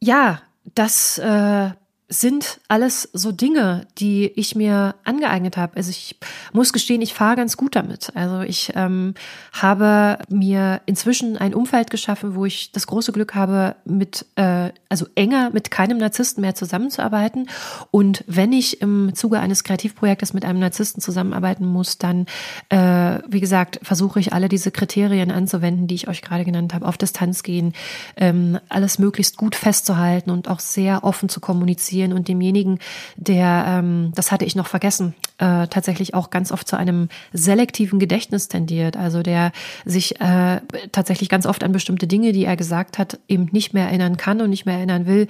ja, 0.00 0.42
das 0.74 1.18
äh, 1.18 1.70
sind 2.12 2.60
alles 2.68 3.08
so 3.14 3.32
Dinge, 3.32 3.86
die 3.98 4.26
ich 4.36 4.54
mir 4.54 4.94
angeeignet 5.04 5.56
habe. 5.56 5.76
Also 5.76 5.90
ich 5.90 6.16
muss 6.52 6.74
gestehen, 6.74 7.00
ich 7.00 7.14
fahre 7.14 7.36
ganz 7.36 7.56
gut 7.56 7.74
damit. 7.74 8.12
Also 8.14 8.42
ich 8.42 8.72
ähm, 8.74 9.14
habe 9.52 10.18
mir 10.28 10.82
inzwischen 10.84 11.38
ein 11.38 11.54
Umfeld 11.54 11.90
geschaffen, 11.90 12.34
wo 12.34 12.44
ich 12.44 12.70
das 12.70 12.86
große 12.86 13.12
Glück 13.12 13.34
habe, 13.34 13.76
mit 13.86 14.26
äh, 14.36 14.70
also 14.90 15.06
enger 15.14 15.50
mit 15.50 15.70
keinem 15.70 15.96
Narzissten 15.96 16.42
mehr 16.42 16.54
zusammenzuarbeiten. 16.54 17.48
Und 17.90 18.24
wenn 18.26 18.52
ich 18.52 18.82
im 18.82 19.14
Zuge 19.14 19.40
eines 19.40 19.64
Kreativprojektes 19.64 20.34
mit 20.34 20.44
einem 20.44 20.60
Narzissten 20.60 21.00
zusammenarbeiten 21.00 21.64
muss, 21.64 21.96
dann 21.96 22.26
äh, 22.68 23.20
wie 23.26 23.40
gesagt 23.40 23.80
versuche 23.82 24.20
ich 24.20 24.34
alle 24.34 24.50
diese 24.50 24.70
Kriterien 24.70 25.30
anzuwenden, 25.30 25.86
die 25.86 25.94
ich 25.94 26.08
euch 26.08 26.20
gerade 26.20 26.44
genannt 26.44 26.74
habe, 26.74 26.86
auf 26.86 26.98
Distanz 26.98 27.42
gehen, 27.42 27.72
ähm, 28.16 28.58
alles 28.68 28.98
möglichst 28.98 29.38
gut 29.38 29.56
festzuhalten 29.56 30.30
und 30.30 30.48
auch 30.48 30.60
sehr 30.60 31.04
offen 31.04 31.30
zu 31.30 31.40
kommunizieren 31.40 32.01
interessieren 32.02 32.12
und 32.12 32.28
demjenigen, 32.28 32.78
der, 33.16 33.64
ähm, 33.66 34.12
das 34.14 34.30
hatte 34.30 34.44
ich 34.44 34.54
noch 34.56 34.66
vergessen, 34.66 35.14
äh, 35.38 35.66
tatsächlich 35.68 36.14
auch 36.14 36.30
ganz 36.30 36.52
oft 36.52 36.68
zu 36.68 36.76
einem 36.76 37.08
selektiven 37.32 37.98
Gedächtnis 37.98 38.48
tendiert. 38.48 38.96
Also 38.96 39.22
der 39.22 39.52
sich 39.84 40.20
äh, 40.20 40.60
tatsächlich 40.92 41.28
ganz 41.28 41.46
oft 41.46 41.64
an 41.64 41.72
bestimmte 41.72 42.06
Dinge, 42.06 42.32
die 42.32 42.44
er 42.44 42.56
gesagt 42.56 42.98
hat, 42.98 43.18
eben 43.28 43.48
nicht 43.52 43.74
mehr 43.74 43.86
erinnern 43.86 44.16
kann 44.16 44.40
und 44.40 44.50
nicht 44.50 44.66
mehr 44.66 44.76
erinnern 44.76 45.06
will, 45.06 45.26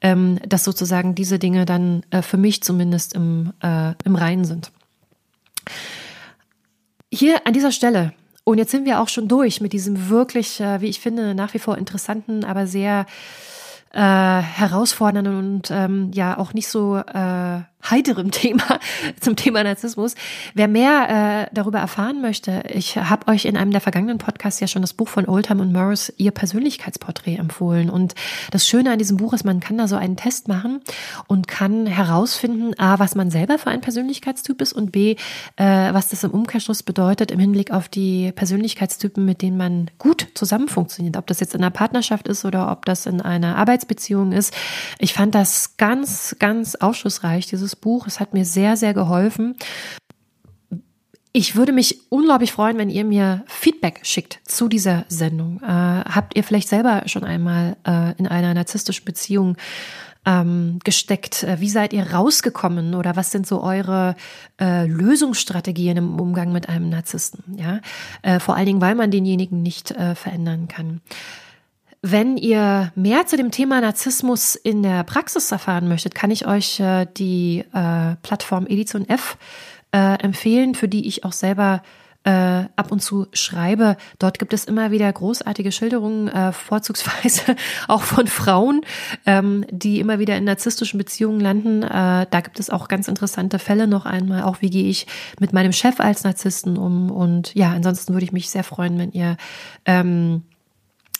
ähm, 0.00 0.38
dass 0.46 0.64
sozusagen 0.64 1.14
diese 1.14 1.38
Dinge 1.38 1.64
dann 1.64 2.02
äh, 2.10 2.22
für 2.22 2.36
mich 2.36 2.62
zumindest 2.62 3.14
im, 3.14 3.52
äh, 3.62 3.94
im 4.04 4.16
Reinen 4.16 4.44
sind. 4.44 4.70
Hier 7.10 7.46
an 7.46 7.52
dieser 7.52 7.72
Stelle 7.72 8.12
und 8.46 8.58
jetzt 8.58 8.70
sind 8.70 8.84
wir 8.84 9.00
auch 9.00 9.08
schon 9.08 9.26
durch 9.26 9.62
mit 9.62 9.72
diesem 9.72 10.10
wirklich, 10.10 10.60
äh, 10.60 10.82
wie 10.82 10.88
ich 10.88 11.00
finde, 11.00 11.34
nach 11.34 11.54
wie 11.54 11.58
vor 11.58 11.78
interessanten, 11.78 12.44
aber 12.44 12.66
sehr 12.66 13.06
äh, 13.94 13.98
herausfordernden 13.98 15.38
und 15.38 15.70
ähm, 15.70 16.10
ja 16.12 16.36
auch 16.36 16.52
nicht 16.52 16.68
so 16.68 16.96
äh, 16.96 17.60
heiterem 17.90 18.30
Thema 18.32 18.80
zum 19.20 19.36
Thema 19.36 19.62
Narzissmus. 19.62 20.14
Wer 20.54 20.68
mehr 20.68 21.48
äh, 21.50 21.54
darüber 21.54 21.78
erfahren 21.78 22.20
möchte, 22.20 22.64
ich 22.72 22.96
habe 22.96 23.28
euch 23.28 23.44
in 23.44 23.56
einem 23.56 23.70
der 23.70 23.80
vergangenen 23.80 24.18
Podcasts 24.18 24.60
ja 24.60 24.66
schon 24.66 24.82
das 24.82 24.94
Buch 24.94 25.08
von 25.08 25.26
Oldham 25.26 25.60
und 25.60 25.72
Morris, 25.72 26.12
ihr 26.16 26.30
Persönlichkeitsporträt 26.30 27.36
empfohlen. 27.36 27.90
Und 27.90 28.14
das 28.50 28.66
Schöne 28.66 28.92
an 28.92 28.98
diesem 28.98 29.16
Buch 29.16 29.32
ist, 29.32 29.44
man 29.44 29.60
kann 29.60 29.78
da 29.78 29.88
so 29.88 29.96
einen 29.96 30.16
Test 30.16 30.48
machen 30.48 30.80
und 31.26 31.48
kann 31.48 31.86
herausfinden, 31.86 32.78
a, 32.78 32.98
was 32.98 33.14
man 33.14 33.30
selber 33.30 33.58
für 33.58 33.70
ein 33.70 33.80
Persönlichkeitstyp 33.80 34.60
ist 34.60 34.72
und 34.72 34.92
b, 34.92 35.16
äh, 35.56 35.64
was 35.92 36.08
das 36.08 36.24
im 36.24 36.30
Umkehrschluss 36.30 36.82
bedeutet 36.82 37.30
im 37.30 37.38
Hinblick 37.38 37.70
auf 37.70 37.88
die 37.88 38.32
Persönlichkeitstypen, 38.32 39.24
mit 39.24 39.42
denen 39.42 39.56
man 39.56 39.90
gut 39.98 40.28
zusammen 40.34 40.68
funktioniert. 40.68 41.16
Ob 41.16 41.26
das 41.26 41.40
jetzt 41.40 41.54
in 41.54 41.60
einer 41.60 41.70
Partnerschaft 41.70 42.28
ist 42.28 42.44
oder 42.44 42.70
ob 42.70 42.84
das 42.86 43.06
in 43.06 43.20
einer 43.20 43.56
Arbeitsbeziehung 43.56 44.32
ist. 44.32 44.54
Ich 44.98 45.12
fand 45.12 45.34
das 45.34 45.76
ganz, 45.76 46.36
ganz 46.38 46.74
aufschlussreich, 46.76 47.46
dieses 47.46 47.73
Buch. 47.76 48.06
Es 48.06 48.20
hat 48.20 48.34
mir 48.34 48.44
sehr, 48.44 48.76
sehr 48.76 48.94
geholfen. 48.94 49.56
Ich 51.32 51.56
würde 51.56 51.72
mich 51.72 52.00
unglaublich 52.10 52.52
freuen, 52.52 52.78
wenn 52.78 52.90
ihr 52.90 53.04
mir 53.04 53.42
Feedback 53.46 54.00
schickt 54.04 54.38
zu 54.44 54.68
dieser 54.68 55.04
Sendung. 55.08 55.60
Äh, 55.62 55.66
habt 55.66 56.36
ihr 56.36 56.44
vielleicht 56.44 56.68
selber 56.68 57.02
schon 57.06 57.24
einmal 57.24 57.76
äh, 57.84 58.12
in 58.18 58.28
einer 58.28 58.54
narzisstischen 58.54 59.04
Beziehung 59.04 59.56
ähm, 60.26 60.78
gesteckt? 60.84 61.42
Äh, 61.42 61.60
wie 61.60 61.68
seid 61.68 61.92
ihr 61.92 62.12
rausgekommen 62.12 62.94
oder 62.94 63.16
was 63.16 63.30
sind 63.30 63.46
so 63.46 63.62
eure 63.62 64.14
äh, 64.60 64.86
Lösungsstrategien 64.86 65.96
im 65.96 66.20
Umgang 66.20 66.52
mit 66.52 66.68
einem 66.68 66.88
Narzissten? 66.88 67.58
Ja, 67.58 67.80
äh, 68.22 68.40
vor 68.40 68.56
allen 68.56 68.66
Dingen, 68.66 68.80
weil 68.80 68.94
man 68.94 69.10
denjenigen 69.10 69.62
nicht 69.62 69.90
äh, 69.90 70.14
verändern 70.14 70.68
kann. 70.68 71.00
Wenn 72.06 72.36
ihr 72.36 72.92
mehr 72.96 73.24
zu 73.24 73.38
dem 73.38 73.50
Thema 73.50 73.80
Narzissmus 73.80 74.56
in 74.56 74.82
der 74.82 75.04
Praxis 75.04 75.50
erfahren 75.50 75.88
möchtet, 75.88 76.14
kann 76.14 76.30
ich 76.30 76.46
euch 76.46 76.78
äh, 76.78 77.06
die 77.16 77.64
äh, 77.72 78.16
Plattform 78.20 78.66
Edition 78.66 79.08
F 79.08 79.38
äh, 79.90 80.22
empfehlen, 80.22 80.74
für 80.74 80.86
die 80.86 81.08
ich 81.08 81.24
auch 81.24 81.32
selber 81.32 81.82
äh, 82.24 82.30
ab 82.76 82.92
und 82.92 83.00
zu 83.00 83.28
schreibe. 83.32 83.96
Dort 84.18 84.38
gibt 84.38 84.52
es 84.52 84.66
immer 84.66 84.90
wieder 84.90 85.10
großartige 85.10 85.72
Schilderungen, 85.72 86.28
äh, 86.28 86.52
vorzugsweise 86.52 87.56
auch 87.88 88.02
von 88.02 88.26
Frauen, 88.26 88.82
ähm, 89.24 89.64
die 89.70 89.98
immer 89.98 90.18
wieder 90.18 90.36
in 90.36 90.44
narzisstischen 90.44 90.98
Beziehungen 90.98 91.40
landen. 91.40 91.84
Äh, 91.84 92.26
da 92.30 92.40
gibt 92.42 92.60
es 92.60 92.68
auch 92.68 92.88
ganz 92.88 93.08
interessante 93.08 93.58
Fälle 93.58 93.86
noch 93.86 94.04
einmal. 94.04 94.42
Auch 94.42 94.60
wie 94.60 94.68
gehe 94.68 94.90
ich 94.90 95.06
mit 95.40 95.54
meinem 95.54 95.72
Chef 95.72 96.00
als 96.00 96.22
Narzissten 96.22 96.76
um? 96.76 97.10
Und 97.10 97.54
ja, 97.54 97.70
ansonsten 97.70 98.12
würde 98.12 98.24
ich 98.24 98.32
mich 98.32 98.50
sehr 98.50 98.62
freuen, 98.62 98.98
wenn 98.98 99.12
ihr 99.12 99.38
ähm, 99.86 100.42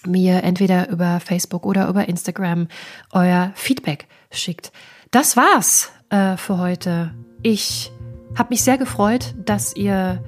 mir 0.06 0.42
entweder 0.42 0.88
über 0.88 1.20
Facebook 1.20 1.66
oder 1.66 1.88
über 1.88 2.08
Instagram 2.08 2.68
euer 3.12 3.52
Feedback 3.54 4.06
schickt. 4.30 4.72
Das 5.10 5.36
war's 5.36 5.92
äh, 6.10 6.36
für 6.36 6.58
heute. 6.58 7.12
Ich 7.42 7.92
habe 8.36 8.50
mich 8.50 8.62
sehr 8.62 8.78
gefreut, 8.78 9.34
dass 9.44 9.76
ihr 9.76 10.22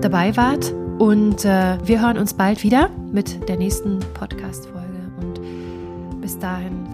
dabei 0.00 0.36
wart 0.36 0.72
und 0.98 1.44
äh, 1.44 1.78
wir 1.84 2.00
hören 2.00 2.18
uns 2.18 2.34
bald 2.34 2.62
wieder 2.62 2.90
mit 3.10 3.48
der 3.48 3.56
nächsten 3.56 4.00
Podcast-Folge. 4.14 5.12
Und 5.20 6.20
bis 6.20 6.38
dahin 6.38 6.86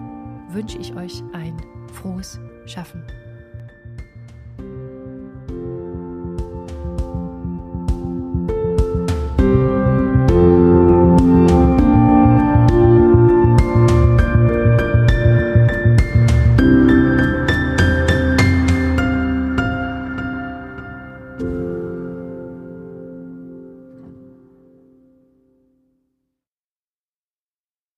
wünsche 0.49 0.77
ich 0.77 0.95
euch 0.95 1.21
ein 1.33 1.61
frohes 1.93 2.39
Schaffen. 2.65 3.03